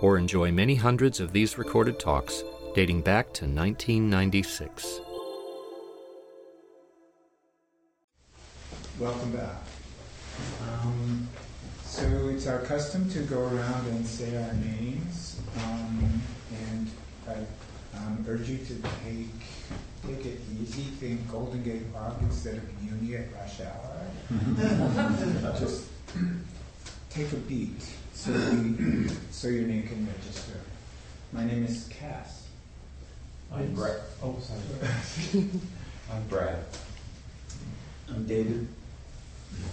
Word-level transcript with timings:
or 0.00 0.18
enjoy 0.18 0.50
many 0.52 0.74
hundreds 0.74 1.20
of 1.20 1.32
these 1.32 1.58
recorded 1.58 1.98
talks 1.98 2.44
dating 2.74 3.02
back 3.02 3.26
to 3.34 3.44
1996. 3.44 5.00
Welcome 8.98 9.32
back. 9.32 9.62
Um, 10.68 11.28
so 11.84 12.04
it's 12.28 12.46
our 12.46 12.60
custom 12.60 13.08
to 13.10 13.20
go 13.20 13.40
around 13.40 13.86
and 13.88 14.06
say 14.06 14.36
our 14.36 14.52
names, 14.54 15.40
um, 15.64 16.22
and 16.52 16.90
I 17.28 17.34
um, 17.98 18.24
urge 18.28 18.48
you 18.48 18.58
to 18.58 18.74
take 19.04 19.28
take 20.06 20.26
it 20.26 20.40
easy. 20.60 20.82
Think 20.82 21.30
Golden 21.30 21.62
Gate 21.62 21.92
Park 21.92 22.14
instead 22.22 22.56
of 22.56 22.82
Muni 22.82 23.16
at 23.16 23.32
rush 23.32 23.60
hour. 23.60 25.54
Just 25.58 25.86
take 27.10 27.32
a 27.32 27.36
beat 27.36 27.82
so 28.18 28.32
we, 28.32 29.08
so 29.30 29.46
your 29.46 29.62
name 29.62 29.86
can 29.86 30.06
register. 30.06 30.58
My 31.32 31.44
name 31.44 31.64
is 31.64 31.88
Cass. 31.88 32.48
I'm 33.52 33.72
Brett. 33.74 34.00
Oh, 34.20 34.36
sorry. 34.40 35.44
I'm 36.12 36.26
Brad. 36.28 36.58
I'm 38.08 38.26
David. 38.26 38.66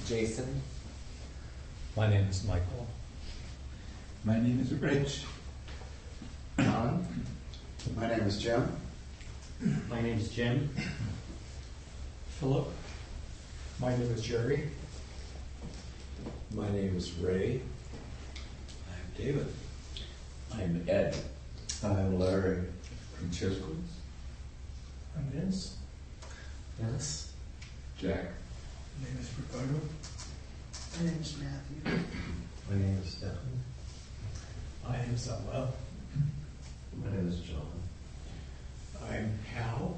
Jason. 0.06 0.62
My 1.98 2.08
name 2.08 2.28
is 2.28 2.44
Michael. 2.46 2.88
My 4.24 4.40
name 4.40 4.60
is 4.60 4.72
Rich. 4.74 5.24
John. 6.60 7.06
My 7.96 8.08
name 8.08 8.22
is 8.22 8.40
Jim. 8.40 8.72
My 9.90 10.02
name 10.02 10.20
is 10.20 10.30
Jim. 10.30 10.70
Philip. 12.40 12.68
My 13.80 13.90
name 13.90 14.12
is 14.12 14.22
Jerry. 14.22 14.70
My 16.54 16.70
name 16.70 16.96
is 16.96 17.12
Ray. 17.14 17.62
I'm 19.18 19.24
David. 19.24 19.48
I'm 20.54 20.86
Ed. 20.88 21.16
I'm 21.84 22.20
Larry 22.20 22.64
from 23.14 23.32
Chisholm. 23.32 23.84
I'm 25.16 25.24
Vince. 25.26 25.78
Dennis. 26.80 27.32
Jack. 27.98 28.26
My 29.00 29.08
name 29.08 29.18
is 29.20 29.32
Ricardo. 29.38 29.80
My 30.98 31.06
name 31.06 31.20
is 31.22 31.38
Matthew. 31.38 32.04
My 32.70 32.76
name 32.76 33.02
is 33.04 33.12
Stefan. 33.12 33.38
My 34.88 34.98
name 34.98 35.14
is 35.14 35.22
Samuel. 35.22 35.74
My 37.04 37.12
name 37.12 37.28
is 37.30 37.40
John. 37.40 37.62
I'm 39.10 39.40
Hal. 39.54 39.98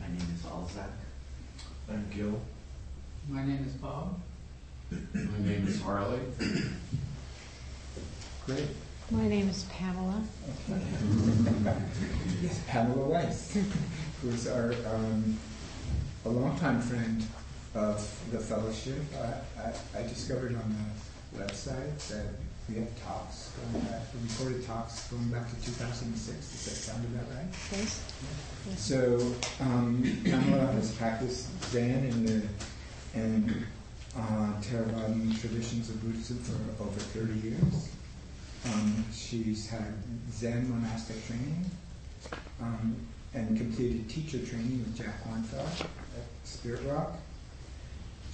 My 0.00 0.08
name 0.08 0.28
is 0.34 0.42
Alzak. 0.42 0.90
I'm 1.88 2.06
Gil. 2.10 2.40
My 3.28 3.44
name 3.44 3.64
is 3.64 3.74
Bob. 3.74 4.20
My 4.90 5.38
name 5.38 5.68
is 5.68 5.80
Harley. 5.80 6.20
Great. 8.48 8.64
My 9.10 9.28
name 9.28 9.46
is 9.50 9.64
Pamela. 9.64 10.22
yes, 12.40 12.62
Pamela 12.66 13.04
Weiss, 13.04 13.58
who's 14.22 14.48
our 14.48 14.72
um, 14.86 15.36
a 16.24 16.30
longtime 16.30 16.80
friend 16.80 17.22
of 17.74 18.00
the 18.32 18.38
fellowship. 18.38 19.02
I, 19.14 19.60
I, 19.60 20.00
I, 20.00 20.02
discovered 20.04 20.54
on 20.54 20.74
the 21.34 21.44
website 21.44 22.08
that 22.08 22.24
we 22.70 22.76
have 22.76 23.04
talks 23.04 23.50
going 23.70 23.84
back, 23.84 24.00
recorded 24.22 24.64
talks 24.64 25.08
going 25.08 25.28
back 25.28 25.46
to 25.50 25.66
2006. 25.66 26.38
Does 26.38 26.64
that 26.64 26.70
sound 26.70 27.04
about 27.04 27.28
right? 27.36 27.48
Yes. 27.72 28.02
yes. 28.66 28.80
So 28.80 29.30
um, 29.60 30.22
Pamela 30.24 30.72
has 30.72 30.92
practiced 30.92 31.48
Zen 31.64 32.06
in 32.06 32.24
the 32.24 32.42
and 33.12 33.66
uh, 34.16 34.52
Theravadan 34.62 35.38
traditions 35.38 35.90
of 35.90 36.02
Buddhism 36.02 36.38
for 36.38 36.82
over 36.84 36.98
30 36.98 37.46
years. 37.46 37.90
Um, 38.66 39.04
she's 39.12 39.68
had 39.68 39.94
Zen 40.32 40.68
monastic 40.70 41.24
training 41.26 41.70
um, 42.60 42.96
and 43.34 43.56
completed 43.56 44.08
teacher 44.08 44.38
training 44.38 44.78
with 44.80 44.96
Jack 44.96 45.24
Kornfield 45.24 45.80
at 45.80 46.26
Spirit 46.44 46.82
Rock. 46.86 47.12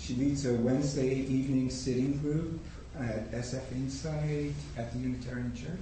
She 0.01 0.15
leads 0.15 0.47
a 0.47 0.55
Wednesday 0.55 1.15
evening 1.15 1.71
sitting 1.71 2.19
group 2.19 2.61
at 2.99 3.31
SF 3.33 3.73
Insight 3.73 4.53
at 4.77 4.93
the 4.93 4.99
Unitarian 4.99 5.55
Church. 5.55 5.79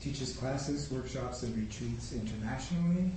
Teaches 0.00 0.36
classes, 0.36 0.90
workshops, 0.90 1.42
and 1.42 1.56
retreats 1.56 2.12
internationally. 2.12 3.10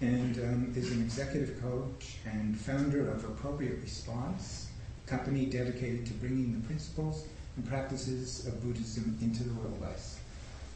And 0.00 0.38
um, 0.38 0.72
is 0.76 0.92
an 0.92 1.02
executive 1.02 1.60
coach 1.60 2.18
and 2.24 2.56
founder 2.56 3.10
of 3.10 3.24
Appropriate 3.24 3.80
Response, 3.82 4.68
a 5.06 5.10
company 5.10 5.46
dedicated 5.46 6.06
to 6.06 6.14
bringing 6.14 6.52
the 6.52 6.66
principles 6.66 7.24
and 7.58 7.68
practices 7.68 8.46
of 8.46 8.62
Buddhism 8.62 9.18
into 9.20 9.42
the 9.42 9.52
workplace. 9.54 10.18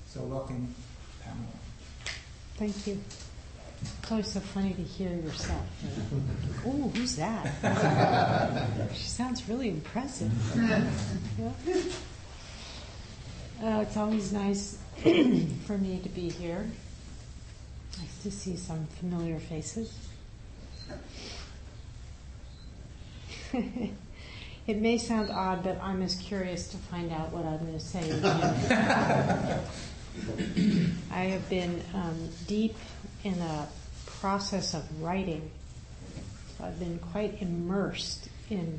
So, 0.08 0.20
welcome, 0.22 0.74
Pamela. 1.22 1.46
Thank 2.56 2.86
you. 2.86 3.00
It's 4.00 4.10
always 4.10 4.26
so 4.26 4.40
funny 4.40 4.74
to 4.74 4.82
hear 4.82 5.14
yourself. 5.14 5.64
oh, 6.66 6.92
who's 6.94 7.16
that? 7.16 8.88
she 8.94 9.04
sounds 9.04 9.48
really 9.48 9.70
impressive. 9.70 10.32
Uh, 13.62 13.80
it's 13.82 13.96
always 13.96 14.32
nice 14.32 14.78
for 15.66 15.78
me 15.78 16.00
to 16.02 16.08
be 16.08 16.30
here. 16.30 16.68
Nice 17.98 18.22
to 18.24 18.30
see 18.30 18.56
some 18.56 18.86
familiar 18.98 19.38
faces. 19.38 19.96
It 24.64 24.80
may 24.80 24.96
sound 24.96 25.28
odd, 25.30 25.64
but 25.64 25.82
I'm 25.82 26.02
as 26.02 26.14
curious 26.14 26.68
to 26.68 26.76
find 26.76 27.10
out 27.12 27.32
what 27.32 27.44
I'm 27.44 27.58
going 27.58 27.72
to 27.72 27.80
say. 27.80 28.12
I 31.10 31.24
have 31.24 31.50
been 31.50 31.82
um, 31.94 32.28
deep 32.46 32.76
in 33.24 33.40
a 33.40 33.66
process 34.06 34.72
of 34.74 35.02
writing. 35.02 35.50
So 36.56 36.64
I've 36.64 36.78
been 36.78 37.00
quite 37.00 37.42
immersed 37.42 38.28
in 38.50 38.78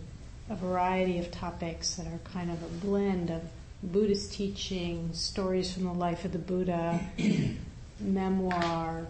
a 0.50 0.56
variety 0.56 1.20
of 1.20 1.32
topics 1.32 1.96
that 1.96 2.08
are 2.08 2.20
kind 2.32 2.50
of 2.50 2.64
a 2.64 2.70
blend 2.86 3.30
of 3.30 3.42
Buddhist 3.84 4.32
teaching, 4.32 5.10
stories 5.12 5.74
from 5.74 5.84
the 5.84 5.92
life 5.92 6.24
of 6.24 6.32
the 6.32 6.40
Buddha, 6.40 7.02
memoir, 8.00 9.06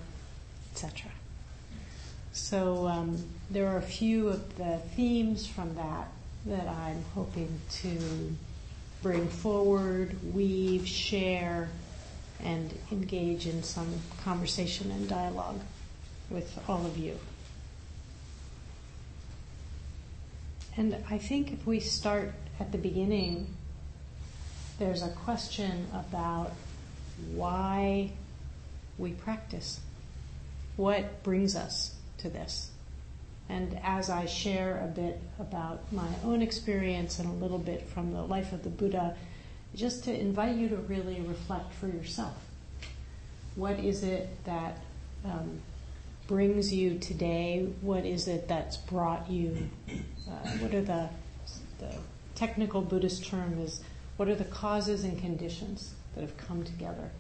etc. 0.72 1.12
So 2.32 2.88
um, 2.88 3.24
there 3.52 3.68
are 3.68 3.78
a 3.78 3.84
few 3.84 4.30
of 4.30 4.58
the 4.58 4.80
themes 4.96 5.46
from 5.46 5.76
that 5.76 6.08
that 6.46 6.68
I'm 6.68 7.04
hoping 7.14 7.60
to 7.82 8.36
bring 9.02 9.28
forward, 9.28 10.16
weave, 10.34 10.88
share, 10.88 11.70
and 12.42 12.74
engage 12.92 13.48
in 13.48 13.64
some 13.64 13.88
conversation 14.24 14.92
and 14.92 15.08
dialogue 15.08 15.60
with 16.30 16.58
all 16.68 16.86
of 16.86 16.98
you. 16.98 17.18
And 20.76 20.98
I 21.10 21.18
think 21.18 21.54
if 21.54 21.66
we 21.68 21.80
start 21.80 22.34
at 22.60 22.72
the 22.72 22.78
beginning, 22.78 23.54
there's 24.80 25.04
a 25.04 25.10
question 25.10 25.88
about 25.94 26.52
why 27.34 28.12
we 28.98 29.12
practice. 29.12 29.80
What 30.76 31.24
brings 31.24 31.56
us 31.56 31.94
to 32.20 32.30
this? 32.30 32.73
And 33.50 33.80
as 33.84 34.10
I 34.10 34.26
share 34.26 34.82
a 34.84 34.88
bit 34.88 35.20
about 35.40 35.92
my 35.92 36.08
own 36.24 36.42
experience 36.42 37.20
and 37.20 37.30
a 37.30 37.34
little 37.34 37.58
bit 37.58 37.88
from 37.90 38.14
the 38.14 38.22
life 38.22 38.54
of 38.54 38.64
the 38.64 38.70
Buddha, 38.70 39.16
just 39.76 40.04
to 40.06 40.18
invite 40.18 40.56
you 40.56 40.70
to 40.70 40.78
really 40.78 41.20
reflect 41.22 41.74
for 41.74 41.88
yourself. 41.88 42.38
What 43.56 43.80
is 43.80 44.04
it 44.04 44.30
that 44.46 44.78
um, 45.26 45.62
brings 46.28 46.74
you 46.74 46.98
today? 47.00 47.68
What 47.82 48.06
is 48.06 48.28
it 48.28 48.48
that's 48.48 48.78
brought 48.78 49.30
you? 49.30 49.70
Uh, 49.90 50.48
what 50.60 50.74
are 50.74 50.82
the, 50.82 51.10
the 51.80 51.94
technical 52.36 52.82
Buddhist 52.82 53.26
term 53.26 53.60
is? 53.60 53.82
What 54.18 54.30
are 54.30 54.36
the 54.36 54.46
causes 54.46 55.04
and 55.04 55.20
conditions 55.20 55.94
that 56.16 56.22
have 56.22 56.38
come 56.38 56.64
together 56.64 57.12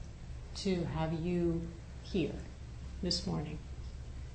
to 0.56 0.86
have 0.96 1.14
you 1.14 1.62
here 2.04 2.36
this 3.02 3.25
morning, 3.25 3.58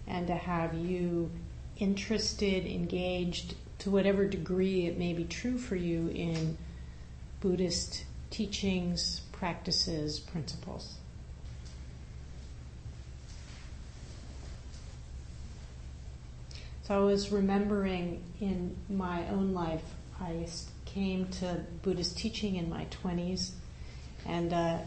and 0.07 0.27
to 0.27 0.35
have 0.35 0.75
you 0.75 1.31
interested, 1.79 2.67
engaged, 2.67 3.55
to 3.79 3.91
whatever 3.91 4.27
degree 4.27 4.87
it 4.87 4.99
may 4.99 5.13
be 5.13 5.25
true 5.25 5.57
for 5.57 5.77
you 5.77 6.09
in 6.09 6.59
Buddhist 7.41 8.05
teachings, 8.31 9.23
practices, 9.33 10.19
principles. 10.19 10.97
So 16.83 16.95
I 16.97 17.05
was 17.05 17.31
remembering 17.31 18.23
in 18.41 18.75
my 18.89 19.29
own 19.29 19.53
life, 19.53 19.85
I 20.21 20.47
came 20.87 21.29
to 21.29 21.61
Buddhist 21.83 22.17
teaching 22.17 22.57
in 22.57 22.71
my 22.71 22.87
20s, 23.05 23.51
and 24.27 24.53
uh, 24.53 24.79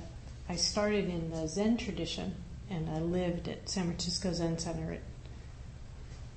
I 0.50 0.56
started 0.56 1.08
in 1.10 1.30
the 1.30 1.48
Zen 1.48 1.78
tradition, 1.78 2.36
and 2.70 2.90
I 2.90 3.00
lived 3.00 3.48
at 3.48 3.70
San 3.70 3.86
Francisco 3.86 4.34
Zen 4.34 4.58
Center 4.58 4.94
at 4.94 5.02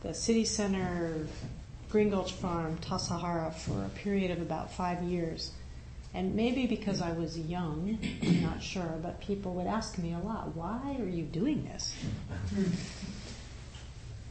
the 0.04 0.14
city 0.14 0.44
center, 0.44 1.26
Green 1.88 2.10
Gulch 2.10 2.32
Farm, 2.32 2.76
Tassajara, 2.78 3.00
Sahara, 3.00 3.50
for 3.52 3.84
a 3.84 3.88
period 3.88 4.30
of 4.30 4.40
about 4.40 4.70
five 4.70 5.02
years. 5.02 5.50
And 6.12 6.36
maybe 6.36 6.66
because 6.66 7.00
I 7.00 7.12
was 7.12 7.36
young, 7.38 7.98
I'm 8.22 8.42
not 8.42 8.62
sure, 8.62 8.98
but 9.02 9.20
people 9.20 9.54
would 9.54 9.66
ask 9.66 9.98
me 9.98 10.12
a 10.12 10.18
lot, 10.18 10.54
why 10.54 10.96
are 11.00 11.08
you 11.08 11.24
doing 11.24 11.64
this? 11.64 11.92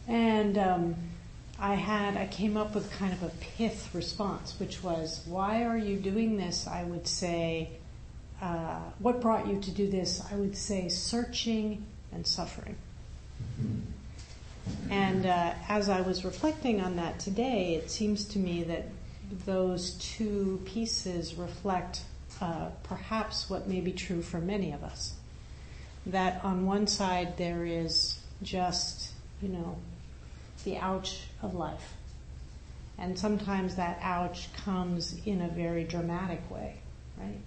and 0.07 0.57
um, 0.57 0.95
I 1.59 1.73
had, 1.73 2.15
I 2.17 2.27
came 2.27 2.55
up 2.55 2.75
with 2.75 2.89
kind 2.91 3.11
of 3.11 3.23
a 3.23 3.31
pith 3.41 3.89
response, 3.93 4.57
which 4.59 4.83
was, 4.83 5.23
why 5.25 5.65
are 5.65 5.77
you 5.77 5.97
doing 5.97 6.37
this? 6.37 6.67
I 6.67 6.83
would 6.83 7.07
say, 7.07 7.69
uh, 8.41 8.79
what 8.99 9.21
brought 9.21 9.47
you 9.47 9.59
to 9.59 9.71
do 9.71 9.89
this? 9.89 10.21
I 10.31 10.35
would 10.35 10.55
say 10.55 10.87
searching 10.87 11.85
and 12.11 12.25
suffering. 12.25 12.77
And 14.89 15.25
uh, 15.25 15.53
as 15.67 15.89
I 15.89 16.01
was 16.01 16.23
reflecting 16.23 16.81
on 16.81 16.95
that 16.97 17.19
today, 17.19 17.75
it 17.75 17.89
seems 17.89 18.25
to 18.29 18.39
me 18.39 18.63
that 18.63 18.85
those 19.45 19.95
two 19.95 20.61
pieces 20.65 21.35
reflect 21.35 22.01
uh, 22.41 22.69
perhaps 22.83 23.49
what 23.49 23.67
may 23.67 23.81
be 23.81 23.91
true 23.91 24.21
for 24.21 24.39
many 24.39 24.71
of 24.71 24.83
us. 24.83 25.13
That 26.05 26.43
on 26.43 26.65
one 26.65 26.87
side 26.87 27.37
there 27.37 27.65
is 27.65 28.19
just, 28.41 29.11
you 29.41 29.49
know, 29.49 29.77
the 30.63 30.77
ouch 30.77 31.21
of 31.41 31.55
life. 31.55 31.93
And 32.97 33.17
sometimes 33.17 33.75
that 33.75 33.99
ouch 34.01 34.51
comes 34.53 35.19
in 35.25 35.41
a 35.41 35.47
very 35.47 35.83
dramatic 35.83 36.41
way, 36.51 36.75
right? 37.17 37.39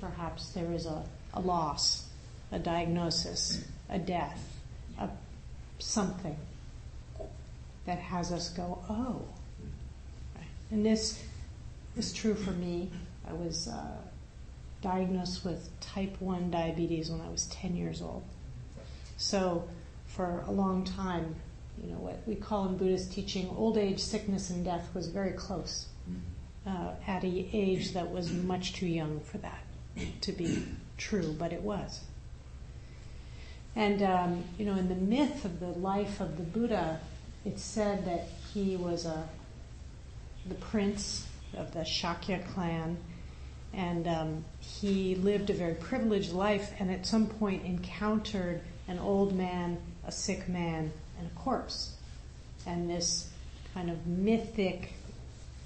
Perhaps 0.00 0.50
there 0.50 0.72
is 0.72 0.86
a, 0.86 1.04
a 1.34 1.40
loss, 1.40 2.08
a 2.50 2.58
diagnosis, 2.58 3.64
a 3.90 3.98
death, 3.98 4.58
a 4.98 5.08
something 5.78 6.36
that 7.86 7.98
has 7.98 8.32
us 8.32 8.50
go, 8.50 8.82
oh. 8.88 9.22
And 10.70 10.84
this 10.84 11.22
is 11.96 12.12
true 12.12 12.34
for 12.34 12.50
me. 12.52 12.90
I 13.28 13.32
was 13.32 13.68
uh, 13.68 13.96
diagnosed 14.82 15.44
with 15.44 15.68
type 15.80 16.16
1 16.20 16.50
diabetes 16.50 17.10
when 17.10 17.20
I 17.20 17.30
was 17.30 17.46
10 17.46 17.76
years 17.76 18.02
old. 18.02 18.22
So 19.16 19.68
for 20.06 20.44
a 20.46 20.50
long 20.50 20.84
time, 20.84 21.36
you 21.82 21.90
know, 21.90 21.98
what 21.98 22.22
we 22.26 22.34
call 22.34 22.68
in 22.68 22.76
Buddhist 22.76 23.12
teaching, 23.12 23.48
old 23.56 23.76
age, 23.76 23.98
sickness, 23.98 24.50
and 24.50 24.64
death 24.64 24.88
was 24.94 25.08
very 25.08 25.32
close 25.32 25.86
uh, 26.66 26.92
at 27.06 27.22
an 27.24 27.48
age 27.52 27.92
that 27.92 28.10
was 28.10 28.32
much 28.32 28.74
too 28.74 28.86
young 28.86 29.20
for 29.20 29.38
that 29.38 29.64
to 30.20 30.32
be 30.32 30.64
true, 30.96 31.34
but 31.38 31.52
it 31.52 31.62
was. 31.62 32.00
And, 33.76 34.02
um, 34.02 34.44
you 34.58 34.64
know, 34.64 34.76
in 34.76 34.88
the 34.88 34.94
myth 34.94 35.44
of 35.44 35.60
the 35.60 35.66
life 35.66 36.20
of 36.20 36.36
the 36.36 36.44
Buddha, 36.44 37.00
it's 37.44 37.62
said 37.62 38.04
that 38.06 38.28
he 38.52 38.76
was 38.76 39.06
a, 39.06 39.28
the 40.48 40.54
prince 40.54 41.26
of 41.56 41.72
the 41.72 41.80
Shakya 41.80 42.46
clan, 42.52 42.96
and 43.72 44.06
um, 44.06 44.44
he 44.60 45.14
lived 45.16 45.50
a 45.50 45.54
very 45.54 45.74
privileged 45.74 46.32
life, 46.32 46.72
and 46.78 46.90
at 46.90 47.06
some 47.06 47.26
point 47.26 47.64
encountered 47.64 48.60
an 48.88 48.98
old 48.98 49.34
man, 49.34 49.78
a 50.06 50.12
sick 50.12 50.48
man, 50.48 50.92
and 51.18 51.26
a 51.26 51.40
corpse. 51.40 51.96
And 52.66 52.88
this 52.88 53.30
kind 53.74 53.90
of 53.90 54.06
mythic, 54.06 54.92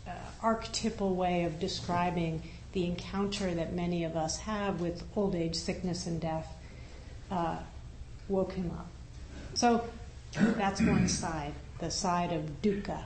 uh, 0.07 0.13
archetypal 0.43 1.15
way 1.15 1.45
of 1.45 1.61
describing 1.61 2.43
the 2.73 2.87
encounter 2.87 3.55
that 3.55 3.73
many 3.73 4.05
of 4.05 4.17
us 4.17 4.39
have 4.39 4.81
with 4.81 5.03
old 5.17 5.35
age, 5.35 5.55
sickness, 5.55 6.07
and 6.07 6.21
death 6.21 6.49
uh, 7.31 7.59
woke 8.29 8.53
him 8.53 8.71
up. 8.71 8.89
So 9.55 9.85
that's 10.33 10.81
one 10.81 11.09
side, 11.09 11.55
the 11.79 11.91
side 11.91 12.33
of 12.33 12.63
dukkha, 12.63 13.05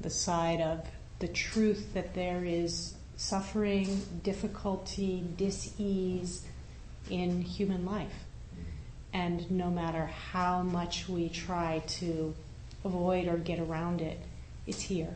the 0.00 0.10
side 0.10 0.60
of 0.60 0.86
the 1.18 1.28
truth 1.28 1.94
that 1.94 2.14
there 2.14 2.44
is 2.44 2.94
suffering, 3.16 4.02
difficulty, 4.22 5.24
dis-ease 5.36 6.44
in 7.10 7.40
human 7.40 7.84
life. 7.84 8.24
And 9.12 9.48
no 9.50 9.70
matter 9.70 10.06
how 10.06 10.62
much 10.62 11.08
we 11.08 11.28
try 11.28 11.82
to 11.86 12.34
avoid 12.84 13.28
or 13.28 13.36
get 13.36 13.60
around 13.60 14.00
it, 14.00 14.18
it's 14.66 14.82
here. 14.82 15.14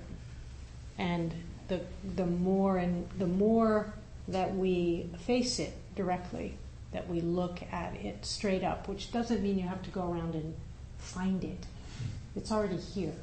And 0.96 1.34
the, 1.68 1.80
the 2.16 2.26
more 2.26 2.78
and 2.78 3.08
the 3.18 3.26
more 3.26 3.92
that 4.28 4.54
we 4.54 5.10
face 5.26 5.58
it 5.58 5.72
directly, 5.96 6.56
that 6.92 7.08
we 7.08 7.20
look 7.20 7.60
at 7.72 7.94
it 7.96 8.24
straight 8.24 8.62
up, 8.62 8.88
which 8.88 9.10
doesn't 9.12 9.42
mean 9.42 9.58
you 9.58 9.66
have 9.66 9.82
to 9.82 9.90
go 9.90 10.12
around 10.12 10.34
and 10.34 10.54
find 10.98 11.42
it. 11.44 11.66
It's 12.36 12.52
already 12.52 12.76
here. 12.76 13.14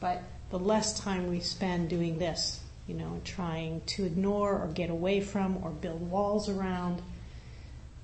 But 0.00 0.22
the 0.50 0.58
less 0.58 0.98
time 0.98 1.28
we 1.30 1.40
spend 1.40 1.88
doing 1.88 2.18
this, 2.18 2.60
you 2.86 2.94
know, 2.94 3.20
trying 3.24 3.80
to 3.86 4.04
ignore 4.04 4.52
or 4.58 4.68
get 4.68 4.90
away 4.90 5.20
from 5.20 5.58
or 5.62 5.70
build 5.70 6.10
walls 6.10 6.48
around, 6.48 7.00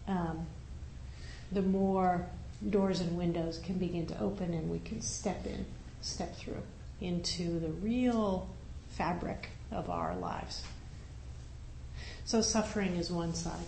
um, 0.07 0.47
the 1.53 1.63
more 1.63 2.27
doors 2.71 3.01
and 3.01 3.17
windows 3.17 3.59
can 3.65 3.79
begin 3.79 4.07
to 4.07 4.21
open 4.21 4.55
and 4.55 4.71
we 4.71 4.79
can 4.81 5.01
step 5.01 5.47
in, 5.47 5.65
step 6.01 6.35
through 6.37 6.63
into 7.01 7.61
the 7.61 7.69
real 7.69 8.49
fabric 8.91 9.51
of 9.71 9.91
our 9.91 10.17
lives. 10.17 10.65
So 12.25 12.41
suffering 12.41 12.97
is 12.97 13.11
one 13.11 13.35
side. 13.35 13.67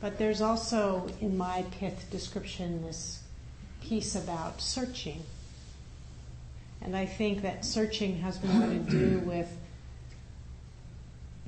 But 0.00 0.18
there's 0.18 0.40
also, 0.40 1.08
in 1.20 1.36
my 1.36 1.64
pith 1.70 2.10
description, 2.10 2.82
this 2.82 3.22
piece 3.82 4.14
about 4.14 4.60
searching. 4.60 5.22
And 6.84 6.96
I 6.96 7.06
think 7.06 7.42
that 7.42 7.64
searching 7.64 8.18
has 8.18 8.42
more 8.44 8.68
to 8.68 8.78
do 8.78 9.18
with 9.20 9.50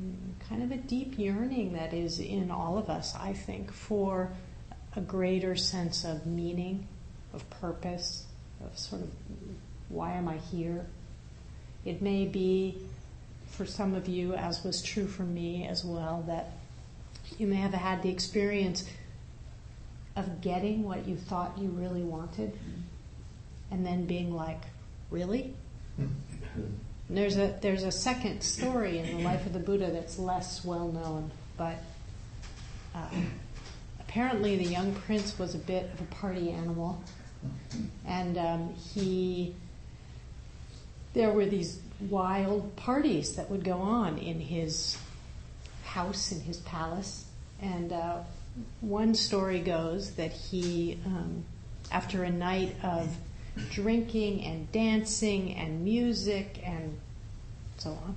mm, 0.00 0.14
kind 0.48 0.62
of 0.62 0.72
a 0.72 0.76
deep 0.76 1.18
yearning 1.18 1.74
that 1.74 1.92
is 1.92 2.18
in 2.18 2.50
all 2.50 2.78
of 2.78 2.88
us, 2.88 3.14
I 3.14 3.34
think, 3.34 3.70
for 3.70 4.32
a 4.96 5.00
greater 5.00 5.54
sense 5.54 6.04
of 6.04 6.26
meaning, 6.26 6.86
of 7.34 7.48
purpose, 7.50 8.24
of 8.64 8.78
sort 8.78 9.02
of 9.02 9.10
why 9.90 10.12
am 10.12 10.26
I 10.26 10.38
here? 10.38 10.86
It 11.84 12.00
may 12.00 12.24
be 12.24 12.78
for 13.50 13.66
some 13.66 13.94
of 13.94 14.08
you, 14.08 14.34
as 14.34 14.64
was 14.64 14.82
true 14.82 15.06
for 15.06 15.22
me 15.22 15.66
as 15.66 15.84
well, 15.84 16.24
that 16.26 16.52
you 17.38 17.46
may 17.46 17.56
have 17.56 17.72
had 17.72 18.02
the 18.02 18.08
experience 18.08 18.88
of 20.16 20.40
getting 20.40 20.82
what 20.82 21.06
you 21.06 21.16
thought 21.16 21.58
you 21.58 21.68
really 21.68 22.02
wanted 22.02 22.58
and 23.70 23.84
then 23.84 24.06
being 24.06 24.34
like, 24.34 24.62
really? 25.10 25.54
there's 27.08 27.36
a 27.36 27.56
there's 27.62 27.84
a 27.84 27.92
second 27.92 28.42
story 28.42 28.98
in 28.98 29.16
the 29.16 29.22
life 29.22 29.46
of 29.46 29.52
the 29.52 29.58
Buddha 29.58 29.90
that's 29.90 30.18
less 30.18 30.64
well 30.64 30.88
known, 30.88 31.30
but 31.56 31.76
uh, 32.94 33.08
apparently 34.00 34.56
the 34.56 34.64
young 34.64 34.94
prince 34.94 35.38
was 35.38 35.54
a 35.54 35.58
bit 35.58 35.90
of 35.92 36.00
a 36.00 36.14
party 36.14 36.50
animal, 36.50 37.02
and 38.06 38.36
um, 38.36 38.74
he 38.74 39.54
there 41.14 41.30
were 41.30 41.46
these 41.46 41.80
wild 42.10 42.74
parties 42.76 43.36
that 43.36 43.50
would 43.50 43.64
go 43.64 43.78
on 43.78 44.18
in 44.18 44.40
his 44.40 44.98
house 45.84 46.32
in 46.32 46.40
his 46.40 46.58
palace, 46.58 47.26
and 47.62 47.92
uh, 47.92 48.18
one 48.80 49.14
story 49.14 49.60
goes 49.60 50.10
that 50.12 50.32
he, 50.32 50.98
um, 51.06 51.44
after 51.90 52.22
a 52.22 52.30
night 52.30 52.74
of 52.82 53.08
drinking 53.70 54.44
and 54.44 54.70
dancing 54.72 55.54
and 55.54 55.84
music 55.84 56.60
and 56.64 56.98
so 57.78 57.90
on, 57.90 58.16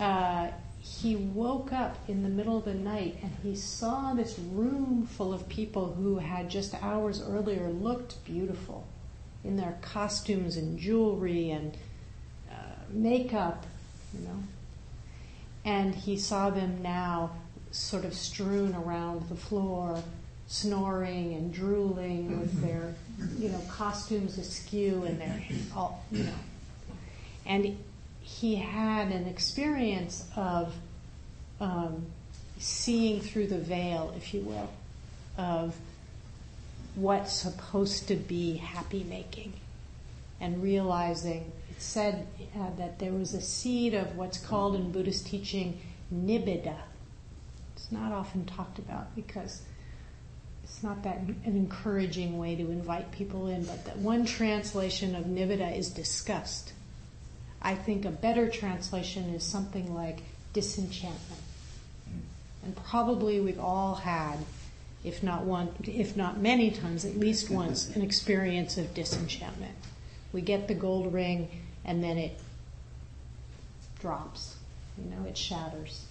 uh, 0.04 0.52
he 0.80 1.14
woke 1.16 1.72
up 1.72 1.96
in 2.08 2.22
the 2.22 2.28
middle 2.28 2.58
of 2.58 2.64
the 2.64 2.74
night 2.74 3.16
and 3.22 3.32
he 3.42 3.54
saw 3.54 4.14
this 4.14 4.38
room 4.38 5.06
full 5.06 5.32
of 5.32 5.48
people 5.48 5.94
who 5.94 6.18
had 6.18 6.50
just 6.50 6.74
hours 6.82 7.22
earlier 7.22 7.68
looked 7.68 8.24
beautiful 8.24 8.84
in 9.44 9.56
their 9.56 9.78
costumes 9.80 10.56
and 10.56 10.78
jewelry 10.78 11.50
and 11.50 11.76
uh, 12.50 12.54
makeup, 12.90 13.64
you 14.12 14.26
know. 14.26 14.42
And 15.64 15.94
he 15.94 16.16
saw 16.18 16.50
them 16.50 16.82
now 16.82 17.30
sort 17.70 18.04
of 18.04 18.14
strewn 18.14 18.74
around 18.74 19.28
the 19.28 19.36
floor, 19.36 20.02
snoring 20.46 21.34
and 21.34 21.52
drooling 21.52 22.40
with 22.40 22.60
their, 22.60 22.94
you 23.38 23.48
know, 23.48 23.60
costumes 23.68 24.38
askew 24.38 25.04
and 25.04 25.20
they're 25.20 25.44
all, 25.76 26.04
you 26.10 26.24
know. 26.24 26.32
And 27.46 27.76
he 28.20 28.56
had 28.56 29.08
an 29.08 29.26
experience 29.26 30.24
of 30.36 30.74
um, 31.60 32.06
seeing 32.58 33.20
through 33.20 33.48
the 33.48 33.58
veil, 33.58 34.12
if 34.16 34.32
you 34.34 34.40
will, 34.42 34.70
of 35.36 35.74
what's 36.94 37.32
supposed 37.32 38.08
to 38.08 38.16
be 38.16 38.56
happy 38.56 39.04
making. 39.04 39.54
and 40.40 40.60
realizing 40.62 41.52
it 41.70 41.80
said 41.80 42.26
uh, 42.58 42.70
that 42.76 42.98
there 42.98 43.12
was 43.12 43.32
a 43.32 43.40
seed 43.40 43.94
of 43.94 44.16
what's 44.16 44.38
called 44.38 44.74
in 44.74 44.90
Buddhist 44.90 45.24
teaching 45.26 45.80
nibbida. 46.12 46.76
It's 47.76 47.92
not 47.92 48.12
often 48.12 48.44
talked 48.44 48.78
about 48.78 49.14
because 49.14 49.62
it's 50.72 50.82
not 50.82 51.02
that 51.02 51.18
an 51.18 51.36
encouraging 51.44 52.38
way 52.38 52.56
to 52.56 52.70
invite 52.70 53.12
people 53.12 53.46
in, 53.46 53.62
but 53.64 53.84
that 53.84 53.98
one 53.98 54.24
translation 54.24 55.14
of 55.14 55.26
nibbida 55.26 55.76
is 55.76 55.90
disgust. 55.90 56.72
I 57.60 57.74
think 57.74 58.06
a 58.06 58.10
better 58.10 58.48
translation 58.48 59.34
is 59.34 59.44
something 59.44 59.94
like 59.94 60.20
disenchantment. 60.54 61.42
And 62.64 62.74
probably 62.86 63.38
we've 63.38 63.60
all 63.60 63.96
had, 63.96 64.38
if 65.04 65.22
not 65.22 65.44
one, 65.44 65.68
if 65.84 66.16
not 66.16 66.40
many 66.40 66.70
times, 66.70 67.04
at 67.04 67.18
least 67.18 67.50
once, 67.50 67.94
an 67.94 68.00
experience 68.00 68.78
of 68.78 68.94
disenchantment. 68.94 69.76
We 70.32 70.40
get 70.40 70.68
the 70.68 70.74
gold 70.74 71.12
ring 71.12 71.50
and 71.84 72.02
then 72.02 72.16
it 72.16 72.38
drops. 74.00 74.56
You 74.96 75.10
know, 75.10 75.28
it 75.28 75.36
shatters. 75.36 76.06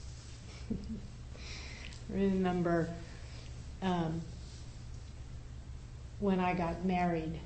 Remember 2.09 2.89
um, 3.81 4.21
when 6.21 6.39
I 6.39 6.53
got 6.53 6.85
married, 6.85 7.39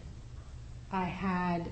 I 0.92 1.06
had 1.06 1.68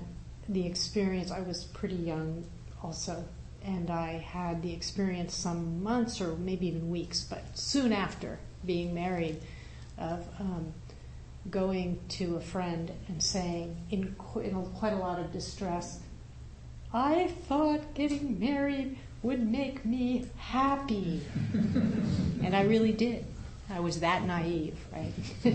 the 0.48 0.66
experience, 0.66 1.30
I 1.30 1.40
was 1.40 1.64
pretty 1.64 1.94
young 1.94 2.44
also, 2.82 3.24
and 3.62 3.90
I 3.90 4.18
had 4.18 4.62
the 4.62 4.72
experience 4.72 5.34
some 5.34 5.82
months 5.82 6.20
or 6.20 6.34
maybe 6.36 6.66
even 6.66 6.90
weeks, 6.90 7.22
but 7.22 7.42
soon 7.56 7.92
after 7.92 8.38
being 8.64 8.94
married, 8.94 9.40
of 9.98 10.26
um, 10.40 10.72
going 11.50 12.00
to 12.08 12.36
a 12.36 12.40
friend 12.40 12.90
and 13.08 13.22
saying, 13.22 13.76
in, 13.90 14.16
in 14.42 14.66
quite 14.74 14.92
a 14.92 14.96
lot 14.96 15.20
of 15.20 15.32
distress, 15.32 16.00
I 16.92 17.28
thought 17.48 17.94
getting 17.94 18.40
married 18.40 18.98
would 19.22 19.46
make 19.46 19.84
me 19.84 20.26
happy. 20.36 21.22
and 22.42 22.56
I 22.56 22.62
really 22.62 22.92
did. 22.92 23.24
I 23.70 23.80
was 23.80 24.00
that 24.00 24.24
naive, 24.24 24.78
right? 24.92 25.12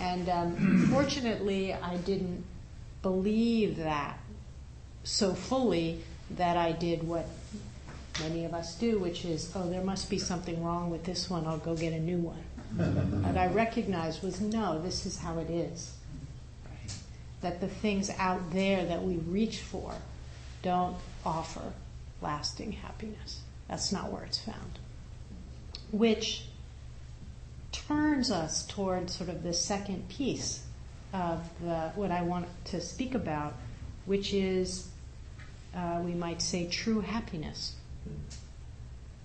and 0.00 0.28
um, 0.28 0.88
fortunately, 0.92 1.72
I 1.72 1.96
didn't 1.98 2.44
believe 3.02 3.76
that 3.76 4.18
so 5.04 5.34
fully 5.34 6.02
that 6.32 6.56
I 6.56 6.72
did 6.72 7.06
what 7.06 7.26
many 8.20 8.44
of 8.44 8.54
us 8.54 8.74
do, 8.74 8.98
which 8.98 9.24
is, 9.24 9.52
oh, 9.54 9.68
there 9.68 9.82
must 9.82 10.10
be 10.10 10.18
something 10.18 10.62
wrong 10.64 10.90
with 10.90 11.04
this 11.04 11.30
one, 11.30 11.46
I'll 11.46 11.58
go 11.58 11.76
get 11.76 11.92
a 11.92 12.00
new 12.00 12.18
one. 12.18 12.42
what 13.22 13.36
I 13.36 13.46
recognized 13.46 14.22
was, 14.22 14.40
no, 14.40 14.80
this 14.80 15.06
is 15.06 15.18
how 15.18 15.38
it 15.38 15.50
is. 15.50 15.94
That 17.42 17.60
the 17.60 17.68
things 17.68 18.10
out 18.18 18.52
there 18.52 18.84
that 18.84 19.02
we 19.02 19.16
reach 19.16 19.60
for 19.60 19.94
don't 20.62 20.96
offer 21.24 21.72
lasting 22.20 22.72
happiness. 22.72 23.40
That's 23.68 23.92
not 23.92 24.10
where 24.10 24.24
it's 24.24 24.38
found. 24.38 24.78
Which 25.92 26.46
turns 27.72 28.30
us 28.30 28.66
towards 28.66 29.14
sort 29.14 29.30
of 29.30 29.42
the 29.42 29.52
second 29.52 30.08
piece 30.08 30.64
of 31.12 31.48
the, 31.60 31.90
what 31.94 32.10
I 32.10 32.22
want 32.22 32.46
to 32.66 32.80
speak 32.80 33.14
about, 33.14 33.54
which 34.04 34.32
is, 34.32 34.88
uh, 35.74 36.00
we 36.04 36.12
might 36.12 36.42
say, 36.42 36.66
true 36.68 37.00
happiness. 37.00 37.76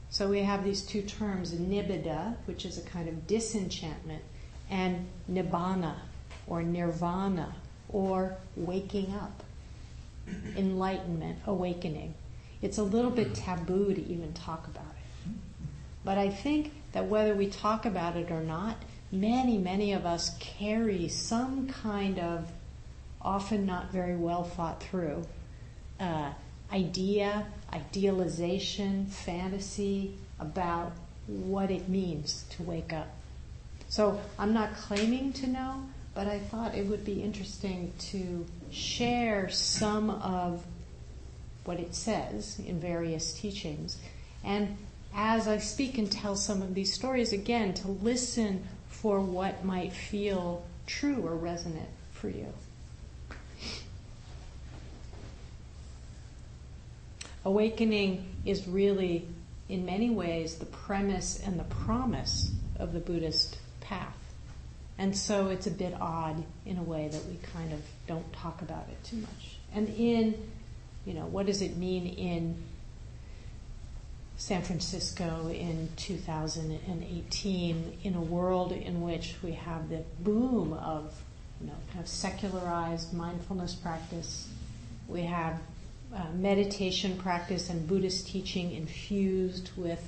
So 0.10 0.27
we 0.27 0.39
have 0.39 0.63
these 0.63 0.81
two 0.81 1.01
terms, 1.01 1.53
nibbida, 1.53 2.36
which 2.45 2.65
is 2.65 2.77
a 2.77 2.81
kind 2.81 3.07
of 3.07 3.27
disenchantment, 3.27 4.24
and 4.69 5.07
nibbana, 5.31 5.95
or 6.48 6.63
nirvana, 6.63 7.55
or 7.89 8.38
waking 8.55 9.13
up, 9.13 9.43
enlightenment, 10.57 11.39
awakening. 11.45 12.13
It's 12.62 12.77
a 12.77 12.83
little 12.83 13.12
bit 13.12 13.33
taboo 13.33 13.93
to 13.93 14.05
even 14.07 14.33
talk 14.33 14.67
about 14.67 14.83
it. 14.83 15.31
But 16.03 16.17
I 16.17 16.29
think 16.29 16.74
that 16.91 17.05
whether 17.07 17.33
we 17.33 17.48
talk 17.48 17.86
about 17.86 18.15
it 18.15 18.31
or 18.31 18.41
not, 18.41 18.77
many, 19.12 19.57
many 19.57 19.93
of 19.93 20.05
us 20.05 20.38
carry 20.39 21.07
some 21.07 21.67
kind 21.67 22.19
of, 22.19 22.51
often 23.21 23.65
not 23.65 23.91
very 23.91 24.15
well 24.15 24.43
thought 24.43 24.81
through, 24.81 25.25
uh, 26.00 26.31
idea, 26.71 27.45
idealization, 27.74 29.05
fantasy 29.05 30.15
about 30.39 30.93
what 31.27 31.69
it 31.69 31.88
means 31.88 32.45
to 32.50 32.63
wake 32.63 32.93
up. 32.93 33.10
So 33.88 34.19
I'm 34.39 34.53
not 34.53 34.75
claiming 34.75 35.33
to 35.33 35.48
know, 35.48 35.83
but 36.13 36.27
I 36.27 36.39
thought 36.39 36.75
it 36.75 36.88
would 36.88 37.05
be 37.05 37.21
interesting 37.21 37.93
to 38.12 38.45
share 38.71 39.50
some 39.50 40.10
of 40.10 40.65
what 41.65 41.79
it 41.79 41.93
says 41.93 42.60
in 42.65 42.79
various 42.79 43.33
teachings. 43.33 43.98
And 44.43 44.77
as 45.13 45.47
I 45.47 45.57
speak 45.57 45.97
and 45.97 46.11
tell 46.11 46.35
some 46.35 46.61
of 46.61 46.73
these 46.73 46.93
stories, 46.93 47.33
again, 47.33 47.73
to 47.75 47.87
listen 47.87 48.67
for 48.87 49.19
what 49.19 49.65
might 49.65 49.93
feel 49.93 50.65
true 50.87 51.25
or 51.25 51.35
resonant 51.35 51.89
for 52.11 52.29
you. 52.29 52.47
Awakening 57.43 58.35
is 58.45 58.67
really, 58.67 59.27
in 59.67 59.85
many 59.85 60.09
ways, 60.11 60.55
the 60.55 60.65
premise 60.65 61.41
and 61.43 61.59
the 61.59 61.63
promise 61.63 62.51
of 62.77 62.93
the 62.93 62.99
Buddhist 62.99 63.57
path. 63.79 64.15
And 64.97 65.17
so 65.17 65.47
it's 65.47 65.65
a 65.65 65.71
bit 65.71 65.95
odd 65.99 66.43
in 66.65 66.77
a 66.77 66.83
way 66.83 67.07
that 67.07 67.25
we 67.25 67.37
kind 67.53 67.73
of 67.73 67.79
don't 68.05 68.31
talk 68.33 68.61
about 68.61 68.85
it 68.89 69.03
too 69.03 69.17
much. 69.17 69.57
And 69.73 69.89
in, 69.89 70.35
you 71.05 71.15
know, 71.15 71.25
what 71.25 71.47
does 71.47 71.63
it 71.63 71.75
mean 71.77 72.05
in 72.05 72.63
San 74.41 74.63
Francisco 74.63 75.50
in 75.50 75.88
2018 75.98 77.98
in 78.03 78.15
a 78.15 78.21
world 78.21 78.71
in 78.71 79.03
which 79.03 79.36
we 79.43 79.51
have 79.51 79.88
the 79.88 80.03
boom 80.21 80.74
of, 80.74 81.13
you 81.62 81.67
know, 81.67 81.75
kind 81.89 82.00
of 82.00 82.07
secularized 82.07 83.13
mindfulness 83.13 83.75
practice. 83.75 84.50
We 85.07 85.21
have 85.21 85.60
uh, 86.12 86.24
meditation 86.33 87.19
practice 87.19 87.69
and 87.69 87.88
Buddhist 87.88 88.25
teaching 88.25 88.74
infused 88.74 89.69
with, 89.77 90.03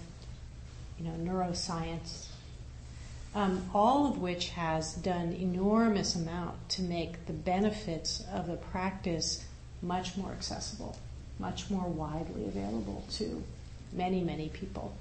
you 0.97 1.05
know, 1.05 1.31
neuroscience. 1.31 2.25
Um, 3.35 3.69
all 3.71 4.07
of 4.07 4.17
which 4.17 4.49
has 4.49 4.95
done 4.95 5.33
enormous 5.33 6.15
amount 6.15 6.69
to 6.69 6.81
make 6.81 7.27
the 7.27 7.33
benefits 7.33 8.23
of 8.33 8.47
the 8.47 8.57
practice 8.57 9.45
much 9.83 10.17
more 10.17 10.31
accessible, 10.31 10.97
much 11.37 11.69
more 11.69 11.87
widely 11.87 12.47
available 12.47 13.05
to 13.11 13.43
many, 13.95 14.21
many 14.21 14.49
people. 14.49 14.95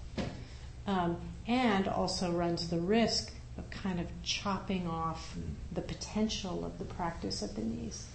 Um, 0.86 1.16
and 1.46 1.88
also 1.88 2.30
runs 2.30 2.68
the 2.68 2.78
risk 2.78 3.32
of 3.58 3.68
kind 3.70 4.00
of 4.00 4.06
chopping 4.22 4.86
off 4.86 5.36
the 5.72 5.82
potential 5.82 6.64
of 6.64 6.78
the 6.78 6.84
practice 6.84 7.42
at 7.42 7.54
the 7.54 7.62
knees. 7.62 8.06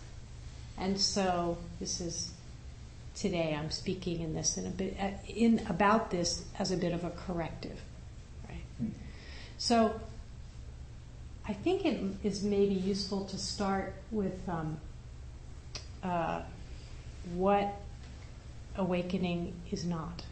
And 0.77 0.99
so 0.99 1.57
this 1.79 2.01
is 2.01 2.31
today 3.15 3.57
I'm 3.59 3.71
speaking 3.71 4.21
in 4.21 4.35
this 4.35 4.57
in 4.57 4.67
a 4.67 4.69
bit 4.69 4.95
uh, 4.99 5.09
in 5.27 5.65
about 5.67 6.11
this 6.11 6.45
as 6.59 6.71
a 6.71 6.77
bit 6.77 6.93
of 6.93 7.03
a 7.03 7.09
corrective, 7.09 7.79
right? 8.47 8.91
So 9.57 9.99
I 11.47 11.53
think 11.53 11.85
it 11.85 11.99
is 12.23 12.43
maybe 12.43 12.75
useful 12.75 13.25
to 13.25 13.37
start 13.37 13.95
with 14.11 14.37
um, 14.47 14.77
uh, 16.03 16.41
what 17.33 17.73
awakening 18.75 19.53
is 19.71 19.83
not. 19.83 20.23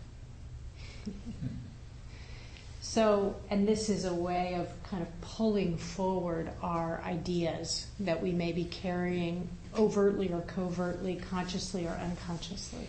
So, 2.81 3.35
and 3.50 3.67
this 3.67 3.89
is 3.89 4.05
a 4.05 4.13
way 4.13 4.53
of 4.53 4.69
kind 4.89 5.01
of 5.01 5.21
pulling 5.21 5.77
forward 5.77 6.50
our 6.62 7.01
ideas 7.03 7.88
that 8.00 8.21
we 8.21 8.31
may 8.31 8.51
be 8.51 8.65
carrying 8.65 9.50
overtly 9.75 10.31
or 10.31 10.41
covertly, 10.41 11.15
consciously 11.15 11.88
or 11.88 12.00
unconsciously. 12.01 12.88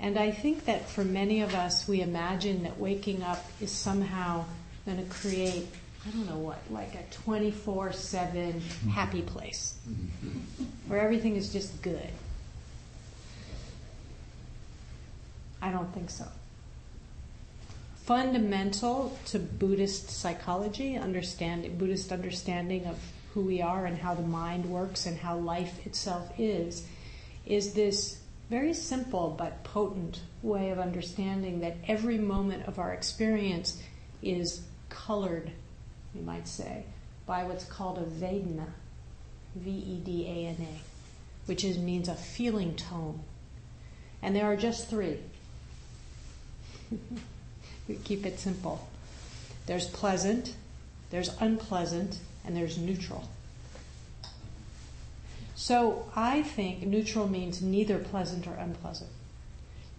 And 0.00 0.18
I 0.18 0.30
think 0.30 0.64
that 0.64 0.88
for 0.88 1.04
many 1.04 1.42
of 1.42 1.54
us, 1.54 1.86
we 1.86 2.00
imagine 2.00 2.64
that 2.64 2.78
waking 2.78 3.22
up 3.22 3.44
is 3.60 3.70
somehow 3.70 4.44
going 4.84 4.98
to 4.98 5.14
create, 5.14 5.68
I 6.06 6.10
don't 6.10 6.26
know 6.26 6.38
what, 6.38 6.58
like 6.70 6.94
a 6.94 7.04
24 7.12 7.92
7 7.92 8.60
happy 8.90 9.22
place 9.22 9.76
where 10.88 11.00
everything 11.00 11.36
is 11.36 11.52
just 11.52 11.80
good. 11.82 12.10
I 15.62 15.70
don't 15.70 15.92
think 15.94 16.10
so 16.10 16.26
fundamental 18.06 19.18
to 19.26 19.38
Buddhist 19.40 20.10
psychology, 20.10 20.96
understanding 20.96 21.76
Buddhist 21.76 22.12
understanding 22.12 22.86
of 22.86 22.96
who 23.34 23.40
we 23.40 23.60
are 23.60 23.84
and 23.84 23.98
how 23.98 24.14
the 24.14 24.22
mind 24.22 24.64
works 24.64 25.06
and 25.06 25.18
how 25.18 25.36
life 25.36 25.84
itself 25.84 26.32
is, 26.38 26.86
is 27.46 27.74
this 27.74 28.20
very 28.48 28.72
simple 28.72 29.34
but 29.36 29.64
potent 29.64 30.20
way 30.40 30.70
of 30.70 30.78
understanding 30.78 31.60
that 31.60 31.76
every 31.88 32.16
moment 32.16 32.64
of 32.68 32.78
our 32.78 32.92
experience 32.92 33.82
is 34.22 34.62
colored, 34.88 35.50
we 36.14 36.20
might 36.20 36.46
say, 36.46 36.84
by 37.26 37.42
what's 37.42 37.64
called 37.64 37.98
a 37.98 38.04
Vedana, 38.04 38.68
V 39.56 39.70
E 39.70 40.00
D 40.04 40.26
A 40.28 40.46
N 40.46 40.56
A. 40.60 40.80
which 41.46 41.64
is, 41.64 41.76
means 41.76 42.08
a 42.08 42.14
feeling 42.14 42.76
tone. 42.76 43.18
And 44.22 44.36
there 44.36 44.46
are 44.46 44.56
just 44.56 44.88
three. 44.88 45.18
we 47.88 47.96
keep 47.96 48.26
it 48.26 48.38
simple. 48.38 48.86
There's 49.66 49.88
pleasant, 49.88 50.54
there's 51.10 51.30
unpleasant, 51.40 52.18
and 52.44 52.56
there's 52.56 52.78
neutral. 52.78 53.28
So 55.54 56.10
I 56.14 56.42
think 56.42 56.82
neutral 56.82 57.28
means 57.28 57.62
neither 57.62 57.98
pleasant 57.98 58.46
or 58.46 58.54
unpleasant. 58.54 59.10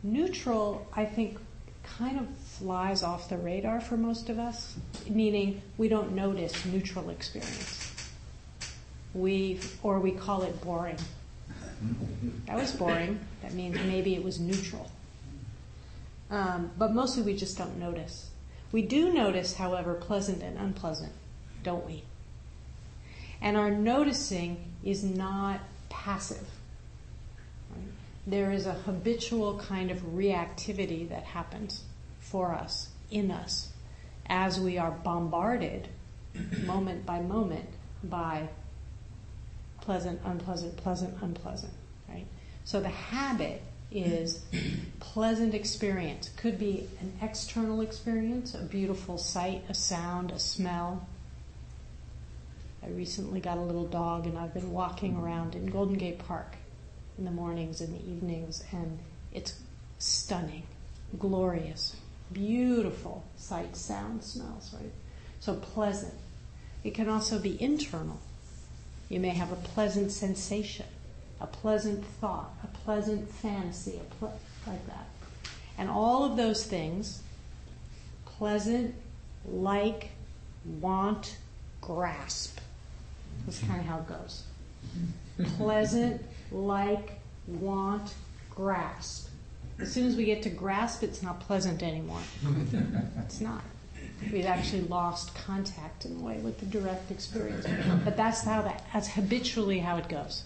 Neutral, 0.03 0.87
I 0.93 1.05
think, 1.05 1.39
kind 1.83 2.19
of 2.19 2.27
flies 2.59 3.01
off 3.03 3.29
the 3.29 3.37
radar 3.37 3.81
for 3.81 3.97
most 3.97 4.29
of 4.29 4.39
us, 4.39 4.75
meaning 5.09 5.61
we 5.77 5.87
don't 5.87 6.13
notice 6.13 6.65
neutral 6.65 7.09
experience. 7.09 7.91
We, 9.13 9.59
or 9.81 9.99
we 9.99 10.11
call 10.11 10.43
it 10.43 10.61
boring. 10.61 10.97
That 12.45 12.57
was 12.57 12.71
boring. 12.71 13.19
That 13.41 13.53
means 13.53 13.77
maybe 13.85 14.15
it 14.15 14.23
was 14.23 14.39
neutral. 14.39 14.91
Um, 16.29 16.71
but 16.77 16.93
mostly 16.93 17.23
we 17.23 17.35
just 17.35 17.57
don't 17.57 17.77
notice. 17.77 18.29
We 18.71 18.81
do 18.81 19.13
notice, 19.13 19.55
however, 19.55 19.93
pleasant 19.93 20.43
and 20.43 20.57
unpleasant, 20.57 21.13
don't 21.63 21.85
we? 21.85 22.03
And 23.41 23.55
our 23.55 23.71
noticing 23.71 24.71
is 24.83 25.03
not 25.03 25.61
passive. 25.89 26.49
Right? 27.71 27.87
There 28.25 28.51
is 28.51 28.65
a 28.65 28.73
habitual 28.73 29.59
kind 29.59 29.89
of 29.89 29.99
reactivity 29.99 31.07
that 31.09 31.23
happens 31.23 31.83
for 32.19 32.53
us, 32.53 32.89
in 33.09 33.31
us, 33.31 33.71
as 34.25 34.59
we 34.59 34.77
are 34.77 34.91
bombarded 34.91 35.87
moment 36.65 37.05
by 37.05 37.21
moment 37.21 37.69
by 38.03 38.47
pleasant, 39.81 40.19
unpleasant, 40.25 40.75
pleasant, 40.77 41.15
unpleasant, 41.21 41.73
right? 42.09 42.25
So 42.65 42.81
the 42.81 42.89
habit 42.89 43.61
is 43.91 44.43
pleasant 44.99 45.53
experience. 45.53 46.29
Could 46.37 46.59
be 46.59 46.87
an 46.99 47.13
external 47.21 47.81
experience, 47.81 48.53
a 48.53 48.63
beautiful 48.63 49.17
sight, 49.17 49.63
a 49.69 49.73
sound, 49.73 50.31
a 50.31 50.39
smell. 50.39 51.07
I 52.83 52.89
recently 52.89 53.39
got 53.39 53.57
a 53.57 53.61
little 53.61 53.87
dog 53.87 54.25
and 54.25 54.37
I've 54.37 54.53
been 54.53 54.71
walking 54.71 55.15
around 55.15 55.55
in 55.55 55.65
Golden 55.67 55.97
Gate 55.97 56.19
Park 56.19 56.55
in 57.17 57.25
the 57.25 57.31
mornings 57.31 57.81
and 57.81 57.93
the 57.93 58.09
evenings 58.09 58.63
and 58.71 58.99
it's 59.33 59.59
stunning, 59.99 60.63
glorious, 61.17 61.95
beautiful 62.31 63.25
sight, 63.35 63.75
sound, 63.75 64.23
smells, 64.23 64.73
right? 64.73 64.91
So 65.39 65.55
pleasant. 65.55 66.13
It 66.83 66.93
can 66.93 67.09
also 67.09 67.39
be 67.39 67.61
internal. 67.61 68.19
You 69.09 69.19
may 69.19 69.29
have 69.29 69.51
a 69.51 69.55
pleasant 69.55 70.11
sensation, 70.11 70.85
a 71.39 71.47
pleasant 71.47 72.05
thought, 72.05 72.51
a 72.63 72.67
pleasant 72.67 73.29
fantasy, 73.29 73.99
a 73.99 74.15
ple- 74.15 74.39
like 74.65 74.85
that. 74.87 75.07
And 75.77 75.89
all 75.89 76.23
of 76.23 76.37
those 76.37 76.65
things, 76.65 77.21
pleasant, 78.25 78.95
like, 79.45 80.09
want, 80.79 81.37
grasp. 81.81 82.59
That's 83.45 83.59
kind 83.59 83.79
of 83.79 83.85
how 83.85 83.99
it 83.99 84.07
goes. 84.07 84.43
Pleasant, 85.57 86.23
like, 86.51 87.19
want, 87.47 88.13
grasp. 88.49 89.29
As 89.79 89.93
soon 89.93 90.07
as 90.07 90.15
we 90.15 90.25
get 90.25 90.41
to 90.43 90.49
grasp, 90.49 91.03
it's 91.03 91.21
not 91.21 91.39
pleasant 91.41 91.83
anymore. 91.83 92.21
It's 93.19 93.39
not. 93.39 93.61
We've 94.31 94.47
actually 94.47 94.81
lost 94.81 95.35
contact 95.35 96.05
in 96.05 96.17
a 96.17 96.19
way 96.19 96.39
with 96.39 96.59
the 96.59 96.65
direct 96.65 97.11
experience. 97.11 97.67
But 98.03 98.17
that's 98.17 98.43
how 98.43 98.63
that 98.63 98.83
that's 98.91 99.07
habitually 99.09 99.77
how 99.77 99.97
it 99.97 100.09
goes. 100.09 100.43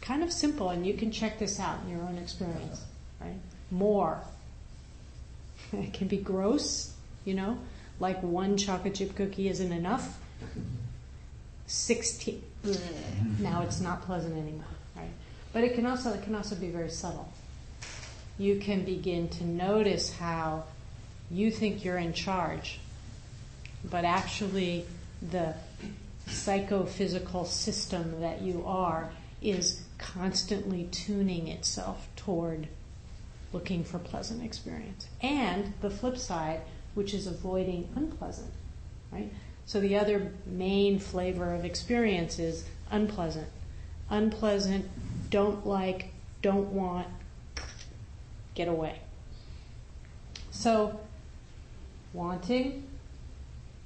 Kind 0.00 0.22
of 0.22 0.32
simple 0.32 0.70
and 0.70 0.86
you 0.86 0.94
can 0.94 1.10
check 1.10 1.38
this 1.38 1.60
out 1.60 1.78
in 1.84 1.90
your 1.90 2.00
own 2.02 2.18
experience, 2.18 2.82
right? 3.20 3.38
More. 3.70 4.20
It 5.72 5.92
can 5.92 6.08
be 6.08 6.16
gross, 6.16 6.92
you 7.24 7.34
know, 7.34 7.58
like 8.00 8.20
one 8.22 8.56
chocolate 8.56 8.96
chip 8.96 9.14
cookie 9.14 9.48
isn't 9.48 9.70
enough. 9.70 10.18
16 11.66 12.42
mm-hmm. 12.64 13.42
now 13.42 13.62
it's 13.62 13.80
not 13.80 14.02
pleasant 14.02 14.36
anymore, 14.36 14.64
right? 14.96 15.10
But 15.52 15.62
it 15.62 15.74
can 15.74 15.86
also 15.86 16.12
it 16.12 16.22
can 16.22 16.34
also 16.34 16.56
be 16.56 16.70
very 16.70 16.90
subtle. 16.90 17.32
You 18.36 18.58
can 18.58 18.84
begin 18.84 19.28
to 19.28 19.44
notice 19.44 20.12
how 20.12 20.64
you 21.30 21.52
think 21.52 21.84
you're 21.84 21.98
in 21.98 22.14
charge 22.14 22.80
but 23.84 24.04
actually 24.04 24.84
the 25.30 25.54
psychophysical 26.26 27.46
system 27.46 28.20
that 28.20 28.42
you 28.42 28.64
are 28.66 29.10
is 29.42 29.82
constantly 30.00 30.84
tuning 30.90 31.46
itself 31.46 32.08
toward 32.16 32.66
looking 33.52 33.84
for 33.84 33.98
pleasant 33.98 34.42
experience. 34.42 35.08
And 35.20 35.74
the 35.80 35.90
flip 35.90 36.16
side, 36.16 36.62
which 36.94 37.14
is 37.14 37.26
avoiding 37.26 37.88
unpleasant, 37.94 38.50
right? 39.12 39.30
So 39.66 39.80
the 39.80 39.96
other 39.96 40.32
main 40.46 40.98
flavor 40.98 41.54
of 41.54 41.64
experience 41.64 42.38
is 42.38 42.64
unpleasant. 42.90 43.48
Unpleasant, 44.08 44.88
don't 45.30 45.66
like, 45.66 46.12
don't 46.42 46.72
want, 46.72 47.06
get 48.54 48.66
away. 48.66 48.98
So 50.50 50.98
wanting, 52.12 52.84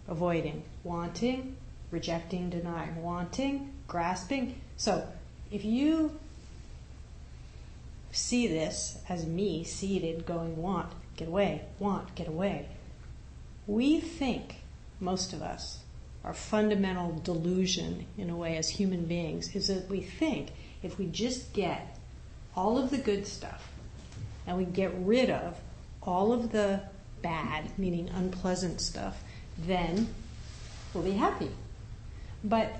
avoiding, 0.09 0.63
wanting, 0.85 1.57
rejecting, 1.91 2.51
denying, 2.51 3.03
wanting, 3.03 3.73
grasping. 3.87 4.61
So 4.77 5.07
if 5.51 5.65
you 5.65 6.19
see 8.13 8.47
this 8.47 8.99
as 9.09 9.27
me 9.27 9.65
seated 9.65 10.27
going 10.27 10.57
want, 10.57 10.93
get 11.17 11.29
away, 11.29 11.63
want, 11.79 12.15
get 12.15 12.29
away, 12.29 12.69
we 13.67 14.01
think, 14.01 14.57
most 15.01 15.33
of 15.33 15.43
us, 15.43 15.79
our 16.23 16.35
fundamental 16.35 17.13
delusion 17.23 18.07
in 18.17 18.31
a 18.31 18.37
way 18.37 18.57
as 18.57 18.69
human 18.69 19.05
beings 19.05 19.55
is 19.55 19.69
that 19.69 19.89
we 19.89 20.01
think 20.01 20.51
if 20.83 20.99
we 20.99 21.07
just 21.07 21.53
get 21.53 21.99
all 22.57 22.79
of 22.79 22.91
the 22.91 22.99
good 22.99 23.27
stuff 23.27 23.69
and 24.47 24.57
we 24.57 24.65
get 24.65 24.93
rid 24.97 25.31
of 25.31 25.59
all 26.03 26.33
of 26.33 26.53
the 26.53 26.81
bad, 27.23 27.79
meaning 27.79 28.09
unpleasant 28.15 28.81
stuff, 28.81 29.23
then 29.59 30.07
we'll 30.93 31.05
be 31.05 31.13
happy. 31.13 31.51
But 32.43 32.73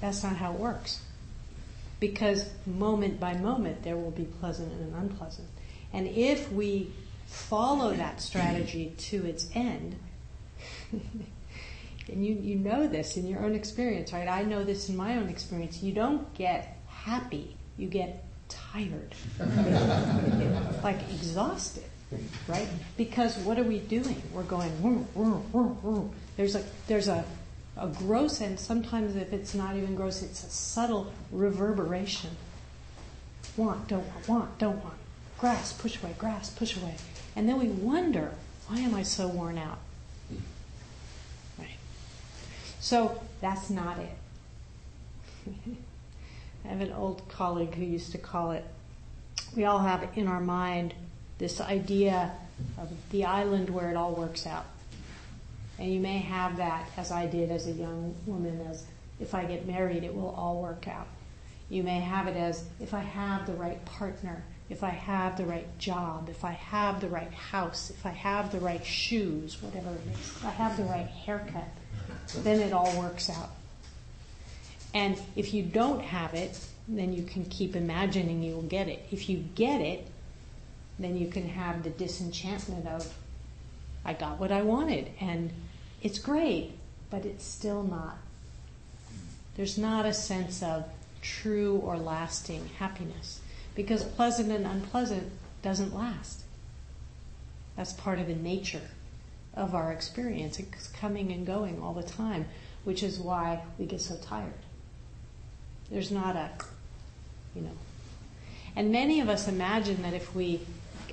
that's 0.00 0.22
not 0.22 0.36
how 0.36 0.52
it 0.52 0.58
works. 0.58 1.00
Because 1.98 2.50
moment 2.66 3.18
by 3.18 3.34
moment 3.34 3.82
there 3.82 3.96
will 3.96 4.10
be 4.10 4.24
pleasant 4.24 4.72
and 4.72 4.94
unpleasant. 4.94 5.48
And 5.92 6.06
if 6.08 6.50
we 6.52 6.92
follow 7.26 7.92
that 7.94 8.20
strategy 8.20 8.94
to 8.98 9.24
its 9.24 9.48
end, 9.54 9.96
and 10.92 12.24
you, 12.24 12.34
you 12.34 12.56
know 12.56 12.86
this 12.86 13.16
in 13.16 13.26
your 13.26 13.44
own 13.44 13.54
experience, 13.54 14.12
right? 14.12 14.28
I 14.28 14.42
know 14.42 14.62
this 14.62 14.88
in 14.88 14.96
my 14.96 15.16
own 15.16 15.28
experience. 15.28 15.82
You 15.82 15.92
don't 15.92 16.32
get 16.34 16.78
happy, 16.88 17.56
you 17.76 17.88
get 17.88 18.24
tired, 18.48 19.14
like 20.82 20.98
exhausted 21.10 21.84
right? 22.48 22.68
Because 22.96 23.36
what 23.38 23.58
are 23.58 23.64
we 23.64 23.78
doing? 23.78 24.22
We're 24.32 24.42
going. 24.44 24.70
There's 26.36 26.54
a 26.54 26.64
there's 26.86 27.08
a 27.08 27.24
a 27.78 27.86
gross 27.86 28.40
and 28.40 28.58
sometimes 28.58 29.16
if 29.16 29.32
it's 29.32 29.54
not 29.54 29.76
even 29.76 29.94
gross, 29.94 30.22
it's 30.22 30.44
a 30.44 30.50
subtle 30.50 31.12
reverberation. 31.30 32.30
Want, 33.56 33.88
don't 33.88 34.06
want, 34.06 34.28
want, 34.28 34.58
don't 34.58 34.82
want. 34.82 34.96
Grass, 35.38 35.72
push 35.72 36.02
away, 36.02 36.14
grass, 36.18 36.50
push 36.50 36.76
away. 36.76 36.94
And 37.34 37.48
then 37.48 37.58
we 37.58 37.68
wonder, 37.68 38.32
why 38.68 38.78
am 38.78 38.94
I 38.94 39.02
so 39.02 39.28
worn 39.28 39.58
out? 39.58 39.78
Right. 41.58 41.76
So 42.80 43.20
that's 43.40 43.68
not 43.68 43.98
it. 43.98 44.16
I 46.64 46.68
have 46.68 46.80
an 46.80 46.92
old 46.92 47.28
colleague 47.28 47.74
who 47.74 47.84
used 47.84 48.12
to 48.12 48.18
call 48.18 48.52
it, 48.52 48.64
we 49.54 49.64
all 49.64 49.80
have 49.80 50.08
in 50.16 50.26
our 50.26 50.40
mind 50.40 50.94
this 51.38 51.60
idea 51.60 52.32
of 52.78 52.90
the 53.10 53.24
island 53.24 53.70
where 53.70 53.90
it 53.90 53.96
all 53.96 54.12
works 54.12 54.46
out. 54.46 54.64
And 55.78 55.92
you 55.92 56.00
may 56.00 56.18
have 56.18 56.56
that, 56.56 56.88
as 56.96 57.10
I 57.10 57.26
did 57.26 57.50
as 57.50 57.66
a 57.66 57.72
young 57.72 58.14
woman, 58.26 58.66
as 58.70 58.84
if 59.20 59.34
I 59.34 59.44
get 59.44 59.66
married, 59.66 60.04
it 60.04 60.14
will 60.14 60.34
all 60.36 60.62
work 60.62 60.88
out. 60.88 61.06
You 61.68 61.82
may 61.82 62.00
have 62.00 62.28
it 62.28 62.36
as 62.36 62.64
if 62.80 62.94
I 62.94 63.00
have 63.00 63.46
the 63.46 63.52
right 63.52 63.84
partner, 63.84 64.42
if 64.70 64.82
I 64.82 64.90
have 64.90 65.36
the 65.36 65.44
right 65.44 65.66
job, 65.78 66.28
if 66.28 66.44
I 66.44 66.52
have 66.52 67.00
the 67.00 67.08
right 67.08 67.32
house, 67.32 67.90
if 67.90 68.06
I 68.06 68.10
have 68.10 68.52
the 68.52 68.60
right 68.60 68.84
shoes, 68.84 69.60
whatever 69.62 69.90
it 69.90 70.12
is, 70.12 70.18
if 70.18 70.44
I 70.44 70.50
have 70.50 70.76
the 70.76 70.84
right 70.84 71.06
haircut, 71.06 71.68
then 72.38 72.60
it 72.60 72.72
all 72.72 72.96
works 72.98 73.28
out. 73.28 73.50
And 74.94 75.20
if 75.34 75.52
you 75.52 75.62
don't 75.62 76.00
have 76.00 76.34
it, 76.34 76.58
then 76.88 77.12
you 77.12 77.22
can 77.22 77.44
keep 77.44 77.76
imagining 77.76 78.42
you'll 78.42 78.62
get 78.62 78.88
it. 78.88 79.04
If 79.10 79.28
you 79.28 79.38
get 79.54 79.80
it, 79.80 80.06
then 80.98 81.16
you 81.16 81.26
can 81.26 81.48
have 81.48 81.82
the 81.82 81.90
disenchantment 81.90 82.86
of, 82.86 83.12
I 84.04 84.14
got 84.14 84.38
what 84.38 84.52
I 84.52 84.62
wanted, 84.62 85.10
and 85.20 85.50
it's 86.06 86.20
great, 86.20 86.70
but 87.10 87.24
it's 87.24 87.44
still 87.44 87.82
not. 87.82 88.16
There's 89.56 89.76
not 89.76 90.06
a 90.06 90.12
sense 90.12 90.62
of 90.62 90.84
true 91.20 91.82
or 91.84 91.98
lasting 91.98 92.70
happiness. 92.78 93.40
Because 93.74 94.04
pleasant 94.04 94.52
and 94.52 94.64
unpleasant 94.66 95.32
doesn't 95.62 95.92
last. 95.92 96.42
That's 97.76 97.92
part 97.92 98.20
of 98.20 98.28
the 98.28 98.36
nature 98.36 98.88
of 99.52 99.74
our 99.74 99.90
experience. 99.90 100.60
It's 100.60 100.86
coming 100.86 101.32
and 101.32 101.44
going 101.44 101.82
all 101.82 101.92
the 101.92 102.04
time, 102.04 102.46
which 102.84 103.02
is 103.02 103.18
why 103.18 103.62
we 103.76 103.84
get 103.84 104.00
so 104.00 104.16
tired. 104.16 104.54
There's 105.90 106.12
not 106.12 106.36
a, 106.36 106.50
you 107.56 107.62
know. 107.62 107.76
And 108.76 108.92
many 108.92 109.18
of 109.18 109.28
us 109.28 109.48
imagine 109.48 110.02
that 110.02 110.14
if 110.14 110.32
we 110.36 110.60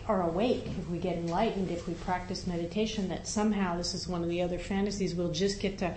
are 0.07 0.21
awake, 0.21 0.65
if 0.77 0.89
we 0.89 0.97
get 0.97 1.17
enlightened, 1.17 1.71
if 1.71 1.87
we 1.87 1.93
practice 1.93 2.45
meditation, 2.45 3.07
that 3.09 3.27
somehow 3.27 3.77
this 3.77 3.93
is 3.93 4.07
one 4.07 4.23
of 4.23 4.29
the 4.29 4.41
other 4.41 4.57
fantasies, 4.59 5.15
we'll 5.15 5.31
just 5.31 5.61
get 5.61 5.77
to 5.77 5.95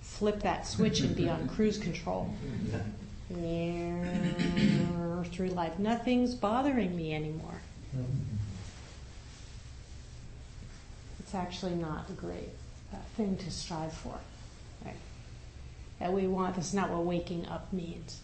flip 0.00 0.40
that 0.42 0.66
switch 0.66 1.00
and 1.00 1.14
be 1.16 1.28
on 1.28 1.48
cruise 1.54 1.78
control. 1.78 2.30
Through 5.30 5.48
life. 5.48 5.78
Nothing's 5.78 6.34
bothering 6.34 6.96
me 6.96 7.14
anymore. 7.14 7.60
It's 11.20 11.34
actually 11.34 11.74
not 11.74 12.08
a 12.08 12.12
great 12.12 12.48
uh, 12.92 12.96
thing 13.16 13.36
to 13.36 13.50
strive 13.50 13.92
for. 13.92 14.18
Right? 14.84 14.96
That 15.98 16.12
we 16.12 16.26
want, 16.26 16.56
that's 16.56 16.72
not 16.72 16.90
what 16.90 17.04
waking 17.04 17.46
up 17.46 17.72
means. 17.72 18.20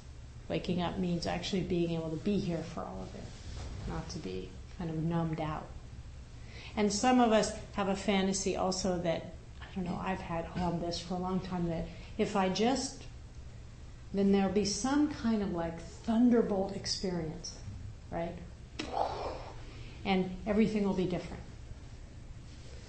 Waking 0.48 0.82
up 0.82 0.98
means 0.98 1.26
actually 1.26 1.62
being 1.62 1.90
able 1.90 2.10
to 2.10 2.16
be 2.16 2.38
here 2.38 2.62
for 2.74 2.80
all 2.80 3.02
of 3.02 3.14
it, 3.14 3.24
not 3.88 4.08
to 4.10 4.18
be 4.18 4.50
kind 4.78 4.90
of 4.90 4.96
numbed 4.96 5.40
out. 5.40 5.66
And 6.76 6.92
some 6.92 7.20
of 7.20 7.32
us 7.32 7.52
have 7.74 7.88
a 7.88 7.96
fantasy 7.96 8.56
also 8.56 8.98
that, 8.98 9.34
I 9.62 9.66
don't 9.74 9.84
know, 9.84 10.00
I've 10.02 10.20
had 10.20 10.46
on 10.56 10.80
this 10.80 11.00
for 11.00 11.14
a 11.14 11.18
long 11.18 11.40
time, 11.40 11.68
that 11.68 11.86
if 12.18 12.36
I 12.36 12.48
just, 12.48 13.02
then 14.12 14.32
there'll 14.32 14.52
be 14.52 14.64
some 14.64 15.08
kind 15.08 15.42
of 15.42 15.52
like 15.52 15.80
thunderbolt 16.04 16.74
experience, 16.74 17.54
right? 18.10 18.34
And 20.04 20.30
everything 20.46 20.84
will 20.84 20.94
be 20.94 21.06
different. 21.06 21.42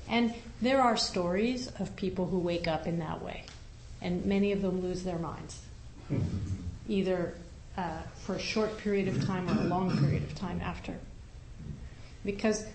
And 0.08 0.34
there 0.62 0.82
are 0.82 0.98
stories 0.98 1.72
of 1.80 1.96
people 1.96 2.28
who 2.28 2.38
wake 2.38 2.68
up 2.68 2.86
in 2.86 3.00
that 3.00 3.24
way, 3.24 3.44
and 4.02 4.26
many 4.26 4.52
of 4.52 4.62
them 4.62 4.82
lose 4.82 5.04
their 5.04 5.18
minds, 5.18 5.62
either 6.88 7.34
uh, 7.78 8.02
for 8.24 8.36
a 8.36 8.40
short 8.40 8.78
period 8.78 9.08
of 9.08 9.26
time 9.26 9.50
or 9.50 9.62
a 9.62 9.66
long 9.66 9.98
period 9.98 10.24
of 10.24 10.36
time 10.36 10.62
after. 10.62 10.94
Because 12.26 12.66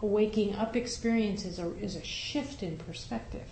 waking 0.00 0.54
up 0.54 0.76
experience 0.76 1.44
is 1.44 1.58
a, 1.58 1.74
is 1.78 1.96
a 1.96 2.04
shift 2.04 2.62
in 2.62 2.76
perspective. 2.76 3.48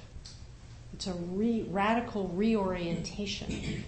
It's 0.92 1.07
a 1.07 1.14
re, 1.14 1.66
radical 1.70 2.29
reorientation. 2.29 3.85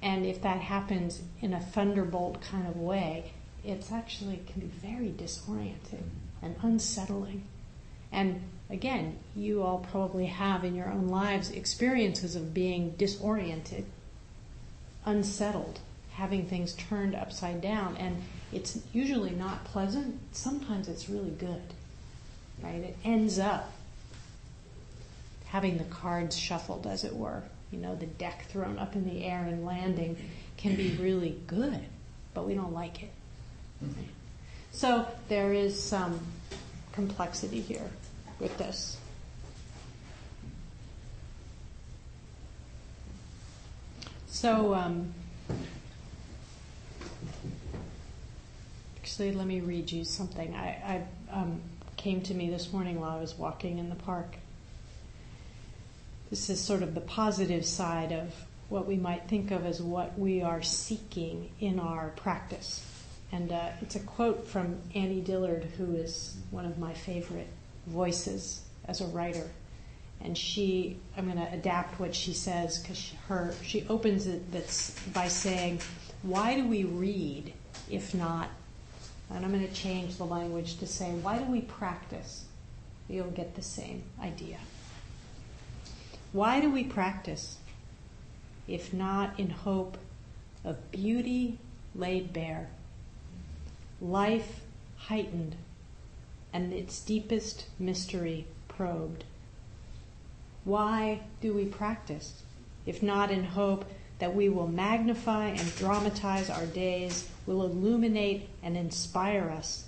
And 0.00 0.24
if 0.24 0.40
that 0.42 0.60
happens 0.60 1.22
in 1.40 1.52
a 1.52 1.60
thunderbolt 1.60 2.40
kind 2.40 2.68
of 2.68 2.76
way, 2.76 3.32
it's 3.64 3.90
actually 3.90 4.40
can 4.46 4.60
be 4.60 4.66
very 4.68 5.10
disorienting 5.10 6.04
and 6.40 6.54
unsettling. 6.62 7.44
And 8.12 8.42
again, 8.70 9.18
you 9.34 9.62
all 9.62 9.78
probably 9.90 10.26
have 10.26 10.64
in 10.64 10.74
your 10.74 10.88
own 10.88 11.08
lives 11.08 11.50
experiences 11.50 12.36
of 12.36 12.54
being 12.54 12.90
disoriented, 12.90 13.86
unsettled, 15.04 15.80
having 16.18 16.44
things 16.44 16.72
turned 16.74 17.14
upside 17.14 17.60
down. 17.60 17.96
And 17.96 18.20
it's 18.52 18.78
usually 18.92 19.30
not 19.30 19.64
pleasant. 19.64 20.18
Sometimes 20.32 20.88
it's 20.88 21.08
really 21.08 21.30
good, 21.30 21.62
right? 22.60 22.82
It 22.82 22.96
ends 23.04 23.38
up 23.38 23.72
having 25.46 25.78
the 25.78 25.84
cards 25.84 26.36
shuffled, 26.36 26.86
as 26.86 27.04
it 27.04 27.14
were. 27.14 27.44
You 27.70 27.78
know, 27.78 27.94
the 27.94 28.06
deck 28.06 28.46
thrown 28.48 28.78
up 28.78 28.96
in 28.96 29.08
the 29.08 29.24
air 29.24 29.44
and 29.44 29.64
landing 29.64 30.16
can 30.56 30.74
be 30.74 30.90
really 31.00 31.38
good, 31.46 31.78
but 32.34 32.46
we 32.46 32.54
don't 32.54 32.72
like 32.72 33.02
it. 33.02 33.12
Right? 33.80 34.08
So 34.72 35.06
there 35.28 35.52
is 35.52 35.80
some 35.80 36.18
complexity 36.92 37.60
here 37.60 37.88
with 38.40 38.58
this. 38.58 38.96
So, 44.26 44.74
um, 44.74 45.14
actually, 49.08 49.32
let 49.32 49.46
me 49.46 49.60
read 49.60 49.90
you 49.90 50.04
something. 50.04 50.54
I, 50.54 50.68
I 51.32 51.34
um, 51.34 51.62
came 51.96 52.20
to 52.20 52.34
me 52.34 52.50
this 52.50 52.74
morning 52.74 53.00
while 53.00 53.16
I 53.16 53.18
was 53.18 53.38
walking 53.38 53.78
in 53.78 53.88
the 53.88 53.94
park. 53.94 54.36
This 56.28 56.50
is 56.50 56.60
sort 56.60 56.82
of 56.82 56.94
the 56.94 57.00
positive 57.00 57.64
side 57.64 58.12
of 58.12 58.34
what 58.68 58.86
we 58.86 58.96
might 58.96 59.26
think 59.26 59.50
of 59.50 59.64
as 59.64 59.80
what 59.80 60.18
we 60.18 60.42
are 60.42 60.60
seeking 60.60 61.50
in 61.58 61.80
our 61.80 62.10
practice. 62.16 62.84
And 63.32 63.50
uh, 63.50 63.70
it's 63.80 63.96
a 63.96 64.00
quote 64.00 64.46
from 64.46 64.78
Annie 64.94 65.22
Dillard, 65.22 65.64
who 65.78 65.94
is 65.94 66.36
one 66.50 66.66
of 66.66 66.78
my 66.78 66.92
favorite 66.92 67.48
voices 67.86 68.60
as 68.84 69.00
a 69.00 69.06
writer. 69.06 69.48
And 70.20 70.36
she, 70.36 70.98
I'm 71.16 71.32
going 71.32 71.38
to 71.38 71.50
adapt 71.50 71.98
what 71.98 72.14
she 72.14 72.34
says 72.34 72.78
because 72.78 73.10
her 73.28 73.54
she 73.62 73.86
opens 73.88 74.26
it 74.26 74.52
that's 74.52 74.90
by 75.14 75.28
saying, 75.28 75.80
"Why 76.20 76.56
do 76.56 76.68
we 76.68 76.84
read 76.84 77.54
if 77.88 78.14
not?" 78.14 78.50
And 79.30 79.44
I'm 79.44 79.52
going 79.52 79.66
to 79.66 79.74
change 79.74 80.16
the 80.16 80.24
language 80.24 80.78
to 80.78 80.86
say, 80.86 81.10
"Why 81.10 81.38
do 81.38 81.44
we 81.44 81.60
practice?" 81.60 82.46
You'll 83.08 83.30
get 83.30 83.54
the 83.54 83.62
same 83.62 84.02
idea. 84.20 84.58
Why 86.32 86.60
do 86.60 86.70
we 86.70 86.84
practice 86.84 87.58
if 88.68 88.92
not 88.92 89.40
in 89.40 89.48
hope 89.50 89.96
of 90.62 90.90
beauty 90.92 91.58
laid 91.94 92.32
bare, 92.32 92.68
life 94.00 94.60
heightened, 94.96 95.56
and 96.52 96.72
its 96.72 97.00
deepest 97.00 97.66
mystery 97.78 98.46
probed. 98.68 99.24
Why 100.64 101.22
do 101.40 101.54
we 101.54 101.64
practice, 101.64 102.42
if 102.84 103.02
not 103.02 103.30
in 103.30 103.44
hope 103.44 103.86
that 104.18 104.34
we 104.34 104.48
will 104.48 104.66
magnify 104.66 105.46
and 105.48 105.76
dramatize 105.76 106.50
our 106.50 106.66
days, 106.66 107.28
will 107.46 107.64
illuminate 107.64 108.48
and 108.62 108.76
inspire 108.76 109.48
us, 109.50 109.84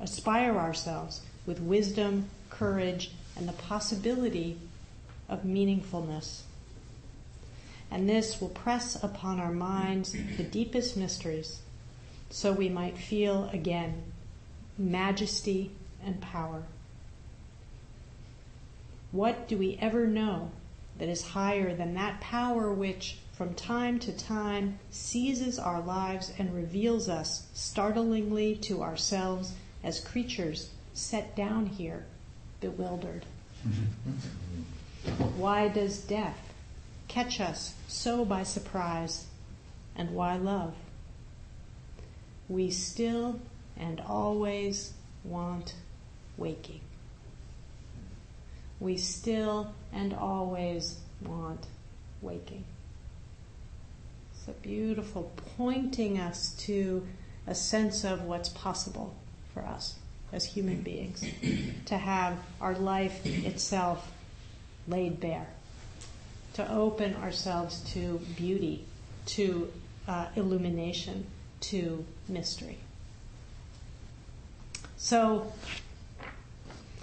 aspire 0.00 0.56
ourselves 0.56 1.20
with 1.46 1.60
wisdom, 1.60 2.28
courage, 2.48 3.12
and 3.36 3.48
the 3.48 3.52
possibility 3.52 4.58
of 5.28 5.44
meaningfulness? 5.44 6.42
And 7.90 8.08
this 8.08 8.40
will 8.40 8.48
press 8.48 9.02
upon 9.02 9.40
our 9.40 9.52
minds 9.52 10.12
the 10.36 10.44
deepest 10.44 10.96
mysteries, 10.96 11.60
so 12.30 12.52
we 12.52 12.68
might 12.68 12.96
feel 12.96 13.48
again 13.52 14.02
majesty 14.78 15.72
and 16.04 16.20
power. 16.20 16.62
What 19.12 19.48
do 19.48 19.56
we 19.56 19.76
ever 19.80 20.06
know 20.06 20.52
that 20.98 21.08
is 21.08 21.22
higher 21.22 21.74
than 21.74 21.94
that 21.94 22.20
power 22.20 22.72
which, 22.72 23.18
from 23.40 23.54
time 23.54 23.98
to 23.98 24.12
time, 24.12 24.78
seizes 24.90 25.58
our 25.58 25.80
lives 25.80 26.30
and 26.38 26.54
reveals 26.54 27.08
us 27.08 27.46
startlingly 27.54 28.54
to 28.54 28.82
ourselves 28.82 29.54
as 29.82 29.98
creatures 29.98 30.68
set 30.92 31.34
down 31.34 31.64
here, 31.64 32.04
bewildered? 32.60 33.24
Mm-hmm. 33.66 35.22
why 35.40 35.68
does 35.68 36.02
death 36.02 36.52
catch 37.08 37.40
us 37.40 37.72
so 37.88 38.26
by 38.26 38.42
surprise, 38.42 39.24
and 39.96 40.10
why 40.10 40.36
love? 40.36 40.74
We 42.46 42.70
still 42.70 43.40
and 43.74 44.02
always 44.02 44.92
want 45.24 45.72
waking. 46.36 46.82
We 48.78 48.98
still 48.98 49.72
and 49.94 50.12
always 50.12 50.98
want 51.24 51.66
waking. 52.20 52.66
So 54.46 54.54
beautiful, 54.62 55.30
pointing 55.58 56.18
us 56.18 56.54
to 56.60 57.06
a 57.46 57.54
sense 57.54 58.04
of 58.04 58.22
what's 58.22 58.48
possible 58.48 59.14
for 59.52 59.60
us 59.60 59.96
as 60.32 60.46
human 60.46 60.80
beings, 60.80 61.22
to 61.86 61.98
have 61.98 62.38
our 62.58 62.74
life 62.74 63.26
itself 63.26 64.10
laid 64.88 65.20
bare, 65.20 65.48
to 66.54 66.72
open 66.72 67.16
ourselves 67.16 67.80
to 67.92 68.18
beauty, 68.36 68.86
to 69.26 69.70
uh, 70.08 70.28
illumination, 70.36 71.26
to 71.60 72.06
mystery. 72.26 72.78
So, 74.96 75.52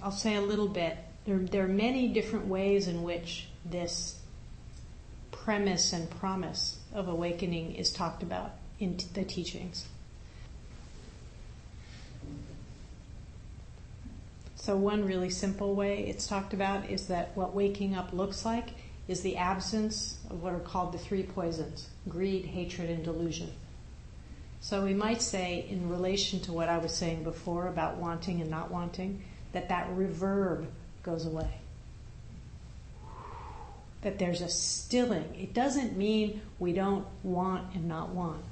I'll 0.02 0.12
say 0.12 0.36
a 0.36 0.42
little 0.42 0.68
bit. 0.68 0.98
There, 1.26 1.38
there 1.38 1.66
are 1.66 1.70
many 1.70 2.08
different 2.08 2.48
ways 2.48 2.88
in 2.88 3.04
which 3.04 3.48
this 3.64 4.20
premise 5.32 5.94
and 5.94 6.10
promise 6.10 6.77
of 6.94 7.08
awakening 7.08 7.76
is 7.76 7.92
talked 7.92 8.24
about 8.24 8.52
in 8.80 8.98
the 9.14 9.24
teachings. 9.24 9.88
So, 14.56 14.76
one 14.76 15.06
really 15.06 15.30
simple 15.30 15.76
way 15.76 16.08
it's 16.08 16.28
talked 16.28 16.54
about 16.54 16.90
is 16.90 17.08
that 17.08 17.32
what 17.36 17.56
waking 17.56 17.96
up 17.96 18.12
looks 18.12 18.44
like 18.44 18.70
is 19.08 19.22
the 19.22 19.38
absence 19.38 20.18
of 20.30 20.44
what 20.44 20.54
are 20.54 20.60
called 20.60 20.92
the 20.92 20.98
three 20.98 21.24
poisons 21.24 21.90
greed, 22.10 22.46
hatred, 22.46 22.90
and 22.90 23.04
delusion. 23.04 23.52
So 24.60 24.84
we 24.84 24.94
might 24.94 25.22
say, 25.22 25.66
in 25.70 25.90
relation 25.90 26.40
to 26.42 26.54
what 26.54 26.68
I 26.68 26.78
was 26.80 26.94
saying 26.94 27.24
before 27.24 27.68
about 27.68 27.98
wanting 27.98 28.42
and 28.42 28.50
not 28.50 28.72
wanting, 28.72 29.24
that 29.54 29.70
that 29.70 29.90
reverb 29.92 30.66
goes 31.04 31.26
away. 31.26 31.62
That 34.02 34.20
there's 34.20 34.42
a 34.42 34.50
stilling. 34.50 35.36
It 35.36 35.54
doesn't 35.54 35.98
mean 35.98 36.42
we 36.60 36.74
don't 36.74 37.06
want 37.24 37.74
and 37.74 37.88
not 37.88 38.10
want. 38.10 38.44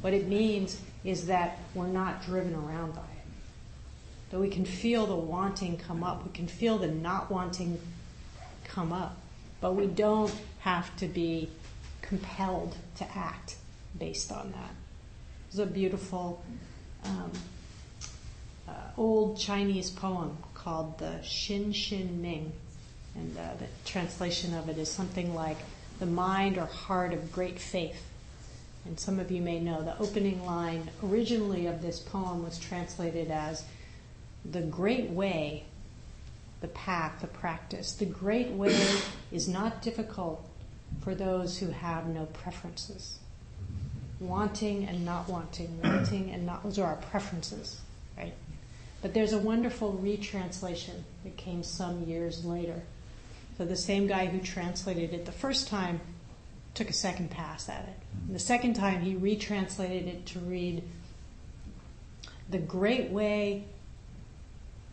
What 0.00 0.12
it 0.12 0.28
means 0.28 0.80
is 1.04 1.26
that 1.26 1.58
we're 1.74 1.86
not 1.86 2.22
driven 2.24 2.54
around 2.54 2.94
by 2.94 3.00
it. 3.00 4.30
That 4.30 4.40
we 4.40 4.48
can 4.48 4.64
feel 4.64 5.06
the 5.06 5.16
wanting 5.16 5.78
come 5.78 6.04
up, 6.04 6.24
we 6.24 6.32
can 6.32 6.46
feel 6.46 6.78
the 6.78 6.88
not 6.88 7.30
wanting 7.30 7.80
come 8.64 8.92
up, 8.92 9.16
but 9.60 9.74
we 9.74 9.86
don't 9.86 10.32
have 10.60 10.94
to 10.98 11.06
be 11.06 11.48
compelled 12.02 12.76
to 12.96 13.16
act 13.16 13.56
based 13.98 14.30
on 14.30 14.52
that. 14.52 14.74
There's 15.50 15.66
a 15.66 15.70
beautiful 15.70 16.42
um, 17.04 17.32
uh, 18.68 18.72
old 18.96 19.38
Chinese 19.38 19.90
poem 19.90 20.36
called 20.54 20.98
the 20.98 21.20
Xin 21.22 21.70
Xin 21.70 22.18
Ming, 22.20 22.52
and 23.14 23.36
uh, 23.36 23.54
the 23.58 23.66
translation 23.84 24.54
of 24.54 24.68
it 24.68 24.78
is 24.78 24.90
something 24.90 25.34
like 25.34 25.58
the 25.98 26.06
mind 26.06 26.58
or 26.58 26.66
heart 26.66 27.12
of 27.12 27.32
great 27.32 27.58
faith. 27.58 28.04
And 28.84 28.98
some 28.98 29.18
of 29.18 29.30
you 29.30 29.42
may 29.42 29.60
know 29.60 29.82
the 29.82 29.98
opening 29.98 30.44
line 30.46 30.90
originally 31.02 31.66
of 31.66 31.82
this 31.82 31.98
poem 31.98 32.42
was 32.44 32.58
translated 32.58 33.30
as 33.30 33.64
the 34.50 34.62
great 34.62 35.10
way, 35.10 35.64
the 36.60 36.68
path, 36.68 37.20
the 37.20 37.26
practice. 37.26 37.92
The 37.92 38.06
great 38.06 38.48
way 38.48 38.80
is 39.32 39.48
not 39.48 39.82
difficult 39.82 40.48
for 41.02 41.14
those 41.14 41.58
who 41.58 41.68
have 41.68 42.06
no 42.06 42.26
preferences. 42.26 43.18
Wanting 44.20 44.84
and 44.84 45.04
not 45.04 45.28
wanting, 45.28 45.80
wanting 45.82 46.30
and 46.30 46.46
not, 46.46 46.62
those 46.64 46.78
are 46.78 46.86
our 46.86 46.96
preferences, 46.96 47.80
right? 48.16 48.34
But 49.02 49.14
there's 49.14 49.32
a 49.32 49.38
wonderful 49.38 49.92
retranslation 49.92 51.04
that 51.24 51.36
came 51.36 51.62
some 51.62 52.04
years 52.04 52.44
later. 52.44 52.82
So 53.58 53.64
the 53.64 53.76
same 53.76 54.06
guy 54.06 54.26
who 54.26 54.38
translated 54.38 55.12
it 55.12 55.26
the 55.26 55.32
first 55.32 55.66
time 55.66 56.00
took 56.74 56.88
a 56.88 56.92
second 56.92 57.30
pass 57.30 57.68
at 57.68 57.82
it. 57.82 57.96
And 58.26 58.34
the 58.34 58.40
second 58.40 58.74
time 58.74 59.00
he 59.00 59.16
retranslated 59.16 60.06
it 60.06 60.26
to 60.26 60.38
read, 60.38 60.84
The 62.48 62.58
great 62.58 63.10
way 63.10 63.64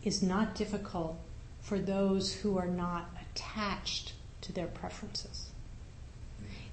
is 0.03 0.23
not 0.23 0.55
difficult 0.55 1.15
for 1.61 1.77
those 1.77 2.33
who 2.33 2.57
are 2.57 2.67
not 2.67 3.09
attached 3.21 4.13
to 4.41 4.51
their 4.51 4.67
preferences. 4.67 5.49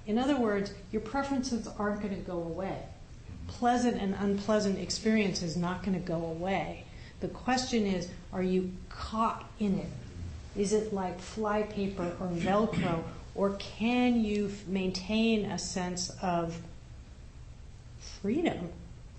In 0.07 0.17
other 0.17 0.37
words, 0.37 0.73
your 0.91 1.01
preferences 1.01 1.67
aren't 1.77 2.01
going 2.01 2.15
to 2.15 2.21
go 2.21 2.37
away. 2.37 2.79
Mm-hmm. 2.79 3.47
Pleasant 3.49 4.01
and 4.01 4.15
unpleasant 4.19 4.79
experience 4.79 5.43
is 5.43 5.55
not 5.55 5.83
going 5.83 5.93
to 5.93 6.05
go 6.05 6.25
away. 6.25 6.85
The 7.19 7.27
question 7.27 7.85
is, 7.85 8.09
are 8.33 8.43
you 8.43 8.71
caught 8.89 9.49
in 9.59 9.77
it? 9.77 9.89
Is 10.55 10.73
it 10.73 10.93
like 10.93 11.19
flypaper 11.19 12.15
or 12.19 12.27
Velcro, 12.27 13.03
or 13.35 13.51
can 13.51 14.23
you 14.23 14.51
maintain 14.67 15.45
a 15.45 15.57
sense 15.57 16.11
of 16.21 16.59
freedom 18.21 18.69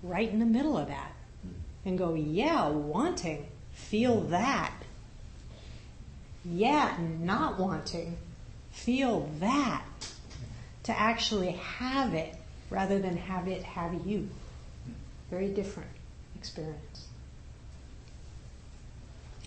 right 0.01 0.29
in 0.29 0.39
the 0.39 0.45
middle 0.45 0.77
of 0.77 0.87
that 0.87 1.11
hmm. 1.41 1.89
and 1.89 1.97
go, 1.97 2.13
yeah, 2.13 2.69
wanting, 2.69 3.47
feel 3.73 4.21
that. 4.21 4.73
Yeah, 6.45 6.95
not 7.19 7.59
wanting, 7.59 8.17
feel 8.71 9.29
that. 9.39 9.83
To 10.83 10.97
actually 10.97 11.51
have 11.51 12.13
it 12.13 12.35
rather 12.69 12.99
than 12.99 13.17
have 13.17 13.47
it 13.47 13.63
have 13.63 14.05
you. 14.05 14.29
Very 15.31 15.49
different 15.49 15.89
experience. 16.35 16.94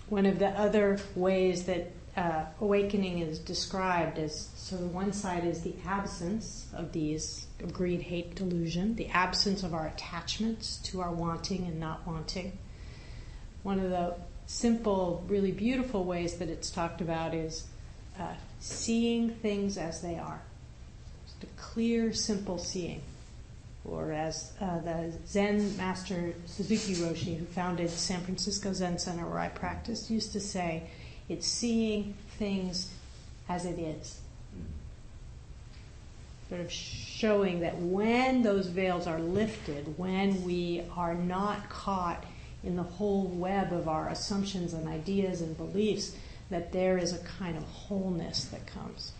One 0.09 0.27
of 0.27 0.38
the 0.38 0.49
other 0.49 0.99
ways 1.14 1.64
that 1.64 1.92
uh, 2.16 2.47
awakening 2.61 3.21
is 3.21 3.38
described 3.38 4.18
as 4.18 4.49
so 4.57 4.77
the 4.77 4.87
one 4.87 5.12
side 5.12 5.44
is 5.44 5.62
the 5.62 5.75
absence 5.87 6.66
of 6.75 6.92
these 6.92 7.47
of 7.61 7.73
greed, 7.73 8.03
hate, 8.03 8.35
delusion, 8.35 8.97
the 8.97 9.09
absence 9.09 9.62
of 9.62 9.75
our 9.75 9.87
attachments 9.87 10.79
to 10.79 11.01
our 11.01 11.12
wanting 11.12 11.64
and 11.64 11.79
not 11.79 12.07
wanting. 12.07 12.59
One 13.62 13.79
of 13.79 13.90
the 13.90 14.14
simple, 14.47 15.25
really 15.29 15.53
beautiful 15.53 16.05
ways 16.05 16.38
that 16.38 16.49
it's 16.49 16.71
talked 16.71 17.01
about 17.01 17.35
is 17.35 17.66
uh, 18.18 18.35
seeing 18.61 19.31
things 19.31 19.77
as 19.77 20.01
they 20.01 20.18
are. 20.18 20.40
Just 21.27 21.44
a 21.44 21.47
clear, 21.61 22.12
simple 22.12 22.59
seeing. 22.59 23.03
Or 23.90 24.12
as 24.12 24.53
uh, 24.61 24.81
the 24.81 25.12
Zen 25.27 25.77
master 25.77 26.35
Suzuki 26.46 26.94
Roshi, 26.94 27.38
who 27.38 27.46
founded 27.46 27.90
San 27.90 28.20
Francisco 28.20 28.72
Zen 28.72 28.98
Center 28.98 29.27
where 29.27 29.38
I 29.38 29.48
practiced, 29.48 30.11
used 30.11 30.33
to 30.33 30.40
say, 30.40 30.90
it's 31.29 31.46
seeing 31.46 32.14
things 32.38 32.92
as 33.48 33.64
it 33.64 33.79
is. 33.79 34.20
Sort 36.48 36.61
of 36.61 36.72
showing 36.72 37.61
that 37.61 37.79
when 37.79 38.42
those 38.42 38.66
veils 38.66 39.07
are 39.07 39.20
lifted, 39.20 39.98
when 39.98 40.42
we 40.44 40.83
are 40.96 41.14
not 41.14 41.68
caught 41.68 42.24
in 42.64 42.77
the 42.77 42.83
whole 42.83 43.24
web 43.24 43.72
of 43.72 43.88
our 43.88 44.09
assumptions 44.09 44.72
and 44.72 44.88
ideas 44.88 45.40
and 45.42 45.57
beliefs, 45.57 46.14
that 46.51 46.72
there 46.72 46.96
is 46.96 47.12
a 47.12 47.18
kind 47.18 47.57
of 47.57 47.62
wholeness 47.64 48.46
that 48.46 48.66
comes. 48.66 49.12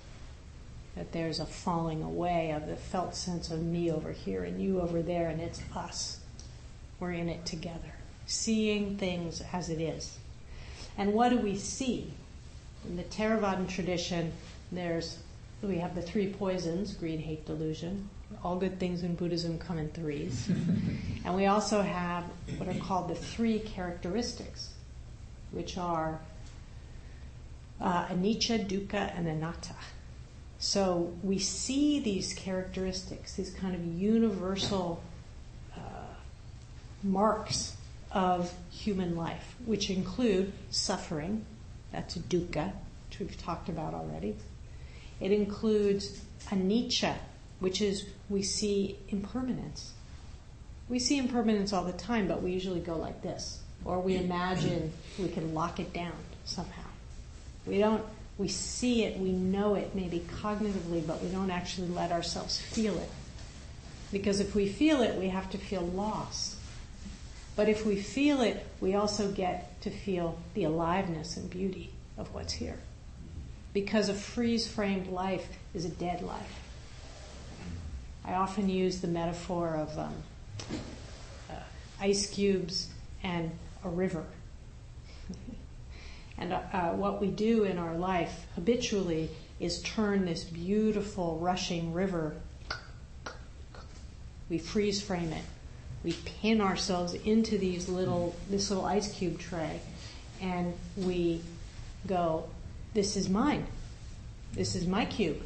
That 0.99 1.13
there's 1.13 1.39
a 1.39 1.47
falling 1.47 2.03
away 2.03 2.51
of 2.51 2.67
the 2.67 2.75
felt 2.75 3.15
sense 3.15 3.53
of 3.53 3.63
me 3.63 3.89
over 3.91 4.11
here 4.11 4.43
and 4.43 4.61
you 4.61 4.81
over 4.81 5.01
there, 5.01 5.29
and 5.29 5.41
it's 5.41 5.63
us. 5.77 6.19
We're 6.99 7.13
in 7.13 7.29
it 7.29 7.47
together, 7.47 7.95
seeing 8.27 8.99
things 8.99 9.41
as 9.53 9.71
it 9.71 9.81
is. 9.81 10.19
And 10.97 11.15
what 11.15 11.29
do 11.29 11.39
we 11.39 11.57
see? 11.57 12.13
In 12.85 12.97
the 12.97 13.05
Theravadan 13.05 13.69
tradition, 13.69 14.33
there's 14.73 15.19
we 15.63 15.79
have 15.79 15.95
the 15.95 16.03
three 16.03 16.33
poisons 16.33 16.93
greed, 16.95 17.21
hate, 17.21 17.47
delusion. 17.47 18.09
All 18.43 18.57
good 18.57 18.79
things 18.81 19.03
in 19.05 19.15
Buddhism 19.15 19.59
come 19.59 19.79
in 19.79 19.89
threes. 19.91 20.49
and 21.25 21.35
we 21.35 21.47
also 21.47 21.81
have 21.81 22.25
what 22.59 22.69
are 22.69 22.79
called 22.81 23.09
the 23.09 23.15
three 23.15 23.61
characteristics, 23.61 24.71
which 25.53 25.79
are 25.79 26.21
uh, 27.81 28.07
anicca, 28.07 28.69
dukkha, 28.69 29.17
and 29.17 29.29
anatta. 29.29 29.75
So 30.69 31.15
we 31.23 31.39
see 31.39 31.99
these 31.99 32.35
characteristics, 32.35 33.37
these 33.37 33.49
kind 33.49 33.75
of 33.75 33.83
universal 33.87 35.03
uh, 35.75 35.81
marks 37.03 37.75
of 38.13 38.53
human 38.71 39.17
life, 39.17 39.55
which 39.65 39.89
include 39.89 40.53
suffering, 40.69 41.47
that's 41.91 42.19
dukkha, 42.19 42.73
which 43.09 43.19
we've 43.19 43.39
talked 43.39 43.71
about 43.71 43.95
already. 43.95 44.37
It 45.23 45.33
includes 45.33 46.21
anicca, 46.49 47.15
which 47.61 47.81
is 47.81 48.05
we 48.29 48.43
see 48.43 48.99
impermanence. 49.09 49.95
We 50.91 50.99
see 50.99 51.17
impermanence 51.17 51.73
all 51.73 51.85
the 51.85 51.95
time, 51.95 52.29
but 52.29 52.43
we 52.43 52.53
usually 52.53 52.81
go 52.81 52.99
like 52.99 53.23
this, 53.23 53.63
or 53.87 54.01
we 54.01 54.19
imagine 54.19 54.93
we 55.19 55.29
can 55.31 55.55
lock 55.55 55.81
it 55.81 55.95
down 55.95 56.13
somehow. 56.45 56.91
We 57.67 57.79
don't, 57.79 58.05
we 58.39 58.47
see 58.47 59.05
it, 59.05 59.19
we 59.19 59.33
know 59.33 59.75
it 59.75 59.95
maybe 59.95 60.25
cognitively, 60.41 61.05
but 61.05 61.23
we 61.23 61.29
don't 61.29 61.51
actually 61.51 61.89
let 61.89 62.13
ourselves 62.13 62.61
feel 62.61 62.97
it. 62.97 63.11
Because 64.13 64.39
if 64.39 64.55
we 64.55 64.69
feel 64.69 65.03
it, 65.03 65.19
we 65.19 65.29
have 65.29 65.51
to 65.51 65.59
feel 65.59 65.83
loss. 65.83 66.57
But 67.57 67.69
if 67.69 67.85
we 67.85 67.97
feel 67.97 68.41
it, 68.41 68.65
we 68.81 68.95
also 68.95 69.33
get 69.33 69.81
to 69.83 69.91
feel 69.91 70.39
the 70.55 70.65
aliveness 70.65 71.37
and 71.37 71.51
beauty 71.51 71.91
of 72.17 72.33
what's 72.33 72.53
here. 72.53 72.79
Because 73.75 74.09
a 74.09 74.15
freeze 74.15 74.67
framed 74.67 75.09
life 75.09 75.59
is 75.75 75.85
a 75.85 75.91
dead 75.91 76.23
life. 76.23 76.61
I 78.25 78.35
often 78.35 78.69
use 78.69 79.01
the 79.01 79.09
metaphor 79.09 79.75
of 79.75 79.99
um, 79.99 80.15
uh, 81.51 81.55
ice 82.01 82.31
cubes 82.31 82.89
and 83.25 83.51
a 83.85 83.89
river. 83.89 84.25
and 86.39 86.53
uh, 86.53 86.91
what 86.93 87.21
we 87.21 87.29
do 87.29 87.65
in 87.65 87.79
our 87.79 87.95
life 87.95 88.47
habitually 88.55 89.31
is 89.59 89.83
turn 89.83 90.25
this 90.25 90.45
beautiful 90.45 91.39
rushing 91.41 91.93
river, 91.93 92.37
we 94.49 94.59
freeze 94.59 95.03
frame 95.03 95.33
it. 95.33 95.43
We 96.05 96.13
pin 96.13 96.61
ourselves 96.61 97.15
into 97.15 97.59
these 97.59 97.89
little 97.89 98.37
this 98.49 98.71
little 98.71 98.85
ice 98.85 99.13
cube 99.13 99.39
tray, 99.39 99.81
and 100.41 100.73
we 100.97 101.43
go, 102.07 102.45
"This 102.95 103.17
is 103.17 103.29
mine. 103.29 103.67
This 104.53 104.77
is 104.77 104.87
my 104.87 105.05
cube." 105.05 105.43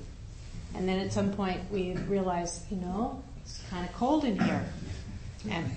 And 0.75 0.89
then 0.89 0.99
at 0.99 1.13
some 1.13 1.33
point 1.33 1.61
we 1.71 1.95
realize, 1.95 2.65
you 2.71 2.77
know, 2.77 3.23
it's 3.45 3.63
kind 3.71 3.89
of 3.89 3.95
cold 3.95 4.25
in 4.25 4.39
here. 4.39 4.65
And 5.49 5.71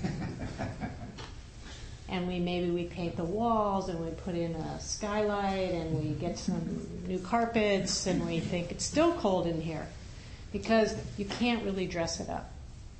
and 2.07 2.27
we 2.27 2.39
maybe 2.39 2.69
we 2.69 2.83
paint 2.83 3.15
the 3.15 3.23
walls 3.23 3.89
and 3.89 3.99
we 3.99 4.11
put 4.11 4.35
in 4.35 4.53
a 4.53 4.79
skylight 4.79 5.71
and 5.71 5.99
we 5.99 6.11
get 6.11 6.37
some 6.37 6.87
new 7.07 7.19
carpets 7.19 8.05
and 8.05 8.25
we 8.25 8.39
think 8.39 8.71
it's 8.71 8.85
still 8.85 9.13
cold 9.13 9.47
in 9.47 9.59
here 9.59 9.87
because 10.51 10.95
you 11.17 11.25
can't 11.25 11.63
really 11.63 11.87
dress 11.87 12.19
it 12.19 12.29
up. 12.29 12.51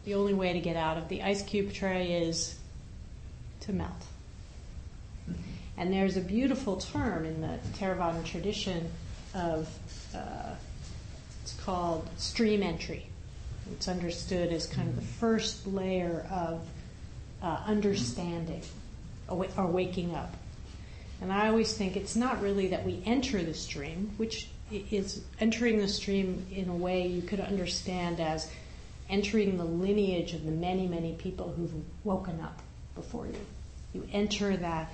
The 0.06 0.16
only 0.16 0.34
way 0.34 0.54
to 0.54 0.60
get 0.60 0.76
out 0.76 0.98
of 0.98 1.08
the 1.08 1.24
ice 1.24 1.44
cube 1.44 1.72
tray 1.72 2.24
is 2.24 2.58
to 3.62 3.74
melt. 3.74 3.92
And 5.78 5.94
there's 5.94 6.18
a 6.18 6.22
beautiful 6.22 6.78
term 6.78 7.26
in 7.26 7.42
the 7.42 7.60
Theravadan 7.78 8.24
tradition 8.26 8.90
of 9.34 9.68
uh, 10.16 10.56
it's 11.44 11.54
called 11.62 12.08
stream 12.18 12.64
entry. 12.64 13.06
It's 13.74 13.88
understood 13.88 14.52
as 14.52 14.68
kind 14.68 14.88
of 14.88 14.96
the 14.96 15.02
first 15.02 15.68
layer 15.68 16.26
of 16.32 16.66
uh, 17.42 17.62
understanding 17.66 18.62
or 19.30 19.68
waking 19.68 20.16
up. 20.16 20.36
And 21.22 21.32
I 21.32 21.48
always 21.48 21.76
think 21.76 21.96
it's 21.96 22.16
not 22.16 22.42
really 22.42 22.68
that 22.68 22.86
we 22.86 23.02
enter 23.06 23.42
the 23.42 23.54
stream, 23.54 24.12
which 24.18 24.50
is 24.72 25.22
entering 25.40 25.78
the 25.78 25.88
stream 25.88 26.46
in 26.52 26.70
a 26.70 26.76
way 26.76 27.08
you 27.08 27.22
could 27.22 27.40
understand 27.40 28.20
as 28.20 28.52
entering 29.10 29.58
the 29.58 29.66
lineage 29.66 30.34
of 30.34 30.44
the 30.44 30.52
many, 30.52 30.88
many 30.88 31.14
people 31.14 31.54
who've 31.56 31.74
woken 32.04 32.42
up 32.42 32.62
before 32.96 33.28
you. 33.28 33.36
You 33.94 34.08
enter 34.12 34.58
that, 34.58 34.92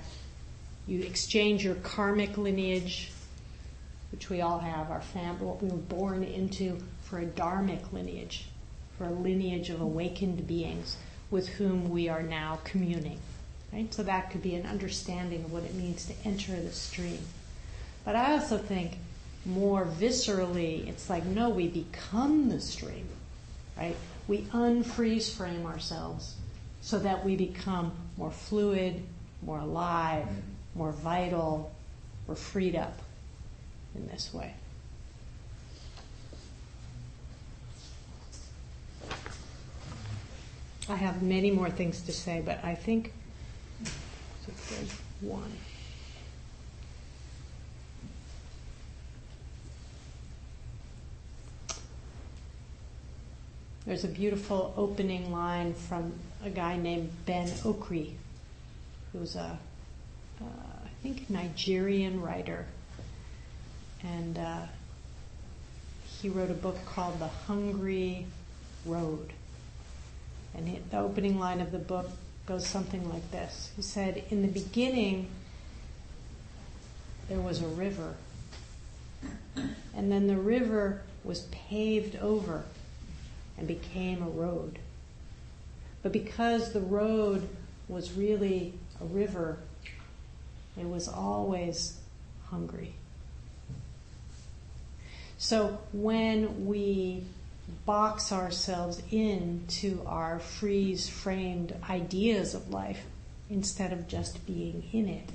you 0.86 1.00
exchange 1.00 1.64
your 1.64 1.76
karmic 1.76 2.36
lineage, 2.36 3.10
which 4.12 4.28
we 4.28 4.42
all 4.42 4.58
have, 4.58 4.90
our 4.90 5.00
family, 5.00 5.46
what 5.46 5.62
we 5.62 5.70
were 5.70 5.76
born 5.76 6.22
into, 6.22 6.78
for 7.02 7.18
a 7.18 7.26
dharmic 7.26 7.92
lineage, 7.92 8.46
for 8.98 9.04
a 9.04 9.10
lineage 9.10 9.70
of 9.70 9.80
awakened 9.80 10.46
beings 10.46 10.96
with 11.30 11.48
whom 11.48 11.88
we 11.88 12.08
are 12.08 12.22
now 12.22 12.60
communing. 12.64 13.18
Right? 13.72 13.92
So 13.92 14.02
that 14.02 14.30
could 14.30 14.42
be 14.42 14.54
an 14.54 14.66
understanding 14.66 15.44
of 15.44 15.52
what 15.52 15.62
it 15.62 15.74
means 15.74 16.04
to 16.06 16.14
enter 16.24 16.54
the 16.60 16.72
stream. 16.72 17.20
But 18.04 18.16
I 18.16 18.32
also 18.32 18.58
think 18.58 18.98
more 19.46 19.86
viscerally, 19.86 20.86
it's 20.88 21.08
like, 21.08 21.24
no, 21.24 21.48
we 21.48 21.68
become 21.68 22.48
the 22.48 22.60
stream, 22.60 23.08
right? 23.76 23.96
We 24.28 24.42
unfreeze 24.52 25.32
frame 25.32 25.66
ourselves 25.66 26.34
so 26.80 26.98
that 26.98 27.24
we 27.24 27.36
become 27.36 27.92
more 28.16 28.30
fluid, 28.30 29.02
more 29.42 29.60
alive, 29.60 30.26
more 30.74 30.92
vital, 30.92 31.72
we're 32.26 32.34
freed 32.34 32.76
up 32.76 32.98
in 33.94 34.06
this 34.06 34.32
way. 34.32 34.54
I 40.88 40.96
have 40.96 41.22
many 41.22 41.50
more 41.50 41.70
things 41.70 42.02
to 42.02 42.12
say, 42.12 42.42
but 42.44 42.62
I 42.64 42.74
think 42.74 43.12
there's 44.46 44.92
one. 45.20 45.52
There's 53.86 54.04
a 54.04 54.08
beautiful 54.08 54.72
opening 54.76 55.32
line 55.32 55.74
from 55.74 56.12
a 56.44 56.50
guy 56.50 56.76
named 56.76 57.10
Ben 57.26 57.48
Okri, 57.48 58.12
who's 59.12 59.34
a, 59.34 59.58
uh, 60.40 60.44
I 60.44 60.88
think, 61.02 61.28
Nigerian 61.28 62.20
writer. 62.22 62.66
And 64.04 64.38
uh, 64.38 64.62
he 66.20 66.28
wrote 66.28 66.50
a 66.50 66.54
book 66.54 66.78
called 66.86 67.18
The 67.18 67.26
Hungry 67.26 68.26
Road. 68.86 69.32
And 70.54 70.68
he, 70.68 70.78
the 70.90 70.98
opening 70.98 71.40
line 71.40 71.60
of 71.60 71.72
the 71.72 71.78
book 71.78 72.08
goes 72.46 72.66
something 72.66 73.08
like 73.08 73.30
this 73.30 73.70
He 73.76 73.82
said, 73.82 74.24
In 74.30 74.42
the 74.42 74.48
beginning, 74.48 75.28
there 77.28 77.40
was 77.40 77.62
a 77.62 77.66
river. 77.66 78.14
And 79.94 80.10
then 80.10 80.26
the 80.26 80.36
river 80.36 81.02
was 81.22 81.42
paved 81.50 82.16
over 82.16 82.64
and 83.56 83.68
became 83.68 84.22
a 84.22 84.28
road. 84.28 84.78
But 86.02 86.12
because 86.12 86.72
the 86.72 86.80
road 86.80 87.48
was 87.88 88.12
really 88.12 88.74
a 89.00 89.04
river, 89.04 89.58
it 90.76 90.88
was 90.88 91.08
always 91.08 91.98
hungry. 92.46 92.94
So 95.38 95.78
when 95.92 96.66
we 96.66 97.24
box 97.86 98.32
ourselves 98.32 99.02
into 99.10 100.02
our 100.06 100.38
freeze 100.38 101.08
framed 101.08 101.74
ideas 101.88 102.54
of 102.54 102.70
life 102.70 103.04
instead 103.50 103.92
of 103.92 104.08
just 104.08 104.44
being 104.46 104.88
in 104.92 105.08
it, 105.08 105.30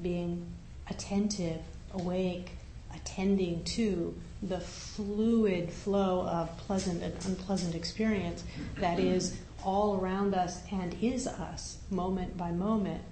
being 0.00 0.46
attentive, 0.88 1.60
awake, 1.92 2.50
attending 2.94 3.62
to 3.64 4.14
the 4.42 4.60
fluid 4.60 5.70
flow 5.70 6.26
of 6.26 6.56
pleasant 6.58 7.02
and 7.02 7.14
unpleasant 7.24 7.74
experience 7.74 8.42
that 8.78 8.98
is 8.98 9.36
all 9.64 10.00
around 10.00 10.34
us 10.34 10.60
and 10.72 10.96
is 11.00 11.26
us 11.26 11.78
moment 11.90 12.36
by 12.36 12.50
moment, 12.50 13.02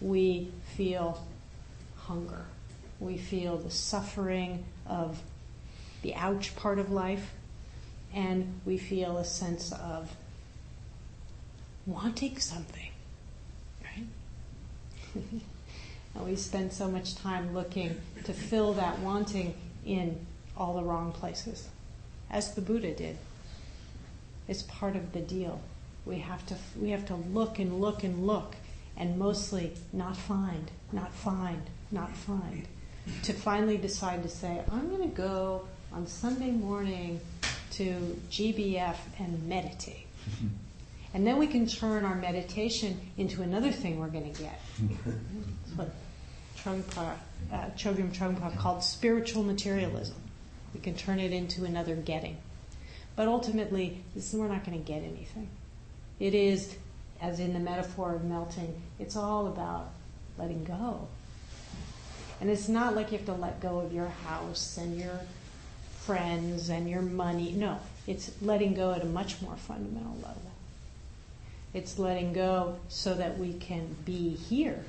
we 0.00 0.50
feel 0.76 1.24
hunger. 1.96 2.44
We 3.00 3.16
feel 3.16 3.56
the 3.56 3.70
suffering 3.70 4.64
of 4.86 5.20
the 6.02 6.14
ouch 6.14 6.54
part 6.56 6.78
of 6.78 6.90
life, 6.90 7.32
and 8.14 8.60
we 8.64 8.78
feel 8.78 9.18
a 9.18 9.24
sense 9.24 9.72
of 9.72 10.14
wanting 11.84 12.38
something, 12.38 12.90
right? 13.82 14.06
and 16.14 16.24
we 16.24 16.36
spend 16.36 16.72
so 16.72 16.88
much 16.88 17.16
time 17.16 17.52
looking 17.52 18.00
to 18.22 18.32
fill 18.32 18.72
that 18.74 18.98
wanting 19.00 19.54
in 19.84 20.24
all 20.56 20.74
the 20.76 20.82
wrong 20.82 21.10
places, 21.12 21.68
as 22.30 22.54
the 22.54 22.60
Buddha 22.60 22.94
did. 22.94 23.18
It's 24.46 24.62
part 24.62 24.94
of 24.94 25.12
the 25.12 25.20
deal. 25.20 25.60
We 26.06 26.18
have 26.18 26.46
to 26.46 26.56
we 26.80 26.90
have 26.90 27.06
to 27.06 27.14
look 27.16 27.58
and 27.58 27.80
look 27.80 28.04
and 28.04 28.26
look, 28.26 28.54
and 28.96 29.18
mostly 29.18 29.72
not 29.92 30.16
find, 30.16 30.70
not 30.92 31.12
find, 31.12 31.62
not 31.90 32.14
find, 32.14 32.68
to 33.22 33.32
finally 33.32 33.78
decide 33.78 34.22
to 34.22 34.28
say, 34.28 34.62
I'm 34.70 34.88
going 34.88 35.10
to 35.10 35.16
go 35.16 35.66
on 35.92 36.06
Sunday 36.06 36.50
morning 36.50 37.20
to 37.76 38.20
GBF 38.30 38.96
and 39.18 39.46
meditate. 39.48 40.06
And 41.12 41.24
then 41.26 41.38
we 41.38 41.46
can 41.46 41.66
turn 41.66 42.04
our 42.04 42.16
meditation 42.16 43.00
into 43.16 43.42
another 43.42 43.70
thing 43.70 44.00
we're 44.00 44.08
going 44.08 44.32
to 44.32 44.42
get. 44.42 44.60
What 45.76 45.90
Trungpa, 46.58 47.16
uh, 47.52 47.56
Chogyam 47.76 48.12
Trungpa 48.12 48.56
called 48.56 48.82
spiritual 48.82 49.42
materialism. 49.42 50.16
We 50.72 50.80
can 50.80 50.94
turn 50.96 51.20
it 51.20 51.32
into 51.32 51.64
another 51.64 51.94
getting. 51.94 52.38
But 53.16 53.28
ultimately, 53.28 54.02
this, 54.14 54.32
we're 54.32 54.48
not 54.48 54.64
going 54.64 54.78
to 54.78 54.84
get 54.84 55.02
anything. 55.02 55.48
It 56.18 56.34
is, 56.34 56.76
as 57.20 57.38
in 57.38 57.52
the 57.52 57.60
metaphor 57.60 58.14
of 58.14 58.24
melting, 58.24 58.82
it's 58.98 59.14
all 59.14 59.46
about 59.46 59.90
letting 60.38 60.64
go. 60.64 61.06
And 62.40 62.50
it's 62.50 62.68
not 62.68 62.96
like 62.96 63.12
you 63.12 63.18
have 63.18 63.26
to 63.26 63.34
let 63.34 63.60
go 63.60 63.78
of 63.78 63.92
your 63.92 64.08
house 64.08 64.76
and 64.78 64.98
your 64.98 65.20
friends 66.06 66.68
and 66.68 66.88
your 66.88 67.02
money. 67.02 67.52
No, 67.52 67.78
it's 68.06 68.30
letting 68.42 68.74
go 68.74 68.92
at 68.92 69.02
a 69.02 69.06
much 69.06 69.40
more 69.42 69.56
fundamental 69.56 70.16
level. 70.16 70.42
It's 71.72 71.98
letting 71.98 72.32
go 72.32 72.76
so 72.88 73.14
that 73.14 73.38
we 73.38 73.54
can 73.54 73.96
be 74.04 74.30
here 74.30 74.84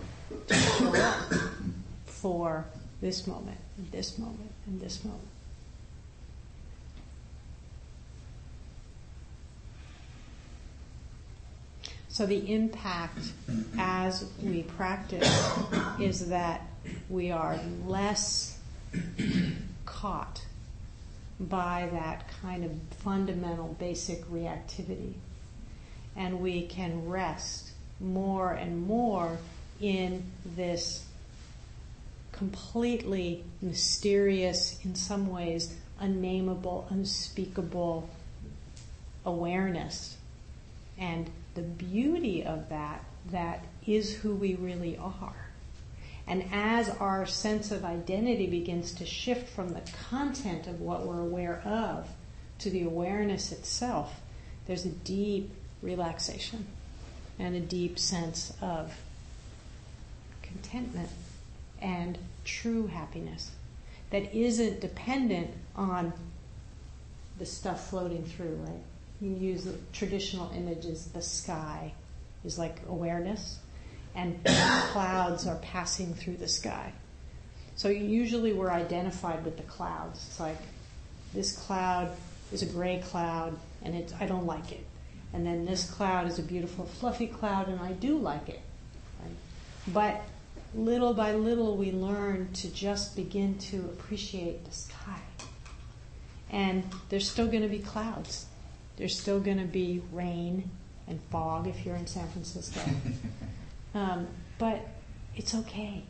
to 0.47 0.53
show 0.53 0.95
up 0.95 1.33
for 2.05 2.65
this 3.01 3.27
moment, 3.27 3.57
and 3.77 3.91
this 3.91 4.17
moment, 4.17 4.51
and 4.67 4.79
this 4.79 5.03
moment. 5.03 5.27
So 12.09 12.25
the 12.25 12.53
impact 12.53 13.19
as 13.77 14.25
we 14.41 14.63
practice 14.63 15.27
is 15.99 16.29
that 16.29 16.61
we 17.09 17.31
are 17.31 17.59
less 17.85 18.57
caught 19.85 20.45
by 21.39 21.89
that 21.91 22.29
kind 22.41 22.63
of 22.63 22.71
fundamental 22.99 23.75
basic 23.79 24.23
reactivity. 24.25 25.13
And 26.15 26.39
we 26.39 26.65
can 26.65 27.07
rest 27.09 27.71
more 27.99 28.53
and 28.53 28.85
more 28.87 29.37
in 29.81 30.23
this 30.55 31.05
completely 32.31 33.43
mysterious, 33.61 34.79
in 34.83 34.95
some 34.95 35.29
ways, 35.29 35.73
unnameable, 35.99 36.87
unspeakable 36.89 38.09
awareness. 39.25 40.17
And 40.97 41.29
the 41.55 41.61
beauty 41.61 42.43
of 42.43 42.69
that, 42.69 43.03
that 43.31 43.63
is 43.85 44.13
who 44.15 44.35
we 44.35 44.55
really 44.55 44.97
are. 44.97 45.44
And 46.27 46.45
as 46.51 46.89
our 46.89 47.25
sense 47.25 47.71
of 47.71 47.85
identity 47.85 48.47
begins 48.47 48.93
to 48.93 49.05
shift 49.05 49.47
from 49.49 49.69
the 49.69 49.81
content 50.09 50.67
of 50.67 50.81
what 50.81 51.05
we're 51.05 51.21
aware 51.21 51.61
of 51.63 52.07
to 52.59 52.69
the 52.69 52.83
awareness 52.83 53.51
itself, 53.51 54.21
there's 54.65 54.85
a 54.85 54.89
deep 54.89 55.51
relaxation 55.81 56.65
and 57.37 57.55
a 57.55 57.59
deep 57.59 57.99
sense 57.99 58.53
of 58.61 58.93
contentment 60.41 61.09
and 61.81 62.17
true 62.43 62.87
happiness 62.87 63.51
that 64.09 64.33
isn't 64.33 64.79
dependent 64.79 65.51
on 65.75 66.13
the 67.37 67.45
stuff 67.45 67.89
floating 67.89 68.23
through, 68.23 68.55
right? 68.65 68.81
You 69.21 69.31
use 69.31 69.65
the 69.65 69.75
traditional 69.93 70.51
images, 70.51 71.07
the 71.07 71.21
sky 71.21 71.93
is 72.43 72.57
like 72.57 72.79
awareness, 72.87 73.59
and 74.15 74.39
clouds 74.91 75.45
are 75.45 75.57
passing 75.57 76.13
through 76.13 76.37
the 76.37 76.47
sky. 76.47 76.93
So 77.75 77.89
usually 77.89 78.53
we're 78.53 78.71
identified 78.71 79.43
with 79.43 79.57
the 79.57 79.63
clouds. 79.63 80.25
It's 80.27 80.39
like 80.39 80.57
this 81.33 81.57
cloud 81.57 82.15
is 82.51 82.61
a 82.61 82.65
gray 82.65 82.99
cloud 82.99 83.57
and 83.83 83.93
it's, 83.93 84.13
I 84.19 84.25
don't 84.25 84.45
like 84.45 84.71
it. 84.71 84.85
And 85.33 85.45
then 85.45 85.65
this 85.65 85.89
cloud 85.91 86.27
is 86.27 86.39
a 86.39 86.41
beautiful 86.41 86.85
fluffy 86.85 87.27
cloud 87.27 87.67
and 87.67 87.81
I 87.81 87.91
do 87.91 88.17
like 88.17 88.47
it. 88.47 88.61
Right? 89.21 89.35
But 89.87 90.21
little 90.73 91.13
by 91.13 91.33
little 91.33 91.75
we 91.75 91.91
learn 91.91 92.51
to 92.53 92.69
just 92.69 93.15
begin 93.17 93.57
to 93.57 93.77
appreciate 93.81 94.63
the 94.63 94.71
sky. 94.71 95.19
And 96.49 96.89
there's 97.09 97.29
still 97.29 97.47
going 97.47 97.63
to 97.63 97.67
be 97.67 97.79
clouds. 97.79 98.45
There's 98.95 99.19
still 99.19 99.41
going 99.41 99.57
to 99.57 99.65
be 99.65 100.01
rain 100.13 100.69
and 101.05 101.19
fog 101.29 101.67
if 101.67 101.85
you're 101.85 101.97
in 101.97 102.07
San 102.07 102.29
Francisco. 102.29 102.79
um, 103.95 104.27
but 104.59 104.85
it's 105.35 105.55
okay. 105.55 106.03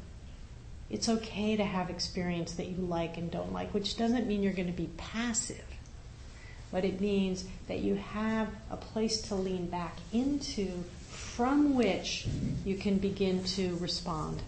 It's 0.90 1.08
okay 1.08 1.56
to 1.56 1.64
have 1.64 1.90
experience 1.90 2.54
that 2.54 2.68
you 2.68 2.78
like 2.78 3.18
and 3.18 3.32
don't 3.32 3.54
like, 3.54 3.74
which 3.74 3.96
doesn't 3.96 4.28
mean 4.28 4.44
you're 4.44 4.54
going 4.54 4.68
to 4.68 4.74
be 4.74 4.90
passive. 4.98 5.64
But 6.72 6.84
it 6.84 7.00
means 7.00 7.46
that 7.68 7.80
you 7.80 7.96
have 7.96 8.50
a 8.70 8.76
place 8.76 9.22
to 9.24 9.36
lean 9.36 9.68
back 9.68 9.98
into 10.12 10.84
from 11.10 11.76
which 11.76 12.28
you 12.66 12.76
can 12.76 12.98
begin 12.98 13.44
to 13.44 13.76
respond 13.78 14.42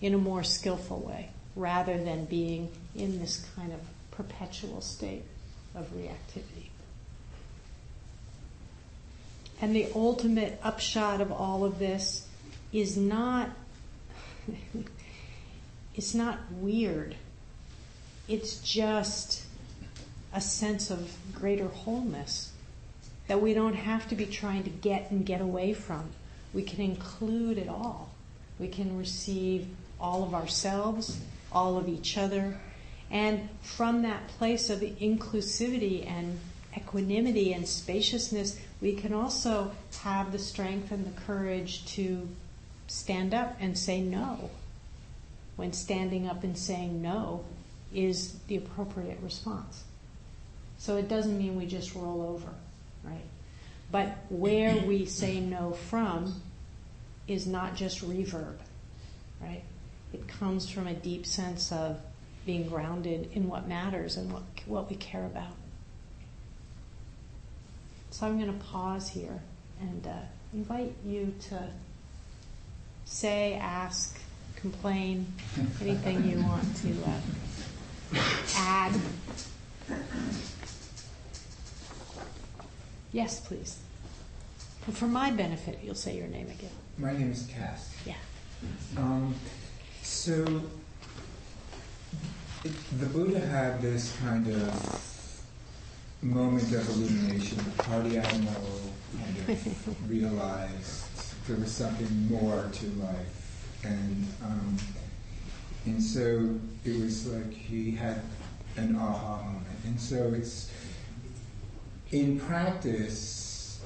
in 0.00 0.12
a 0.12 0.18
more 0.18 0.42
skillful 0.42 1.00
way 1.00 1.30
rather 1.56 1.96
than 2.02 2.24
being 2.26 2.68
in 2.94 3.18
this 3.18 3.46
kind 3.56 3.72
of 3.72 3.80
perpetual 4.10 4.80
state 4.80 5.22
of 5.74 5.86
reactivity. 5.94 6.73
And 9.60 9.74
the 9.74 9.88
ultimate 9.94 10.58
upshot 10.62 11.20
of 11.20 11.32
all 11.32 11.64
of 11.64 11.78
this 11.78 12.26
is 12.72 12.96
not 12.96 13.50
it's 15.94 16.14
not 16.14 16.38
weird. 16.52 17.14
It's 18.28 18.58
just 18.58 19.44
a 20.32 20.40
sense 20.40 20.90
of 20.90 21.16
greater 21.34 21.68
wholeness 21.68 22.52
that 23.28 23.40
we 23.40 23.54
don't 23.54 23.74
have 23.74 24.08
to 24.08 24.14
be 24.14 24.26
trying 24.26 24.64
to 24.64 24.70
get 24.70 25.10
and 25.10 25.24
get 25.24 25.40
away 25.40 25.72
from. 25.72 26.10
We 26.52 26.62
can 26.62 26.80
include 26.80 27.58
it 27.58 27.68
all. 27.68 28.10
We 28.58 28.68
can 28.68 28.98
receive 28.98 29.68
all 30.00 30.22
of 30.22 30.34
ourselves, 30.34 31.20
all 31.52 31.78
of 31.78 31.88
each 31.88 32.18
other, 32.18 32.58
and 33.10 33.48
from 33.62 34.02
that 34.02 34.28
place 34.28 34.70
of 34.70 34.80
inclusivity 34.80 36.06
and 36.08 36.38
equanimity 36.76 37.52
and 37.52 37.66
spaciousness, 37.66 38.58
we 38.84 38.92
can 38.92 39.14
also 39.14 39.72
have 40.02 40.30
the 40.30 40.38
strength 40.38 40.92
and 40.92 41.06
the 41.06 41.20
courage 41.22 41.86
to 41.86 42.28
stand 42.86 43.32
up 43.32 43.56
and 43.58 43.78
say 43.78 44.02
no 44.02 44.50
when 45.56 45.72
standing 45.72 46.28
up 46.28 46.44
and 46.44 46.58
saying 46.58 47.00
no 47.00 47.42
is 47.94 48.34
the 48.46 48.56
appropriate 48.56 49.18
response. 49.22 49.84
So 50.76 50.98
it 50.98 51.08
doesn't 51.08 51.38
mean 51.38 51.56
we 51.56 51.64
just 51.64 51.94
roll 51.94 52.28
over, 52.28 52.52
right? 53.04 53.24
But 53.90 54.18
where 54.28 54.76
we 54.76 55.06
say 55.06 55.40
no 55.40 55.70
from 55.70 56.42
is 57.26 57.46
not 57.46 57.76
just 57.76 58.06
reverb, 58.06 58.56
right? 59.40 59.62
It 60.12 60.28
comes 60.28 60.68
from 60.68 60.88
a 60.88 60.94
deep 60.94 61.24
sense 61.24 61.72
of 61.72 61.98
being 62.44 62.68
grounded 62.68 63.30
in 63.32 63.48
what 63.48 63.66
matters 63.66 64.18
and 64.18 64.30
what, 64.30 64.42
what 64.66 64.90
we 64.90 64.96
care 64.96 65.24
about. 65.24 65.54
So 68.14 68.26
I'm 68.26 68.38
going 68.38 68.56
to 68.56 68.64
pause 68.66 69.08
here 69.08 69.42
and 69.80 70.06
uh, 70.06 70.12
invite 70.52 70.94
you 71.04 71.34
to 71.48 71.68
say, 73.04 73.54
ask, 73.54 74.20
complain, 74.54 75.26
anything 75.80 76.24
you 76.24 76.38
want 76.38 76.76
to 76.76 76.94
uh, 77.10 78.22
add. 78.56 78.92
Yes, 83.10 83.40
please. 83.40 83.80
And 84.86 84.96
for 84.96 85.08
my 85.08 85.32
benefit, 85.32 85.80
you'll 85.82 85.96
say 85.96 86.16
your 86.16 86.28
name 86.28 86.46
again. 86.46 86.70
My 86.98 87.14
name 87.14 87.32
is 87.32 87.50
Cass. 87.52 87.96
Yeah. 88.06 88.14
Um, 88.96 89.34
so, 90.02 90.62
it, 92.62 93.00
the 93.00 93.06
Buddha 93.06 93.40
had 93.40 93.82
this 93.82 94.16
kind 94.18 94.46
of 94.46 95.13
moment 96.24 96.72
of 96.72 96.88
illumination, 96.88 97.58
the 97.58 97.82
party 97.82 98.16
animal 98.16 98.80
kind 99.16 99.50
of 99.50 100.10
realized 100.10 101.46
there 101.46 101.56
was 101.56 101.70
something 101.70 102.28
more 102.28 102.68
to 102.72 102.86
life 103.00 103.44
and 103.84 104.26
um, 104.42 104.76
and 105.84 106.02
so 106.02 106.58
it 106.84 107.00
was 107.00 107.26
like 107.26 107.52
he 107.52 107.90
had 107.90 108.22
an 108.76 108.96
aha 108.96 109.42
moment, 109.42 109.66
and 109.84 110.00
so 110.00 110.32
it's 110.34 110.70
in 112.10 112.40
practice. 112.40 113.80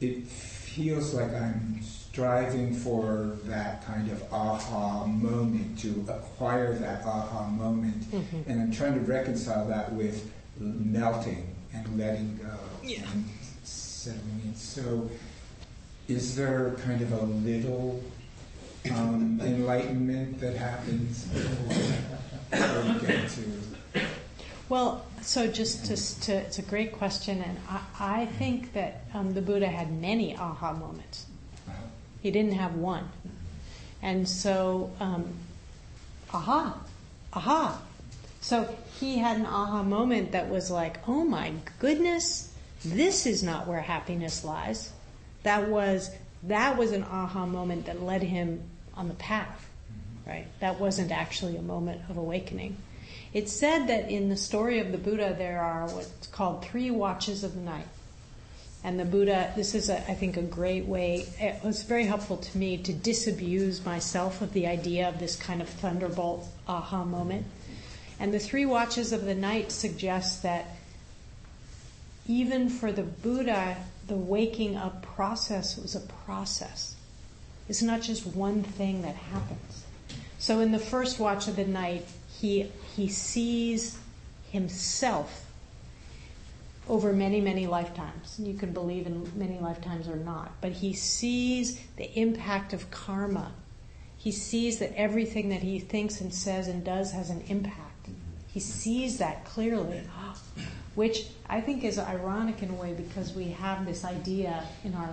It 0.00 0.26
feels 0.26 1.14
like 1.14 1.32
I'm 1.34 1.80
striving 1.82 2.72
for 2.72 3.36
that 3.44 3.84
kind 3.84 4.10
of 4.10 4.22
aha 4.32 5.06
moment 5.06 5.78
to 5.80 6.04
acquire 6.08 6.74
that 6.74 7.04
aha 7.04 7.48
moment, 7.48 8.02
mm-hmm. 8.10 8.50
and 8.50 8.60
I'm 8.60 8.72
trying 8.72 8.94
to 8.94 9.00
reconcile 9.00 9.66
that 9.68 9.92
with 9.92 10.30
melting 10.58 11.54
and 11.72 11.98
letting 11.98 12.38
go 12.42 12.58
yeah. 12.82 13.00
and 13.12 13.24
settling 13.64 14.42
in. 14.44 14.54
So, 14.54 15.10
is 16.08 16.36
there 16.36 16.74
kind 16.84 17.02
of 17.02 17.12
a 17.12 17.22
little 17.22 18.02
um, 18.90 19.40
enlightenment 19.44 20.40
that 20.40 20.56
happens 20.56 21.24
before 21.24 22.82
we 22.82 23.06
get 23.06 23.28
to. 23.30 24.02
Well, 24.68 25.04
so 25.22 25.46
just 25.46 25.86
to, 25.86 26.20
to, 26.26 26.32
it's 26.32 26.58
a 26.58 26.62
great 26.62 26.92
question, 26.92 27.42
and 27.42 27.58
I, 27.68 27.80
I 27.98 28.26
think 28.26 28.74
that 28.74 29.04
um, 29.14 29.34
the 29.34 29.40
Buddha 29.40 29.68
had 29.68 29.90
many 30.00 30.36
aha 30.36 30.72
moments. 30.72 31.26
He 32.22 32.30
didn't 32.30 32.52
have 32.52 32.74
one. 32.74 33.08
And 34.02 34.28
so, 34.28 34.90
um, 35.00 35.32
aha, 36.32 36.78
aha. 37.32 37.80
So 38.48 38.66
he 38.98 39.18
had 39.18 39.36
an 39.36 39.44
aha 39.44 39.82
moment 39.82 40.32
that 40.32 40.48
was 40.48 40.70
like, 40.70 41.06
oh 41.06 41.22
my 41.22 41.52
goodness, 41.80 42.50
this 42.82 43.26
is 43.26 43.42
not 43.42 43.66
where 43.66 43.82
happiness 43.82 44.42
lies. 44.42 44.90
That 45.42 45.68
was 45.68 46.10
that 46.44 46.78
was 46.78 46.92
an 46.92 47.04
aha 47.04 47.44
moment 47.44 47.84
that 47.84 48.02
led 48.02 48.22
him 48.22 48.62
on 48.94 49.08
the 49.08 49.14
path, 49.16 49.68
right? 50.26 50.46
That 50.60 50.80
wasn't 50.80 51.12
actually 51.12 51.58
a 51.58 51.62
moment 51.62 52.00
of 52.08 52.16
awakening. 52.16 52.78
It's 53.34 53.52
said 53.52 53.86
that 53.88 54.10
in 54.10 54.30
the 54.30 54.36
story 54.38 54.80
of 54.80 54.92
the 54.92 54.98
Buddha, 54.98 55.34
there 55.36 55.60
are 55.60 55.86
what's 55.90 56.28
called 56.28 56.64
three 56.64 56.90
watches 56.90 57.44
of 57.44 57.54
the 57.54 57.60
night. 57.60 57.88
And 58.82 58.98
the 58.98 59.04
Buddha, 59.04 59.52
this 59.56 59.74
is, 59.74 59.90
a, 59.90 59.98
I 60.10 60.14
think, 60.14 60.38
a 60.38 60.42
great 60.42 60.86
way, 60.86 61.26
it 61.38 61.62
was 61.62 61.82
very 61.82 62.04
helpful 62.04 62.38
to 62.38 62.56
me 62.56 62.78
to 62.78 62.94
disabuse 62.94 63.84
myself 63.84 64.40
of 64.40 64.54
the 64.54 64.66
idea 64.66 65.06
of 65.06 65.18
this 65.18 65.36
kind 65.36 65.60
of 65.60 65.68
thunderbolt 65.68 66.46
aha 66.66 67.04
moment. 67.04 67.44
And 68.20 68.34
the 68.34 68.38
three 68.38 68.66
watches 68.66 69.12
of 69.12 69.24
the 69.24 69.34
night 69.34 69.70
suggest 69.70 70.42
that 70.42 70.66
even 72.26 72.68
for 72.68 72.92
the 72.92 73.02
Buddha, 73.02 73.76
the 74.06 74.16
waking 74.16 74.76
up 74.76 75.02
process 75.02 75.76
was 75.76 75.94
a 75.94 76.00
process. 76.00 76.96
It's 77.68 77.82
not 77.82 78.02
just 78.02 78.26
one 78.26 78.62
thing 78.62 79.02
that 79.02 79.14
happens. 79.14 79.84
So 80.38 80.60
in 80.60 80.72
the 80.72 80.78
first 80.78 81.18
watch 81.18 81.48
of 81.48 81.56
the 81.56 81.64
night, 81.64 82.06
he, 82.40 82.70
he 82.96 83.08
sees 83.08 83.98
himself 84.50 85.44
over 86.88 87.12
many, 87.12 87.40
many 87.40 87.66
lifetimes. 87.66 88.38
You 88.38 88.54
can 88.54 88.72
believe 88.72 89.06
in 89.06 89.30
many 89.38 89.58
lifetimes 89.58 90.08
or 90.08 90.16
not, 90.16 90.52
but 90.60 90.72
he 90.72 90.94
sees 90.94 91.80
the 91.96 92.10
impact 92.18 92.72
of 92.72 92.90
karma. 92.90 93.52
He 94.16 94.32
sees 94.32 94.78
that 94.78 94.94
everything 94.96 95.50
that 95.50 95.62
he 95.62 95.78
thinks 95.78 96.20
and 96.20 96.32
says 96.32 96.66
and 96.66 96.84
does 96.84 97.12
has 97.12 97.30
an 97.30 97.42
impact. 97.48 97.87
He 98.58 98.64
sees 98.64 99.18
that 99.18 99.44
clearly 99.44 100.02
which 100.96 101.26
I 101.48 101.60
think 101.60 101.84
is 101.84 101.96
ironic 101.96 102.60
in 102.60 102.70
a 102.70 102.74
way 102.74 102.92
because 102.92 103.32
we 103.32 103.50
have 103.50 103.86
this 103.86 104.04
idea 104.04 104.64
in 104.82 104.94
our 104.94 105.10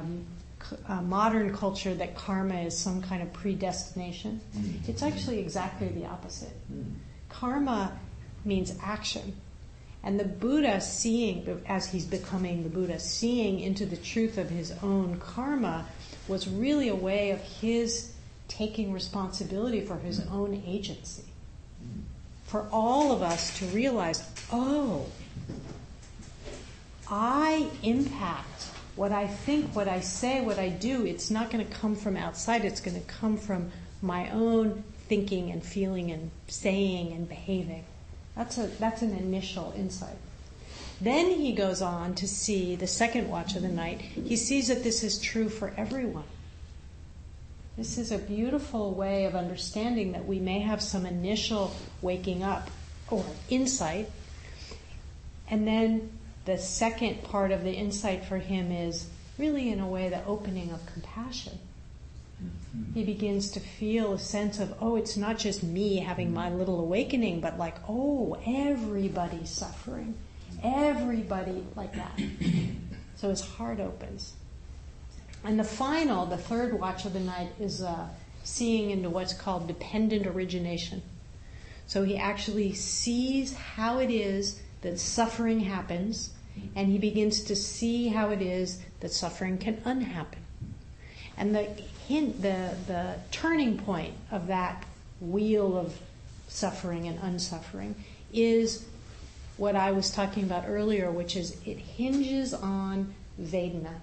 uh, 0.87 1.03
modern 1.03 1.55
culture 1.55 1.93
that 1.93 2.15
karma 2.15 2.61
is 2.61 2.75
some 2.75 3.03
kind 3.03 3.21
of 3.21 3.31
predestination. 3.33 4.41
Mm. 4.57 4.89
It's 4.89 5.03
actually 5.03 5.37
exactly 5.37 5.89
the 5.89 6.07
opposite. 6.07 6.55
Mm. 6.73 6.93
Karma 7.29 7.91
means 8.45 8.75
action. 8.81 9.35
And 10.01 10.19
the 10.19 10.25
Buddha 10.25 10.81
seeing, 10.81 11.61
as 11.67 11.85
he's 11.85 12.05
becoming 12.05 12.63
the 12.63 12.69
Buddha, 12.69 12.99
seeing 12.99 13.59
into 13.59 13.85
the 13.85 13.97
truth 13.97 14.39
of 14.39 14.49
his 14.49 14.73
own 14.81 15.19
karma 15.19 15.85
was 16.27 16.47
really 16.47 16.89
a 16.89 16.95
way 16.95 17.29
of 17.29 17.41
his 17.41 18.11
taking 18.47 18.91
responsibility 18.91 19.81
for 19.81 19.97
his 19.97 20.19
own 20.31 20.63
agency. 20.65 21.25
For 22.45 22.67
all 22.71 23.11
of 23.11 23.21
us 23.21 23.57
to 23.59 23.65
realize, 23.67 24.23
oh, 24.51 25.05
I 27.09 27.67
impact 27.83 28.69
what 28.95 29.11
I 29.11 29.27
think, 29.27 29.75
what 29.75 29.87
I 29.87 29.99
say, 29.99 30.41
what 30.41 30.57
I 30.57 30.69
do. 30.69 31.05
It's 31.05 31.29
not 31.29 31.51
going 31.51 31.65
to 31.65 31.73
come 31.73 31.95
from 31.95 32.15
outside, 32.15 32.63
it's 32.63 32.81
going 32.81 32.99
to 32.99 33.07
come 33.07 33.37
from 33.37 33.71
my 34.01 34.29
own 34.31 34.83
thinking 35.07 35.51
and 35.51 35.63
feeling 35.63 36.11
and 36.11 36.31
saying 36.47 37.11
and 37.11 37.27
behaving. 37.27 37.85
That's, 38.35 38.57
a, 38.57 38.67
that's 38.67 39.01
an 39.01 39.15
initial 39.17 39.73
insight. 39.75 40.17
Then 41.01 41.29
he 41.31 41.53
goes 41.53 41.81
on 41.81 42.15
to 42.15 42.27
see 42.27 42.75
the 42.75 42.87
second 42.87 43.29
watch 43.29 43.55
of 43.55 43.61
the 43.61 43.67
night. 43.67 44.01
He 44.01 44.37
sees 44.37 44.69
that 44.69 44.83
this 44.83 45.03
is 45.03 45.19
true 45.19 45.49
for 45.49 45.73
everyone. 45.77 46.23
This 47.77 47.97
is 47.97 48.11
a 48.11 48.17
beautiful 48.17 48.93
way 48.93 49.25
of 49.25 49.35
understanding 49.35 50.13
that 50.13 50.25
we 50.25 50.39
may 50.39 50.59
have 50.59 50.81
some 50.81 51.05
initial 51.05 51.75
waking 52.01 52.41
up 52.41 52.69
or 53.09 53.25
insight. 53.49 54.09
And 55.49 55.67
then 55.67 56.09
the 56.45 56.57
second 56.57 57.23
part 57.23 57.51
of 57.51 57.63
the 57.63 57.73
insight 57.73 58.23
for 58.23 58.37
him 58.37 58.71
is 58.71 59.09
really, 59.37 59.69
in 59.69 59.81
a 59.81 59.87
way, 59.87 60.07
the 60.07 60.23
opening 60.25 60.71
of 60.71 60.85
compassion. 60.85 61.59
Mm-hmm. 62.41 62.93
He 62.93 63.03
begins 63.03 63.51
to 63.51 63.59
feel 63.59 64.13
a 64.13 64.19
sense 64.19 64.59
of, 64.59 64.73
oh, 64.79 64.95
it's 64.95 65.17
not 65.17 65.37
just 65.37 65.61
me 65.61 65.97
having 65.97 66.33
my 66.33 66.49
little 66.49 66.79
awakening, 66.79 67.41
but 67.41 67.57
like, 67.57 67.75
oh, 67.89 68.37
everybody's 68.45 69.49
suffering. 69.49 70.15
Everybody 70.63 71.65
like 71.75 71.93
that. 71.95 72.19
So 73.17 73.29
his 73.29 73.39
heart 73.39 73.79
opens. 73.79 74.33
And 75.45 75.59
the 75.59 75.63
final, 75.63 76.25
the 76.25 76.37
third 76.37 76.79
watch 76.79 77.05
of 77.05 77.13
the 77.13 77.19
night, 77.19 77.51
is 77.59 77.81
uh, 77.81 78.07
seeing 78.43 78.89
into 78.89 79.09
what's 79.09 79.33
called 79.33 79.67
dependent 79.67 80.25
origination. 80.25 81.01
So 81.87 82.03
he 82.03 82.17
actually 82.17 82.73
sees 82.73 83.53
how 83.53 83.99
it 83.99 84.09
is 84.09 84.59
that 84.81 84.99
suffering 84.99 85.59
happens, 85.59 86.31
and 86.75 86.87
he 86.87 86.97
begins 86.97 87.43
to 87.43 87.55
see 87.55 88.07
how 88.07 88.29
it 88.29 88.41
is 88.41 88.81
that 89.01 89.11
suffering 89.11 89.57
can 89.57 89.81
unhappen. 89.85 90.39
And 91.37 91.53
the 91.53 91.63
hint, 92.07 92.41
the, 92.41 92.75
the 92.87 93.15
turning 93.31 93.77
point 93.77 94.13
of 94.31 94.47
that 94.47 94.83
wheel 95.21 95.77
of 95.77 95.99
suffering 96.47 97.07
and 97.07 97.19
unsuffering 97.19 97.93
is 98.33 98.85
what 99.57 99.75
I 99.75 99.91
was 99.91 100.11
talking 100.11 100.43
about 100.43 100.65
earlier, 100.67 101.11
which 101.11 101.35
is 101.35 101.57
it 101.65 101.77
hinges 101.77 102.53
on 102.53 103.13
Vedana. 103.39 104.01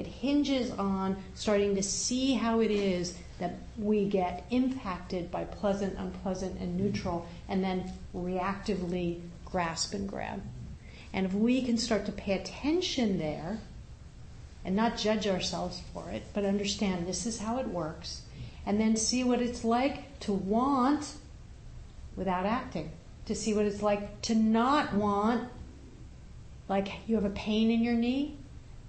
It 0.00 0.06
hinges 0.06 0.70
on 0.72 1.22
starting 1.34 1.74
to 1.74 1.82
see 1.82 2.32
how 2.32 2.60
it 2.60 2.70
is 2.70 3.16
that 3.38 3.56
we 3.76 4.08
get 4.08 4.46
impacted 4.50 5.30
by 5.30 5.44
pleasant, 5.44 5.98
unpleasant, 5.98 6.58
and 6.58 6.76
neutral, 6.76 7.28
and 7.48 7.62
then 7.62 7.92
reactively 8.14 9.20
grasp 9.44 9.92
and 9.92 10.08
grab. 10.08 10.42
And 11.12 11.26
if 11.26 11.34
we 11.34 11.60
can 11.60 11.76
start 11.76 12.06
to 12.06 12.12
pay 12.12 12.32
attention 12.32 13.18
there 13.18 13.58
and 14.64 14.74
not 14.74 14.96
judge 14.96 15.26
ourselves 15.26 15.82
for 15.92 16.08
it, 16.10 16.22
but 16.32 16.44
understand 16.44 17.06
this 17.06 17.26
is 17.26 17.40
how 17.40 17.58
it 17.58 17.68
works, 17.68 18.22
and 18.64 18.80
then 18.80 18.96
see 18.96 19.22
what 19.22 19.42
it's 19.42 19.64
like 19.64 20.18
to 20.20 20.32
want 20.32 21.12
without 22.16 22.46
acting 22.46 22.90
to 23.26 23.34
see 23.34 23.52
what 23.52 23.66
it's 23.66 23.82
like 23.82 24.22
to 24.22 24.34
not 24.34 24.94
want, 24.94 25.48
like 26.68 26.88
you 27.06 27.14
have 27.16 27.24
a 27.24 27.30
pain 27.30 27.70
in 27.70 27.82
your 27.82 27.94
knee. 27.94 28.36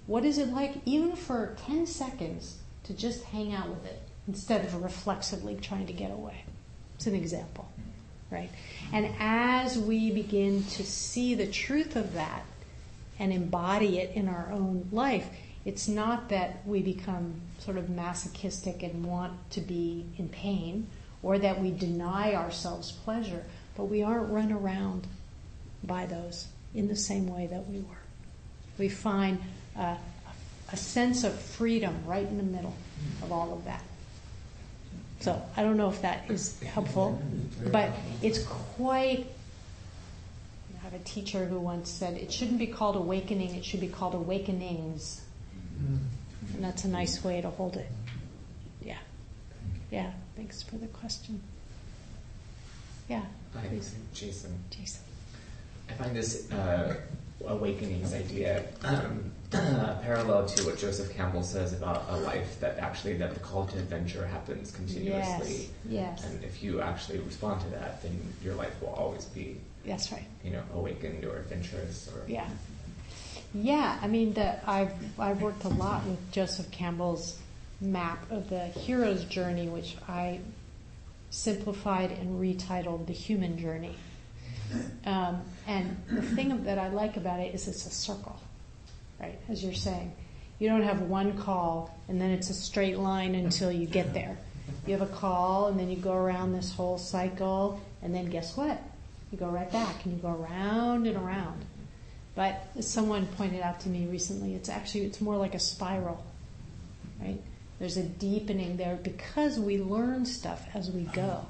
What 0.06 0.24
is 0.24 0.38
it 0.38 0.48
like, 0.48 0.76
even 0.84 1.16
for 1.16 1.56
10 1.66 1.86
seconds, 1.86 2.58
to 2.84 2.94
just 2.94 3.24
hang 3.24 3.52
out 3.52 3.68
with 3.68 3.84
it 3.86 4.02
instead 4.26 4.64
of 4.64 4.82
reflexively 4.82 5.56
trying 5.56 5.86
to 5.86 5.92
get 5.92 6.10
away? 6.10 6.44
It's 6.96 7.06
an 7.06 7.14
example, 7.14 7.68
right? 8.30 8.50
And 8.92 9.14
as 9.18 9.78
we 9.78 10.10
begin 10.10 10.64
to 10.64 10.84
see 10.84 11.34
the 11.34 11.46
truth 11.46 11.96
of 11.96 12.14
that 12.14 12.44
and 13.18 13.32
embody 13.32 13.98
it 13.98 14.14
in 14.16 14.28
our 14.28 14.50
own 14.52 14.88
life, 14.90 15.28
it's 15.64 15.86
not 15.86 16.28
that 16.30 16.66
we 16.66 16.82
become 16.82 17.40
sort 17.58 17.76
of 17.76 17.88
masochistic 17.88 18.82
and 18.82 19.04
want 19.04 19.32
to 19.50 19.60
be 19.60 20.06
in 20.18 20.28
pain 20.28 20.88
or 21.22 21.38
that 21.38 21.60
we 21.60 21.70
deny 21.70 22.34
ourselves 22.34 22.90
pleasure 22.90 23.44
but 23.76 23.84
we 23.84 24.02
aren't 24.02 24.30
run 24.30 24.52
around 24.52 25.06
by 25.82 26.06
those 26.06 26.48
in 26.74 26.88
the 26.88 26.96
same 26.96 27.26
way 27.26 27.46
that 27.46 27.68
we 27.68 27.78
were. 27.80 28.02
We 28.78 28.88
find 28.88 29.40
a, 29.76 29.96
a 30.72 30.76
sense 30.76 31.24
of 31.24 31.38
freedom 31.38 31.96
right 32.06 32.26
in 32.26 32.36
the 32.36 32.42
middle 32.42 32.74
of 33.22 33.32
all 33.32 33.52
of 33.52 33.64
that. 33.64 33.82
So 35.20 35.40
I 35.56 35.62
don't 35.62 35.76
know 35.76 35.88
if 35.88 36.02
that 36.02 36.28
is 36.28 36.58
helpful, 36.60 37.22
but 37.70 37.90
it's 38.22 38.42
quite. 38.44 39.26
I 40.74 40.84
have 40.84 40.94
a 40.94 41.04
teacher 41.04 41.44
who 41.44 41.60
once 41.60 41.88
said 41.88 42.16
it 42.16 42.32
shouldn't 42.32 42.58
be 42.58 42.66
called 42.66 42.96
awakening; 42.96 43.54
it 43.54 43.64
should 43.64 43.80
be 43.80 43.86
called 43.86 44.14
awakenings, 44.14 45.22
and 45.78 46.64
that's 46.64 46.84
a 46.84 46.88
nice 46.88 47.22
way 47.22 47.40
to 47.40 47.50
hold 47.50 47.76
it. 47.76 47.86
Yeah, 48.82 48.98
yeah. 49.92 50.10
Thanks 50.34 50.60
for 50.60 50.76
the 50.76 50.88
question. 50.88 51.40
Yeah. 53.08 53.22
Hi, 53.54 53.68
Jason. 54.12 54.58
Jason. 54.70 55.02
I 55.88 55.92
find 55.92 56.16
this 56.16 56.50
uh, 56.50 56.96
awakenings 57.46 58.14
idea 58.14 58.64
um, 58.84 59.30
parallel 59.50 60.46
to 60.46 60.64
what 60.64 60.78
Joseph 60.78 61.14
Campbell 61.14 61.42
says 61.42 61.72
about 61.72 62.04
a 62.08 62.16
life 62.18 62.58
that 62.60 62.78
actually 62.78 63.14
that 63.18 63.34
the 63.34 63.40
call 63.40 63.66
to 63.66 63.78
adventure 63.78 64.26
happens 64.26 64.70
continuously. 64.70 65.70
Yes. 65.88 66.20
yes. 66.20 66.24
And 66.24 66.42
if 66.44 66.62
you 66.62 66.80
actually 66.80 67.18
respond 67.20 67.60
to 67.62 67.68
that, 67.70 68.02
then 68.02 68.18
your 68.42 68.54
life 68.54 68.74
will 68.80 68.94
always 68.94 69.26
be. 69.26 69.60
That's 69.84 70.12
right. 70.12 70.24
You 70.44 70.52
know, 70.52 70.62
awakened 70.74 71.24
or 71.24 71.36
adventurous 71.36 72.08
or. 72.14 72.28
Yeah. 72.28 72.48
Yeah, 73.54 73.98
I 74.00 74.06
mean, 74.06 74.32
the, 74.32 74.68
I've 74.68 74.94
I've 75.18 75.42
worked 75.42 75.64
a 75.64 75.68
lot 75.68 76.06
with 76.06 76.32
Joseph 76.32 76.70
Campbell's 76.70 77.38
map 77.82 78.30
of 78.30 78.48
the 78.48 78.66
hero's 78.66 79.24
journey, 79.24 79.68
which 79.68 79.96
I 80.08 80.40
simplified 81.30 82.12
and 82.12 82.40
retitled 82.40 83.06
The 83.06 83.12
Human 83.12 83.58
Journey. 83.58 83.96
Um, 85.04 85.42
and 85.66 85.96
the 86.10 86.22
thing 86.22 86.64
that 86.64 86.78
I 86.78 86.88
like 86.88 87.16
about 87.16 87.40
it 87.40 87.54
is 87.54 87.68
it's 87.68 87.86
a 87.86 87.90
circle, 87.90 88.38
right? 89.20 89.38
As 89.48 89.62
you're 89.62 89.74
saying, 89.74 90.12
you 90.58 90.68
don't 90.68 90.82
have 90.82 91.02
one 91.02 91.36
call 91.38 91.96
and 92.08 92.20
then 92.20 92.30
it's 92.30 92.50
a 92.50 92.54
straight 92.54 92.98
line 92.98 93.34
until 93.34 93.72
you 93.72 93.86
get 93.86 94.14
there. 94.14 94.38
You 94.86 94.96
have 94.96 95.02
a 95.02 95.12
call 95.12 95.68
and 95.68 95.78
then 95.78 95.90
you 95.90 95.96
go 95.96 96.14
around 96.14 96.52
this 96.52 96.72
whole 96.72 96.98
cycle, 96.98 97.80
and 98.02 98.14
then 98.14 98.26
guess 98.26 98.56
what? 98.56 98.80
You 99.30 99.38
go 99.38 99.48
right 99.48 99.70
back 99.70 100.04
and 100.04 100.14
you 100.14 100.20
go 100.20 100.30
around 100.30 101.06
and 101.06 101.16
around. 101.16 101.64
But 102.34 102.66
as 102.76 102.88
someone 102.88 103.26
pointed 103.26 103.60
out 103.60 103.80
to 103.80 103.88
me 103.88 104.06
recently, 104.06 104.54
it's 104.54 104.68
actually 104.68 105.04
it's 105.04 105.20
more 105.20 105.36
like 105.36 105.54
a 105.54 105.58
spiral, 105.58 106.24
right? 107.20 107.40
There's 107.78 107.96
a 107.96 108.02
deepening 108.02 108.76
there 108.76 108.96
because 108.96 109.58
we 109.58 109.78
learn 109.78 110.24
stuff 110.24 110.66
as 110.74 110.90
we 110.90 111.02
go. 111.02 111.46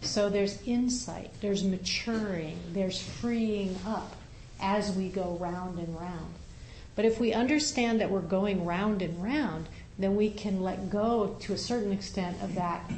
So 0.00 0.28
there's 0.28 0.62
insight, 0.62 1.30
there's 1.40 1.64
maturing, 1.64 2.58
there's 2.72 3.00
freeing 3.00 3.76
up 3.86 4.14
as 4.60 4.92
we 4.92 5.08
go 5.08 5.36
round 5.40 5.78
and 5.78 5.98
round. 5.98 6.34
But 6.94 7.04
if 7.04 7.20
we 7.20 7.32
understand 7.32 8.00
that 8.00 8.10
we're 8.10 8.20
going 8.20 8.64
round 8.64 9.02
and 9.02 9.22
round, 9.22 9.68
then 9.98 10.16
we 10.16 10.30
can 10.30 10.62
let 10.62 10.90
go 10.90 11.36
to 11.40 11.52
a 11.52 11.58
certain 11.58 11.92
extent 11.92 12.40
of 12.42 12.54
that 12.54 12.90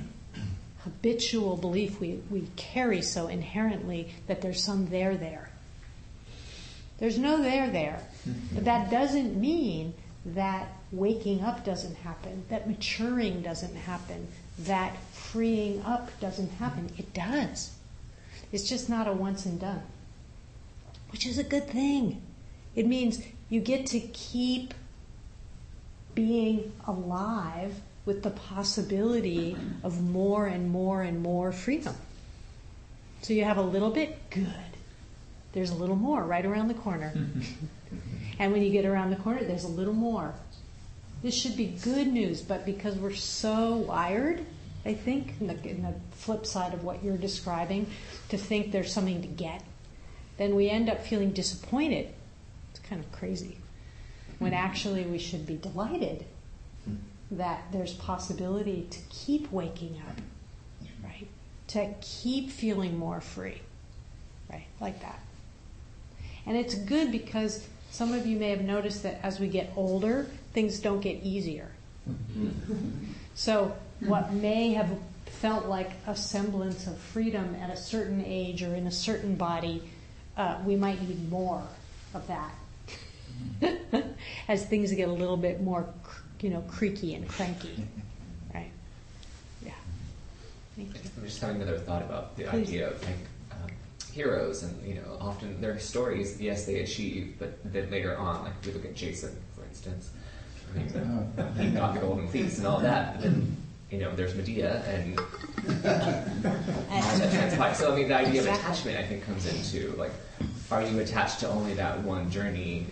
habitual 0.85 1.57
belief 1.57 2.01
we, 2.01 2.21
we 2.31 2.47
carry 2.57 3.03
so 3.03 3.29
inherently 3.29 4.13
that 4.27 4.41
there's 4.41 4.63
some 4.63 4.89
there 4.89 5.17
there. 5.17 5.51
There's 6.99 7.19
no 7.19 7.43
there 7.43 7.71
there. 7.71 8.01
But 8.55 8.65
that 8.65 8.91
doesn't 8.91 9.39
mean 9.39 9.95
that 10.27 10.69
waking 10.93 11.43
up 11.43 11.65
doesn't 11.65 11.97
happen, 11.97 12.45
that 12.51 12.69
maturing 12.69 13.41
doesn't 13.43 13.75
happen, 13.75 14.29
that 14.61 14.97
freeing 15.33 15.83
up 15.83 16.11
doesn't 16.21 16.51
happen. 16.53 16.91
It 16.99 17.13
does. 17.15 17.73
It's 18.53 18.69
just 18.69 18.89
not 18.89 19.07
a 19.07 19.13
once 19.13 19.47
and 19.47 19.61
done, 19.61 19.83
which 21.11 21.27
is 21.27 21.39
a 21.39 21.45
good 21.45 21.69
thing. 21.69 22.21
It 22.75 22.87
means 22.87 23.21
you 23.49 23.61
get 23.61 23.87
to 23.87 24.01
keep 24.01 24.75
being 26.15 26.73
alive 26.87 27.75
with 28.05 28.23
the 28.23 28.31
possibility 28.31 29.57
of 29.85 30.03
more 30.03 30.47
and 30.47 30.71
more 30.71 31.03
and 31.03 31.21
more 31.21 31.53
freedom. 31.53 31.95
So 33.23 33.33
you 33.33 33.45
have 33.45 33.59
a 33.59 33.63
little 33.63 33.91
bit, 33.91 34.19
good. 34.31 34.47
There's 35.53 35.71
a 35.71 35.75
little 35.75 35.97
more 35.97 36.25
right 36.25 36.45
around 36.45 36.69
the 36.69 36.75
corner. 36.75 37.13
and 38.39 38.53
when 38.53 38.63
you 38.63 38.71
get 38.71 38.85
around 38.85 39.11
the 39.11 39.17
corner, 39.17 39.45
there's 39.45 39.65
a 39.65 39.69
little 39.69 39.95
more. 39.95 40.35
This 41.23 41.35
should 41.35 41.57
be 41.57 41.67
good 41.67 42.09
news, 42.09 42.41
but 42.41 42.65
because 42.65 42.97
we're 42.97 43.15
so 43.15 43.77
wired, 43.77 44.45
I 44.85 44.95
think, 44.95 45.35
in 45.41 45.47
the, 45.49 45.69
in 45.69 45.83
the 45.83 45.95
flip 46.13 46.47
side 46.47 46.73
of 46.73 46.85
what 46.85 47.05
you're 47.05 47.19
describing, 47.19 47.87
to 48.31 48.39
think 48.39 48.73
there's 48.73 48.93
something 48.93 49.21
to 49.21 49.29
get, 49.29 49.63
then 50.39 50.55
we 50.55 50.71
end 50.71 50.89
up 50.89 51.05
feeling 51.05 51.33
disappointed. 51.33 52.09
It's 52.71 52.81
kind 52.81 53.03
of 53.03 53.13
crazy. 53.13 53.59
When 54.39 54.53
hmm. 54.53 54.59
actually 54.59 55.05
we 55.05 55.19
should 55.19 55.45
be 55.45 55.57
delighted 55.57 56.25
hmm. 56.87 56.97
that 57.33 57.65
there's 57.73 57.93
possibility 57.93 58.87
to 58.91 58.99
keep 59.11 59.53
waking 59.53 60.01
up, 60.09 60.17
right? 61.05 61.29
To 61.69 61.95
keep 62.01 62.51
feeling 62.51 62.99
more 62.99 63.21
free, 63.21 63.61
right? 64.51 64.67
Like 64.81 65.03
that. 65.03 65.21
And 66.47 66.57
it's 66.57 66.75
good 66.75 67.13
because 67.13 67.67
some 67.91 68.15
of 68.15 68.27
you 68.27 68.39
may 68.39 68.49
have 68.49 68.63
noticed 68.63 69.03
that 69.03 69.21
as 69.23 69.39
we 69.39 69.49
get 69.49 69.71
older, 69.77 70.27
things 70.55 70.79
don't 70.79 71.01
get 71.01 71.23
easier. 71.23 71.69
Hmm. 72.07 72.49
so, 73.35 73.77
what 74.01 74.33
may 74.33 74.73
have 74.73 74.91
felt 75.27 75.67
like 75.67 75.93
a 76.07 76.17
semblance 76.17 76.87
of 76.87 76.99
freedom 76.99 77.55
at 77.61 77.71
a 77.71 77.77
certain 77.77 78.23
age 78.27 78.63
or 78.63 78.75
in 78.75 78.87
a 78.87 78.91
certain 78.91 79.35
body, 79.37 79.83
uh, 80.37 80.59
we 80.65 80.77
might 80.77 81.01
need 81.03 81.31
more 81.31 81.63
of 82.15 82.27
that 82.27 82.53
as 84.49 84.65
things 84.67 84.93
get 84.93 85.09
a 85.09 85.13
little 85.13 85.37
bit 85.37 85.61
more, 85.61 85.87
you 86.41 86.51
know, 86.51 86.63
creaky 86.63 87.15
and 87.15 87.29
cranky, 87.29 87.87
right? 88.55 88.71
Yeah. 89.65 89.73
Thank 90.77 90.95
you. 90.95 91.01
I'm 91.17 91.25
just 91.25 91.41
having 91.41 91.63
another 91.63 91.79
thought 91.79 92.03
about 92.03 92.37
the 92.37 92.45
Please. 92.45 92.69
idea 92.69 92.91
of 92.91 93.03
like 93.03 93.17
um, 93.53 93.71
heroes, 94.13 94.63
and 94.63 94.87
you 94.87 94.95
know, 94.95 95.17
often 95.21 95.61
their 95.61 95.79
stories, 95.79 96.41
yes, 96.41 96.67
they 96.67 96.81
achieve, 96.81 97.37
but 97.39 97.59
then 97.73 97.91
later 97.91 98.17
on, 98.17 98.45
like 98.45 98.55
if 98.61 98.67
we 98.67 98.73
look 98.73 98.85
at 98.85 98.95
Jason, 98.95 99.37
for 99.55 99.65
instance, 99.65 100.11
I 100.75 100.79
mean, 100.79 100.89
he 101.59 101.71
got 101.71 101.95
the 101.95 102.01
golden 102.01 102.29
fleece 102.29 102.59
and 102.59 102.67
all 102.67 102.81
that, 102.81 103.21
then 103.21 103.57
you 103.91 103.99
know, 103.99 104.15
there's 104.15 104.35
Medea 104.35 104.83
and 104.87 105.19
that 105.83 107.33
transpires. 107.33 107.79
So 107.79 107.93
I 107.93 107.97
mean, 107.97 108.09
the 108.09 108.17
idea 108.17 108.41
of 108.41 108.47
attachment, 108.47 108.97
I 108.97 109.05
think, 109.05 109.25
comes 109.25 109.47
into 109.47 109.97
like, 109.97 110.13
are 110.71 110.83
you 110.83 111.01
attached 111.01 111.41
to 111.41 111.49
only 111.49 111.75
that 111.75 112.03
one 112.03 112.31
journey 112.31 112.87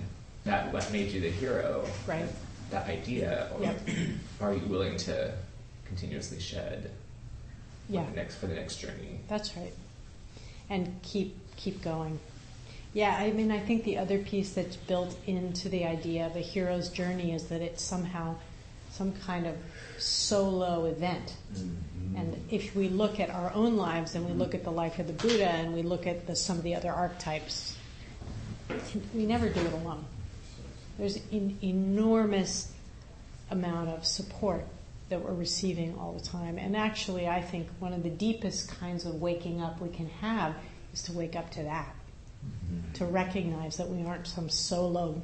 that 0.45 0.73
what 0.73 0.91
made 0.93 1.11
you 1.13 1.21
the 1.21 1.31
hero? 1.31 1.85
Right. 2.07 2.27
That 2.71 2.89
idea, 2.89 3.49
or 3.55 3.63
yep. 3.63 3.81
are 4.41 4.53
you 4.53 4.67
willing 4.67 4.97
to 4.99 5.33
continuously 5.87 6.41
shed? 6.41 6.91
Yeah. 7.89 8.05
For 8.05 8.11
the 8.11 8.17
next 8.17 8.35
for 8.37 8.47
the 8.47 8.55
next 8.55 8.77
journey. 8.77 9.21
That's 9.29 9.57
right. 9.57 9.73
And 10.69 11.01
keep 11.03 11.37
keep 11.57 11.83
going. 11.83 12.19
Yeah, 12.93 13.17
I 13.17 13.31
mean, 13.33 13.53
I 13.53 13.61
think 13.61 13.85
the 13.85 13.99
other 13.99 14.19
piece 14.19 14.55
that's 14.55 14.77
built 14.77 15.17
into 15.27 15.69
the 15.69 15.85
idea 15.85 16.27
of 16.27 16.35
a 16.37 16.41
hero's 16.41 16.89
journey 16.89 17.33
is 17.33 17.45
that 17.49 17.61
it's 17.61 17.83
somehow 17.83 18.35
some 18.91 19.13
kind 19.13 19.47
of 19.47 19.57
solo 19.99 20.87
event. 20.87 21.35
Mm-hmm. 21.53 22.17
And 22.17 22.45
if 22.51 22.75
we 22.75 22.89
look 22.89 23.21
at 23.21 23.31
our 23.31 23.53
own 23.55 23.77
lives 23.77 24.15
and 24.15 24.27
we 24.27 24.33
look 24.33 24.55
at 24.55 24.65
the 24.65 24.73
life 24.73 24.99
of 24.99 25.07
the 25.07 25.13
Buddha 25.13 25.49
and 25.49 25.75
we 25.75 25.83
look 25.83 26.07
at 26.07 26.27
the, 26.27 26.35
some 26.35 26.57
of 26.57 26.65
the 26.65 26.75
other 26.75 26.91
archetypes, 26.91 27.77
we 29.15 29.27
never 29.27 29.49
do 29.49 29.61
it 29.61 29.73
alone. 29.73 30.05
There's 30.99 31.17
an 31.31 31.59
enormous 31.63 32.73
amount 33.51 33.91
of 33.91 34.05
support 34.05 34.65
that 35.09 35.23
we're 35.23 35.35
receiving 35.35 35.97
all 35.99 36.13
the 36.13 36.25
time. 36.25 36.59
And 36.59 36.77
actually, 36.77 37.27
I 37.29 37.41
think 37.41 37.69
one 37.79 37.93
of 37.93 38.03
the 38.03 38.11
deepest 38.11 38.69
kinds 38.69 39.07
of 39.07 39.21
waking 39.21 39.63
up 39.63 39.81
we 39.81 39.89
can 39.89 40.09
have 40.21 40.55
is 40.93 41.03
to 41.05 41.13
wake 41.13 41.37
up 41.37 41.51
to 41.53 41.63
that. 41.63 41.95
Mm-hmm. 42.45 42.93
To 42.95 43.05
recognize 43.07 43.77
that 43.79 43.89
we 43.89 44.05
aren't 44.05 44.27
some 44.27 44.49
solo, 44.49 45.21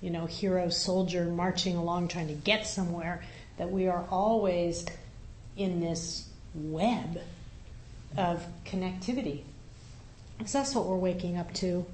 you 0.00 0.10
know, 0.10 0.26
hero 0.26 0.68
soldier 0.68 1.24
marching 1.26 1.76
along 1.76 2.08
trying 2.08 2.28
to 2.28 2.34
get 2.34 2.66
somewhere, 2.66 3.22
that 3.60 3.70
we 3.70 3.88
are 3.88 4.06
always 4.10 4.86
in 5.54 5.80
this 5.80 6.26
web 6.54 7.20
of 8.16 8.42
connectivity. 8.64 9.42
Because 10.38 10.54
that's 10.54 10.74
what 10.74 10.86
we're 10.86 10.96
waking 10.96 11.36
up 11.36 11.52
to. 11.56 11.84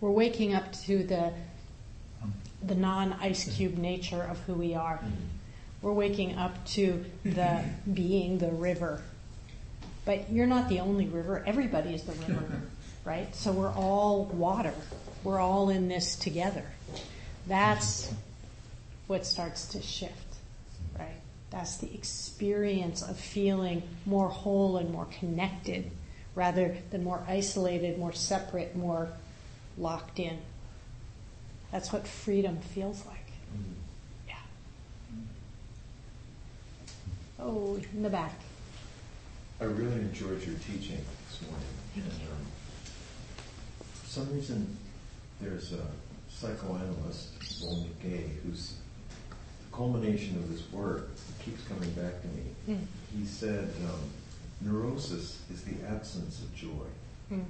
We're 0.00 0.10
waking 0.10 0.54
up 0.54 0.72
to 0.86 1.02
the 1.02 1.34
the 2.62 2.74
non 2.74 3.12
ice 3.20 3.44
cube 3.56 3.76
nature 3.76 4.22
of 4.22 4.40
who 4.44 4.54
we 4.54 4.74
are. 4.74 4.96
Mm-hmm. 4.96 5.12
We're 5.82 5.92
waking 5.92 6.38
up 6.38 6.64
to 6.68 7.04
the 7.26 7.62
being 7.92 8.38
the 8.38 8.50
river. 8.50 9.02
But 10.06 10.32
you're 10.32 10.46
not 10.46 10.70
the 10.70 10.80
only 10.80 11.08
river. 11.08 11.44
Everybody 11.46 11.92
is 11.92 12.04
the 12.04 12.12
river, 12.12 12.62
right? 13.04 13.36
So 13.36 13.52
we're 13.52 13.74
all 13.74 14.24
water. 14.24 14.72
We're 15.24 15.40
all 15.40 15.68
in 15.68 15.88
this 15.88 16.16
together. 16.16 16.64
That's 17.46 18.10
what 19.08 19.26
starts 19.26 19.66
to 19.68 19.82
shift. 19.82 20.25
That's 21.50 21.76
the 21.76 21.92
experience 21.94 23.02
of 23.02 23.18
feeling 23.18 23.82
more 24.04 24.28
whole 24.28 24.76
and 24.76 24.90
more 24.90 25.06
connected 25.18 25.90
rather 26.34 26.76
than 26.90 27.04
more 27.04 27.24
isolated, 27.26 27.98
more 27.98 28.12
separate, 28.12 28.76
more 28.76 29.08
locked 29.78 30.18
in. 30.18 30.38
That's 31.72 31.92
what 31.92 32.06
freedom 32.06 32.58
feels 32.58 33.04
like. 33.06 33.16
Yeah. 34.28 34.34
Oh, 37.38 37.78
in 37.94 38.02
the 38.02 38.10
back. 38.10 38.34
I 39.60 39.64
really 39.64 39.94
enjoyed 39.94 40.44
your 40.44 40.56
teaching 40.56 41.02
this 41.28 41.40
morning. 41.42 41.66
Thank 41.94 42.06
and. 42.06 42.28
Um, 42.28 42.46
for 43.94 44.06
some 44.06 44.34
reason, 44.34 44.76
there's 45.40 45.72
a 45.72 45.86
psychoanalyst, 46.28 47.38
Volney 47.62 47.90
Gay, 48.02 48.30
who's 48.42 48.74
culmination 49.76 50.36
of 50.38 50.48
his 50.48 50.62
work 50.72 51.10
keeps 51.44 51.62
coming 51.68 51.90
back 51.90 52.20
to 52.22 52.28
me. 52.28 52.42
Mm. 52.68 52.86
He 53.16 53.24
said, 53.26 53.70
um, 53.84 54.00
neurosis 54.62 55.40
is 55.52 55.62
the 55.62 55.74
absence 55.88 56.40
of 56.40 56.54
joy. 56.54 56.86
Mm. 57.30 57.44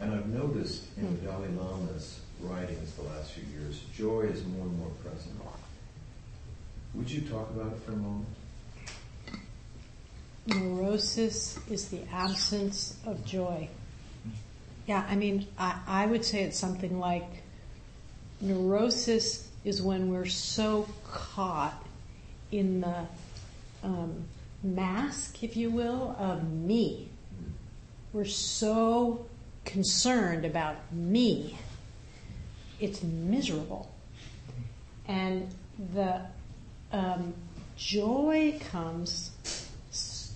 And 0.00 0.14
I've 0.14 0.28
noticed 0.28 0.84
in 0.96 1.16
the 1.16 1.26
Dalai 1.26 1.48
Lama's 1.48 2.20
writings 2.40 2.92
the 2.92 3.02
last 3.02 3.32
few 3.32 3.44
years, 3.58 3.80
joy 3.96 4.22
is 4.22 4.44
more 4.44 4.66
and 4.66 4.78
more 4.78 4.90
present. 5.02 5.34
Would 6.94 7.10
you 7.10 7.22
talk 7.22 7.50
about 7.50 7.72
it 7.72 7.78
for 7.84 7.92
a 7.92 7.96
moment? 7.96 8.26
Neurosis 10.46 11.58
is 11.68 11.88
the 11.88 12.00
absence 12.12 12.96
of 13.04 13.22
joy. 13.24 13.68
Yeah, 14.86 15.04
I 15.08 15.16
mean, 15.16 15.46
I, 15.58 15.80
I 15.86 16.06
would 16.06 16.24
say 16.24 16.42
it's 16.44 16.58
something 16.58 16.98
like 16.98 17.42
neurosis 18.40 19.45
is 19.66 19.82
when 19.82 20.10
we're 20.10 20.24
so 20.24 20.86
caught 21.10 21.84
in 22.52 22.80
the 22.80 23.04
um, 23.82 24.24
mask, 24.62 25.42
if 25.42 25.56
you 25.56 25.70
will, 25.70 26.14
of 26.20 26.48
me. 26.48 27.08
We're 28.12 28.24
so 28.26 29.26
concerned 29.64 30.44
about 30.44 30.76
me. 30.92 31.58
It's 32.78 33.02
miserable. 33.02 33.92
And 35.08 35.48
the 35.92 36.20
um, 36.92 37.34
joy 37.76 38.60
comes 38.70 39.32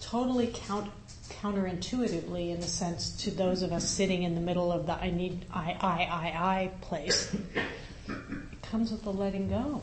totally 0.02 0.50
count, 0.52 0.90
counterintuitively 1.28 2.50
in 2.50 2.60
the 2.60 2.66
sense 2.66 3.10
to 3.22 3.30
those 3.30 3.62
of 3.62 3.72
us 3.72 3.88
sitting 3.88 4.24
in 4.24 4.34
the 4.34 4.40
middle 4.40 4.72
of 4.72 4.86
the 4.86 4.94
I 4.94 5.10
need 5.12 5.44
I 5.54 5.76
I 5.80 6.08
I 6.10 6.26
I 6.60 6.70
place. 6.80 7.34
Comes 8.70 8.92
with 8.92 9.02
the 9.02 9.12
letting 9.12 9.48
go. 9.48 9.82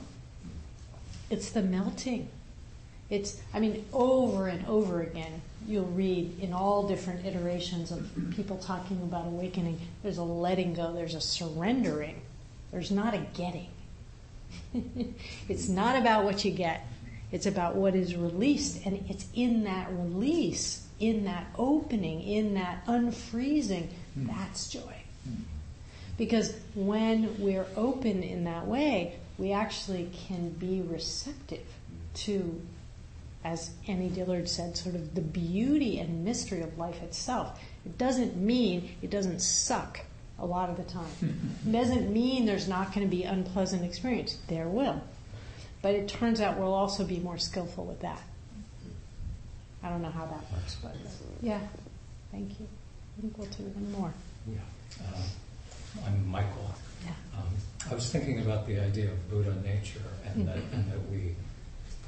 It's 1.29 1.49
the 1.49 1.61
melting. 1.61 2.29
It's, 3.09 3.41
I 3.53 3.59
mean, 3.59 3.85
over 3.91 4.47
and 4.47 4.65
over 4.65 5.01
again, 5.01 5.41
you'll 5.65 5.85
read 5.85 6.39
in 6.41 6.53
all 6.53 6.87
different 6.87 7.25
iterations 7.25 7.91
of 7.91 8.09
people 8.35 8.57
talking 8.57 8.97
about 9.03 9.25
awakening, 9.25 9.79
there's 10.03 10.17
a 10.17 10.23
letting 10.23 10.73
go, 10.73 10.93
there's 10.93 11.15
a 11.15 11.21
surrendering, 11.21 12.21
there's 12.71 12.91
not 12.91 13.13
a 13.13 13.19
getting. 13.33 13.69
it's 15.49 15.67
not 15.67 15.97
about 15.97 16.23
what 16.23 16.43
you 16.43 16.51
get, 16.51 16.85
it's 17.31 17.45
about 17.45 17.75
what 17.75 17.95
is 17.95 18.15
released, 18.15 18.85
and 18.85 19.05
it's 19.09 19.25
in 19.33 19.63
that 19.65 19.89
release, 19.91 20.85
in 20.99 21.25
that 21.25 21.47
opening, 21.57 22.21
in 22.21 22.53
that 22.53 22.85
unfreezing, 22.85 23.87
that's 24.15 24.69
joy. 24.69 25.03
Because 26.17 26.55
when 26.73 27.39
we're 27.39 27.67
open 27.75 28.23
in 28.23 28.45
that 28.45 28.65
way, 28.65 29.15
we 29.37 29.51
actually 29.51 30.09
can 30.27 30.49
be 30.49 30.81
receptive 30.81 31.65
to, 32.15 32.59
as 33.43 33.71
Annie 33.87 34.09
Dillard 34.09 34.49
said, 34.49 34.75
sort 34.75 34.95
of 34.95 35.13
the 35.13 35.21
beauty 35.21 35.99
and 35.99 36.25
mystery 36.25 36.61
of 36.61 36.77
life 36.77 37.01
itself. 37.03 37.59
It 37.85 37.97
doesn't 37.97 38.35
mean 38.35 38.89
it 39.01 39.11
doesn't 39.11 39.41
suck 39.41 40.01
a 40.39 40.45
lot 40.45 40.69
of 40.69 40.77
the 40.77 40.83
time. 40.83 41.05
it 41.67 41.71
doesn't 41.71 42.11
mean 42.11 42.45
there's 42.45 42.67
not 42.67 42.93
going 42.93 43.07
to 43.07 43.15
be 43.15 43.23
unpleasant 43.23 43.83
experience. 43.83 44.37
There 44.47 44.67
will. 44.67 45.01
But 45.83 45.93
it 45.93 46.07
turns 46.07 46.41
out 46.41 46.57
we'll 46.57 46.73
also 46.73 47.03
be 47.03 47.19
more 47.19 47.37
skillful 47.37 47.85
with 47.85 48.01
that. 48.01 48.21
I 49.83 49.89
don't 49.89 50.01
know 50.01 50.09
how 50.09 50.25
that 50.25 50.51
works, 50.51 50.75
but 50.81 50.95
yeah. 51.41 51.59
Thank 52.31 52.59
you. 52.59 52.67
I 53.17 53.21
think 53.21 53.37
we'll 53.37 53.47
do 53.47 53.63
one 53.63 53.91
more. 53.91 54.13
Yeah. 54.47 54.57
Uh, 54.99 55.21
I'm 56.05 56.27
Michael. 56.29 56.71
Yeah. 57.03 57.11
Um, 57.37 57.47
I 57.89 57.93
was 57.93 58.11
thinking 58.11 58.39
about 58.39 58.67
the 58.67 58.79
idea 58.79 59.11
of 59.11 59.29
Buddha 59.29 59.55
nature 59.63 59.99
and, 60.25 60.45
mm-hmm. 60.45 60.47
that, 60.47 60.57
and 60.73 60.91
that 60.91 61.09
we 61.09 61.35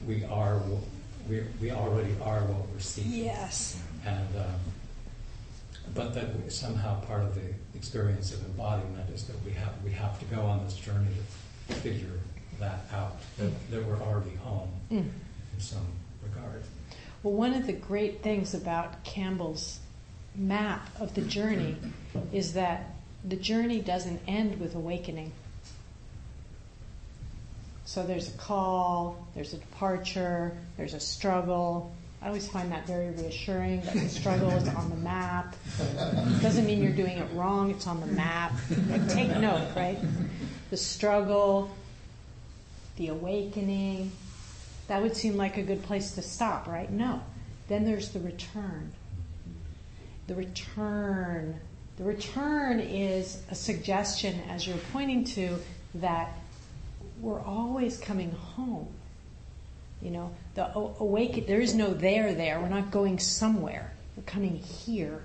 we 0.06 0.24
are 0.26 0.62
we 1.30 1.44
we 1.62 1.72
already 1.72 2.14
are 2.22 2.42
what 2.42 2.68
we're 2.70 2.80
seeking. 2.80 3.12
Yes. 3.12 3.82
And 4.06 4.36
um, 4.38 4.60
but 5.94 6.14
that 6.14 6.36
we, 6.36 6.50
somehow 6.50 7.00
part 7.02 7.24
of 7.24 7.36
the 7.36 7.54
experience 7.76 8.34
of 8.34 8.46
embodiment 8.46 9.10
is 9.10 9.26
that 9.26 9.36
we 9.46 9.52
have 9.52 9.74
we 9.84 9.92
have 9.92 10.20
to 10.20 10.26
go 10.26 10.42
on 10.42 10.64
this 10.64 10.76
journey 10.76 11.16
to 11.68 11.74
figure 11.76 12.20
that 12.60 12.82
out, 12.94 13.18
that, 13.38 13.52
that 13.72 13.86
we're 13.86 14.02
already 14.02 14.36
home 14.36 14.70
Mm. 14.92 14.98
in 15.54 15.60
some 15.60 15.86
regard. 16.24 16.64
Well, 17.24 17.34
one 17.34 17.54
of 17.54 17.68
the 17.68 17.74
great 17.74 18.24
things 18.24 18.54
about 18.54 19.04
Campbell's 19.04 19.80
map 20.36 20.90
of 21.00 21.14
the 21.14 21.22
journey 21.22 21.78
is 22.34 22.54
that 22.54 22.96
the 23.24 23.36
journey 23.36 23.80
doesn't 23.82 24.22
end 24.28 24.60
with 24.60 24.76
awakening. 24.76 25.32
So 27.86 28.06
there's 28.06 28.30
a 28.34 28.38
call, 28.38 29.28
there's 29.34 29.54
a 29.54 29.58
departure, 29.58 30.56
there's 30.78 30.94
a 30.94 31.00
struggle. 31.00 31.92
I 32.22 32.28
always 32.28 32.48
find 32.48 32.72
that 32.72 32.86
very 32.86 33.10
reassuring 33.12 33.82
that 33.82 33.94
the 33.94 34.10
struggle 34.10 34.52
is 34.52 34.68
on 34.68 34.90
the 34.90 34.96
map. 34.98 35.56
Doesn't 36.42 36.66
mean 36.66 36.84
you're 36.84 36.92
doing 36.92 37.18
it 37.18 37.28
wrong, 37.34 37.72
it's 37.72 37.88
on 37.88 38.00
the 38.02 38.08
map. 38.08 38.54
Take 39.08 39.30
note, 39.38 39.70
right? 39.76 39.98
The 40.70 40.78
struggle, 40.78 41.72
the 42.98 43.08
awakening. 43.08 44.12
That 44.88 45.02
would 45.02 45.16
seem 45.16 45.36
like 45.38 45.58
a 45.58 45.64
good 45.64 45.82
place 45.84 46.12
to 46.12 46.22
stop, 46.22 46.68
right? 46.68 46.92
No. 46.92 47.22
Then 47.70 47.86
there's 47.86 48.10
the 48.10 48.20
return. 48.20 48.92
The 50.28 50.36
return. 50.36 51.60
The 52.00 52.06
return 52.06 52.80
is 52.80 53.44
a 53.52 53.56
suggestion, 53.56 54.40
as 54.50 54.66
you're 54.66 54.78
pointing 54.94 55.26
to, 55.26 55.58
that 55.96 56.32
we're 57.20 57.42
always 57.42 57.98
coming 57.98 58.32
home. 58.32 58.88
You 60.02 60.12
know, 60.12 60.32
the 60.56 60.74
awake. 60.74 61.46
There 61.46 61.60
is 61.60 61.76
no 61.76 61.94
there 61.94 62.34
there. 62.34 62.62
We're 62.62 62.70
not 62.70 62.90
going 62.90 63.20
somewhere. 63.20 63.92
We're 64.16 64.24
coming 64.24 64.56
here, 64.56 65.20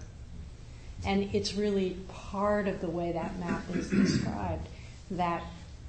and 1.07 1.33
it's 1.33 1.55
really 1.55 1.97
part 2.09 2.67
of 2.67 2.81
the 2.81 2.91
way 2.91 3.13
that 3.13 3.39
map 3.39 3.63
is 3.73 3.89
described. 3.89 4.67
That 5.13 5.45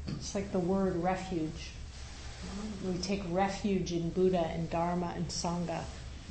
it's 0.08 0.36
like 0.36 0.52
the 0.52 0.60
word 0.60 0.98
refuge. 0.98 1.72
We 2.86 3.00
take 3.00 3.24
refuge 3.32 3.92
in 3.92 4.12
Buddha 4.12 4.52
and 4.54 4.70
Dharma 4.70 5.14
and 5.16 5.28
Sangha. 5.30 5.82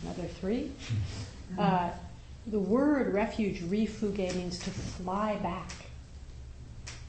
Another 0.02 0.28
three. 0.28 0.70
Uh, 1.58 1.90
the 2.46 2.58
word 2.58 3.12
refuge, 3.12 3.62
refuge, 3.62 4.34
means 4.34 4.58
to 4.58 4.70
fly 4.70 5.36
back. 5.36 5.70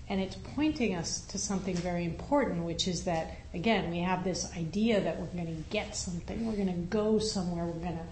And 0.08 0.22
it's 0.22 0.36
pointing 0.36 0.96
us 0.96 1.22
to 1.28 1.38
something 1.38 1.76
very 1.76 2.06
important, 2.06 2.64
which 2.64 2.88
is 2.88 3.06
that, 3.06 3.32
again, 3.54 3.90
we 3.90 4.00
have 4.00 4.24
this 4.24 4.56
idea 4.56 5.02
that 5.02 5.20
we're 5.20 5.26
going 5.28 5.48
to 5.48 5.64
get 5.72 5.96
something, 5.96 6.46
we're 6.46 6.56
going 6.56 6.68
to 6.68 6.74
go 6.74 7.18
somewhere, 7.18 7.66
we're 7.66 7.74
going 7.74 7.98
to. 7.98 8.06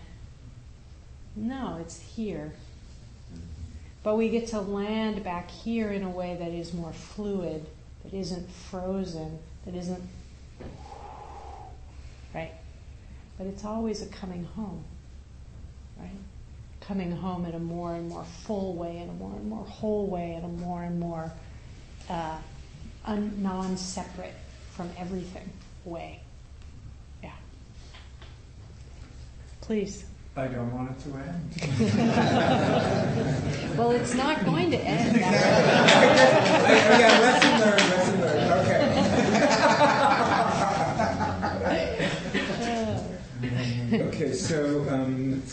No, 1.35 1.77
it's 1.79 1.99
here. 1.99 2.53
But 4.01 4.17
we 4.17 4.29
get 4.29 4.47
to 4.47 4.59
land 4.59 5.23
back 5.23 5.49
here 5.49 5.91
in 5.91 6.03
a 6.03 6.09
way 6.09 6.35
that 6.39 6.51
is 6.51 6.73
more 6.73 6.91
fluid, 6.91 7.65
that 8.03 8.13
isn't 8.13 8.49
frozen, 8.49 9.39
that 9.65 9.75
isn't. 9.75 10.03
Right? 12.33 12.51
But 13.37 13.47
it's 13.47 13.63
always 13.63 14.01
a 14.01 14.07
coming 14.07 14.45
home. 14.55 14.83
Right? 15.97 16.09
Coming 16.87 17.11
home 17.11 17.45
in 17.45 17.53
a 17.55 17.59
more 17.59 17.95
and 17.95 18.09
more 18.09 18.25
full 18.25 18.73
way, 18.75 18.97
in 18.97 19.07
a 19.09 19.13
more 19.13 19.33
and 19.37 19.47
more 19.49 19.63
whole 19.65 20.07
way, 20.07 20.33
in 20.35 20.43
a 20.43 20.49
more 20.49 20.83
and 20.83 20.99
more 20.99 21.31
uh, 22.09 22.37
un- 23.05 23.41
non 23.41 23.77
separate 23.77 24.33
from 24.71 24.89
everything 24.97 25.49
way. 25.85 26.19
Yeah. 27.23 27.31
Please. 29.61 30.03
I 30.35 30.47
don't 30.47 30.73
want 30.73 30.91
it 30.91 30.99
to 31.03 31.15
end. 31.15 31.53
well, 33.77 33.91
it's 33.91 34.15
not 34.15 34.43
going 34.43 34.71
to 34.71 34.77
end. 34.77 35.17
Yeah, 35.23 37.19
lesson 37.21 37.59
learned, 37.61 37.89
lesson 37.91 38.19
learned. 38.21 38.51
Okay. 43.93 44.01
okay, 44.07 44.33
so, 44.33 44.85
um, 44.89 45.43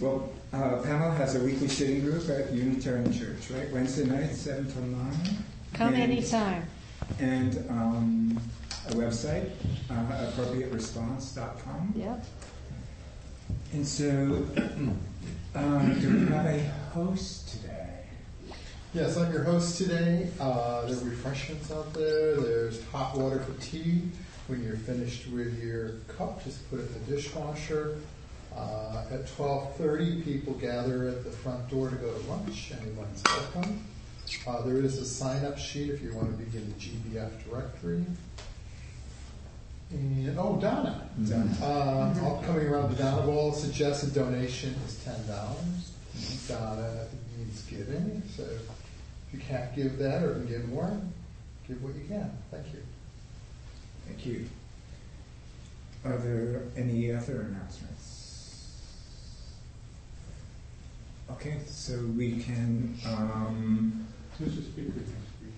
well, 0.00 0.30
Pamela 0.50 1.14
has 1.16 1.34
a 1.34 1.40
weekly 1.40 1.68
sitting 1.68 2.00
group 2.00 2.28
at 2.28 2.52
Unitarian 2.52 3.12
Church, 3.12 3.50
right? 3.50 3.70
Wednesday 3.70 4.04
night, 4.04 4.34
7 4.34 4.70
till 4.70 4.82
9. 4.82 5.12
Come 5.74 5.94
and, 5.94 6.02
anytime. 6.02 6.66
And 7.18 7.64
um, 7.68 8.40
a 8.88 8.92
website, 8.92 9.50
uh, 9.90 10.30
appropriateresponse.com. 10.32 11.94
Yep. 11.96 12.24
And 13.72 13.86
so, 13.86 14.46
um, 15.54 16.00
do 16.00 16.14
we 16.14 16.32
have 16.32 16.46
a 16.46 16.60
host 16.92 17.48
today? 17.50 17.88
Yes, 18.94 19.18
I'm 19.18 19.30
your 19.32 19.42
host 19.42 19.76
today. 19.76 20.30
Uh, 20.40 20.86
there 20.86 20.96
are 20.96 21.00
refreshments 21.00 21.70
out 21.70 21.92
there. 21.92 22.40
There's 22.40 22.82
hot 22.86 23.16
water 23.16 23.40
for 23.40 23.52
tea. 23.62 24.02
When 24.46 24.64
you're 24.64 24.76
finished 24.76 25.28
with 25.28 25.62
your 25.62 25.90
cup, 26.16 26.42
just 26.42 26.68
put 26.70 26.80
it 26.80 26.86
in 26.86 27.04
the 27.04 27.16
dishwasher. 27.16 27.98
Uh, 28.56 29.04
at 29.10 29.26
12:30, 29.26 30.24
people 30.24 30.54
gather 30.54 31.08
at 31.08 31.24
the 31.24 31.30
front 31.30 31.68
door 31.70 31.90
to 31.90 31.96
go 31.96 32.12
to 32.12 32.30
lunch. 32.30 32.72
Anyone's 32.80 33.22
welcome. 33.24 33.84
Uh, 34.46 34.62
there 34.62 34.78
is 34.78 34.98
a 34.98 35.04
sign-up 35.04 35.58
sheet 35.58 35.90
if 35.90 36.02
you 36.02 36.12
want 36.12 36.36
to 36.36 36.44
begin 36.44 36.68
the 36.68 36.74
GBF 36.74 37.30
directory. 37.48 38.04
And 39.90 40.38
oh, 40.38 40.58
Dana. 40.60 41.08
Dana. 41.24 41.56
Uh, 41.62 42.14
all 42.22 42.42
coming 42.44 42.66
around 42.66 42.90
the 42.90 43.02
Dana 43.02 43.22
Ball, 43.22 43.52
suggested 43.52 44.14
donation 44.14 44.74
is 44.86 45.02
ten 45.02 45.26
dollars. 45.26 45.92
Dana 46.46 47.06
needs 47.38 47.62
giving, 47.62 48.22
so 48.36 48.42
if 48.42 49.32
you 49.32 49.38
can't 49.40 49.74
give 49.74 49.98
that 49.98 50.22
or 50.22 50.34
can 50.34 50.46
give 50.46 50.68
more, 50.68 50.90
give 51.66 51.82
what 51.82 51.94
you 51.94 52.04
can. 52.06 52.30
Thank 52.50 52.66
you. 52.74 52.82
Thank 54.06 54.26
you. 54.26 54.46
Are 56.04 56.16
there 56.16 56.62
any 56.76 57.12
other 57.12 57.42
announcements? 57.42 57.97
Okay, 61.30 61.58
so 61.66 61.98
we 62.16 62.40
can. 62.40 62.96
Um, 63.06 64.06
Who's 64.38 64.56
the 64.56 64.62
speaker 64.62 64.92
next 64.96 65.10
week? 65.42 65.54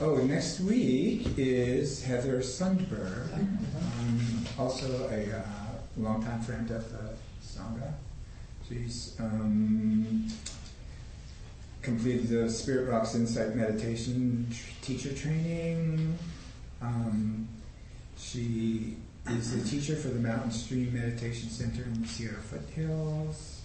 Oh, 0.00 0.16
next 0.16 0.60
week 0.60 1.28
is 1.36 2.02
Heather 2.02 2.38
Sundberg, 2.40 3.32
um, 3.32 4.46
also 4.58 5.08
a 5.10 5.36
uh, 5.36 5.42
longtime 5.96 6.40
friend 6.42 6.70
of 6.70 6.90
the 6.90 7.10
Sangha. 7.44 7.92
She's 8.68 9.14
um, 9.20 10.26
completed 11.82 12.28
the 12.28 12.50
Spirit 12.50 12.90
Rock's 12.90 13.14
Insight 13.14 13.54
Meditation 13.54 14.48
teacher 14.80 15.12
training. 15.14 16.18
Um, 16.80 17.46
she 18.16 18.96
is 19.28 19.52
the 19.52 19.68
teacher 19.68 19.94
for 19.96 20.08
the 20.08 20.20
Mountain 20.20 20.50
Stream 20.50 20.92
Meditation 20.94 21.48
Center 21.50 21.82
in 21.82 22.02
the 22.02 22.08
Sierra 22.08 22.40
Foothills, 22.40 23.60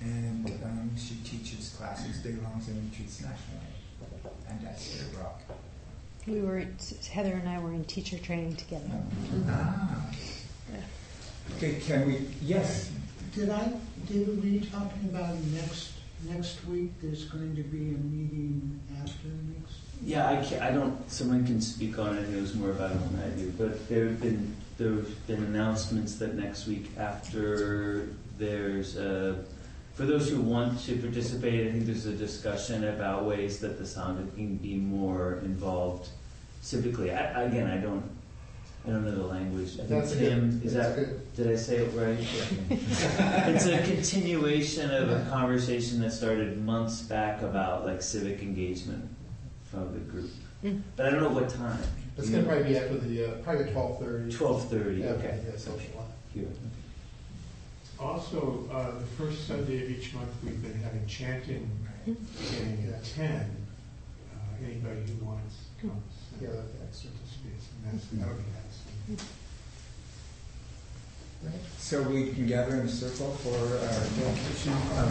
and 0.00 0.46
um, 0.64 0.90
she 0.96 1.16
teaches 1.16 1.69
classes 1.80 2.18
day 2.18 2.34
longs 2.44 2.68
and 2.68 2.90
retreats 2.90 3.22
nationally 3.22 3.70
and 4.48 4.66
at 4.66 4.78
Spirit 4.78 5.14
Rock. 5.18 5.40
We 6.26 6.42
were 6.42 6.66
Heather 7.10 7.32
and 7.32 7.48
I 7.48 7.58
were 7.58 7.72
in 7.72 7.84
teacher 7.84 8.18
training 8.18 8.56
together. 8.56 8.90
Ah. 9.48 10.06
Okay, 11.56 11.80
can 11.80 12.06
we? 12.06 12.28
Yes. 12.42 12.90
Did 13.34 13.50
I, 13.50 13.72
David, 14.06 14.40
were 14.42 14.48
you 14.48 14.60
talking 14.60 15.08
about 15.08 15.34
next 15.54 15.92
next 16.28 16.64
week? 16.66 16.92
There's 17.00 17.24
going 17.24 17.56
to 17.56 17.62
be 17.62 17.94
a 17.94 17.98
meeting 17.98 18.80
after 19.02 19.28
next. 19.28 19.76
Yeah, 20.04 20.28
I, 20.28 20.44
can't. 20.44 20.62
I 20.62 20.70
don't. 20.70 21.10
Someone 21.10 21.46
can 21.46 21.60
speak 21.60 21.98
on 21.98 22.16
it. 22.16 22.28
Knows 22.28 22.54
more 22.54 22.70
about 22.70 22.92
it 22.92 23.10
than 23.10 23.20
I 23.22 23.36
do. 23.36 23.52
But 23.56 23.88
there 23.88 24.04
have 24.06 24.20
been 24.20 24.54
there 24.78 24.92
have 24.92 25.26
been 25.26 25.44
announcements 25.44 26.16
that 26.16 26.34
next 26.34 26.66
week 26.66 26.90
after 26.98 28.08
there's 28.38 28.96
a 28.96 29.44
for 30.00 30.06
those 30.06 30.30
who 30.30 30.40
want 30.40 30.80
to 30.80 30.96
participate, 30.96 31.68
I 31.68 31.72
think 31.72 31.84
there's 31.84 32.06
a 32.06 32.12
discussion 32.12 32.84
about 32.84 33.26
ways 33.26 33.60
that 33.60 33.76
the 33.76 33.84
Sangha 33.84 34.34
can 34.34 34.56
be 34.56 34.76
more 34.76 35.40
involved 35.44 36.08
civically. 36.62 37.14
I, 37.14 37.42
again, 37.42 37.66
I 37.70 37.76
don't, 37.76 38.02
I 38.86 38.88
don't 38.92 39.04
know 39.04 39.14
the 39.14 39.26
language. 39.26 39.74
I 39.74 39.84
think 39.84 39.88
That's 39.90 40.12
Tim, 40.12 40.52
good. 40.52 40.64
is 40.64 40.72
That's 40.72 40.96
that, 40.96 41.04
good. 41.04 41.36
did 41.36 41.52
I 41.52 41.56
say 41.56 41.76
it 41.84 41.92
right? 41.92 42.16
it's 42.70 43.66
a 43.66 43.82
continuation 43.82 44.90
of 44.90 45.10
a 45.10 45.28
conversation 45.28 46.00
that 46.00 46.12
started 46.12 46.64
months 46.64 47.02
back 47.02 47.42
about 47.42 47.84
like 47.84 48.00
civic 48.00 48.40
engagement 48.40 49.06
from 49.70 49.92
the 49.92 49.98
group. 49.98 50.30
Mm. 50.64 50.80
But 50.96 51.08
I 51.08 51.10
don't 51.10 51.20
know 51.24 51.28
what 51.28 51.50
time. 51.50 51.78
It's 52.16 52.30
going 52.30 52.42
to 52.42 52.48
probably 52.48 52.72
be 52.72 52.78
after 52.78 52.96
the 52.96 53.24
uh, 53.26 53.30
probably 53.42 53.70
twelve 53.70 54.00
thirty. 54.00 54.32
Twelve 54.32 54.66
thirty. 54.70 55.02
Yeah, 55.02 55.08
Okay. 55.08 55.40
Yeah, 55.46 55.58
social 55.58 55.76
life. 55.94 56.06
Here. 56.32 56.48
Also, 58.00 58.66
uh, 58.72 58.98
the 58.98 59.06
first 59.06 59.46
Sunday 59.46 59.84
of 59.84 59.90
each 59.90 60.14
month, 60.14 60.30
we've 60.42 60.62
been 60.62 60.80
having 60.80 61.06
chanting 61.06 61.70
beginning 62.06 62.92
at 62.94 63.04
ten. 63.04 63.54
Uh, 64.32 64.64
anybody 64.64 65.02
who 65.02 65.24
wants 65.24 65.56
comes. 65.80 65.92
Yeah, 66.40 66.48
that's 66.80 67.04
and 67.04 67.12
participates, 67.14 67.66
and 67.84 67.92
that's 67.92 68.06
that 68.06 68.28
would 68.28 68.38
be 68.38 68.44
nice. 68.56 69.24
So 71.78 72.02
we 72.02 72.32
can 72.32 72.46
gather 72.46 72.76
in 72.76 72.86
a 72.86 72.88
circle 72.88 73.32
for 73.32 73.56
our 73.56 74.04
dedication 74.16 74.72
of 74.72 75.10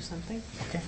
something. 0.00 0.42
Okay. 0.68 0.80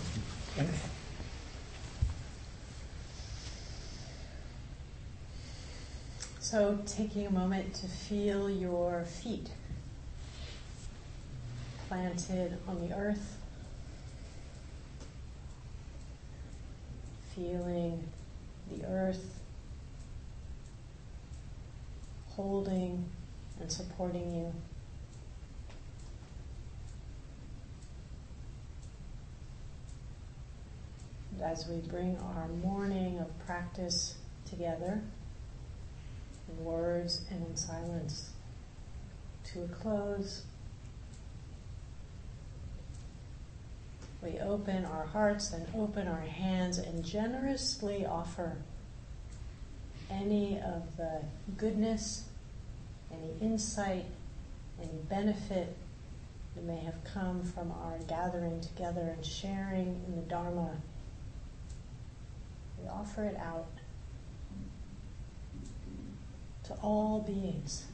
So, 6.41 6.79
taking 6.87 7.27
a 7.27 7.31
moment 7.31 7.75
to 7.75 7.89
feel 7.89 8.51
your 8.51 9.05
feet 9.05 9.51
planted 11.89 12.59
on 12.69 12.87
the 12.87 12.95
earth, 12.95 13.39
feeling 17.35 18.05
the 18.71 18.87
earth 18.87 19.41
holding 22.37 23.05
and 23.61 23.71
supporting 23.71 24.35
you. 24.35 24.53
As 31.45 31.69
we 31.69 31.77
bring 31.89 32.17
our 32.19 32.49
morning 32.63 33.19
of 33.19 33.47
practice 33.47 34.17
together, 34.49 35.03
in 36.49 36.65
words 36.65 37.25
and 37.31 37.47
in 37.47 37.57
silence, 37.57 38.31
to 39.45 39.65
a 39.65 39.69
close, 39.69 40.45
we 44.23 44.39
open 44.41 44.87
our 44.87 45.05
hearts 45.05 45.53
and 45.53 45.67
open 45.77 46.09
our 46.09 46.21
hands 46.21 46.79
and 46.79 47.05
generously 47.05 48.07
offer 48.07 48.57
any 50.11 50.59
of 50.59 50.97
the 50.97 51.21
goodness, 51.59 52.25
any 53.13 53.33
insight, 53.41 54.07
any 54.81 54.99
benefit 55.09 55.77
that 56.55 56.65
may 56.65 56.79
have 56.79 57.05
come 57.05 57.43
from 57.43 57.71
our 57.71 57.99
gathering 58.09 58.61
together 58.61 59.13
and 59.15 59.25
sharing 59.25 60.01
in 60.07 60.17
the 60.17 60.23
Dharma. 60.23 60.71
We 62.85 62.91
offer 62.91 63.25
it 63.25 63.37
out 63.37 63.67
to 66.65 66.75
all 66.83 67.21
beings 67.21 67.87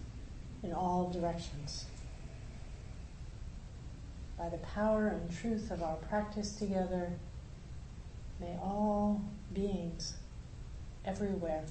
in 0.65 0.73
all 0.73 1.11
directions. 1.11 1.87
By 4.37 4.49
the 4.49 4.59
power 4.59 5.07
and 5.09 5.31
truth 5.31 5.71
of 5.71 5.83
our 5.83 5.95
practice 5.97 6.57
together, 6.57 7.13
may 8.41 8.57
all 8.61 9.23
beings 9.53 10.15
everywhere 11.05 11.65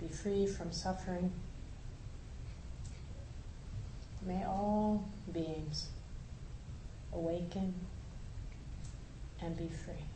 be 0.00 0.08
free 0.08 0.46
from 0.46 0.72
suffering. 0.72 1.30
May 4.26 4.44
all 4.44 5.04
beings 5.32 5.90
awaken 7.12 7.74
and 9.40 9.56
be 9.56 9.68
free. 9.68 10.15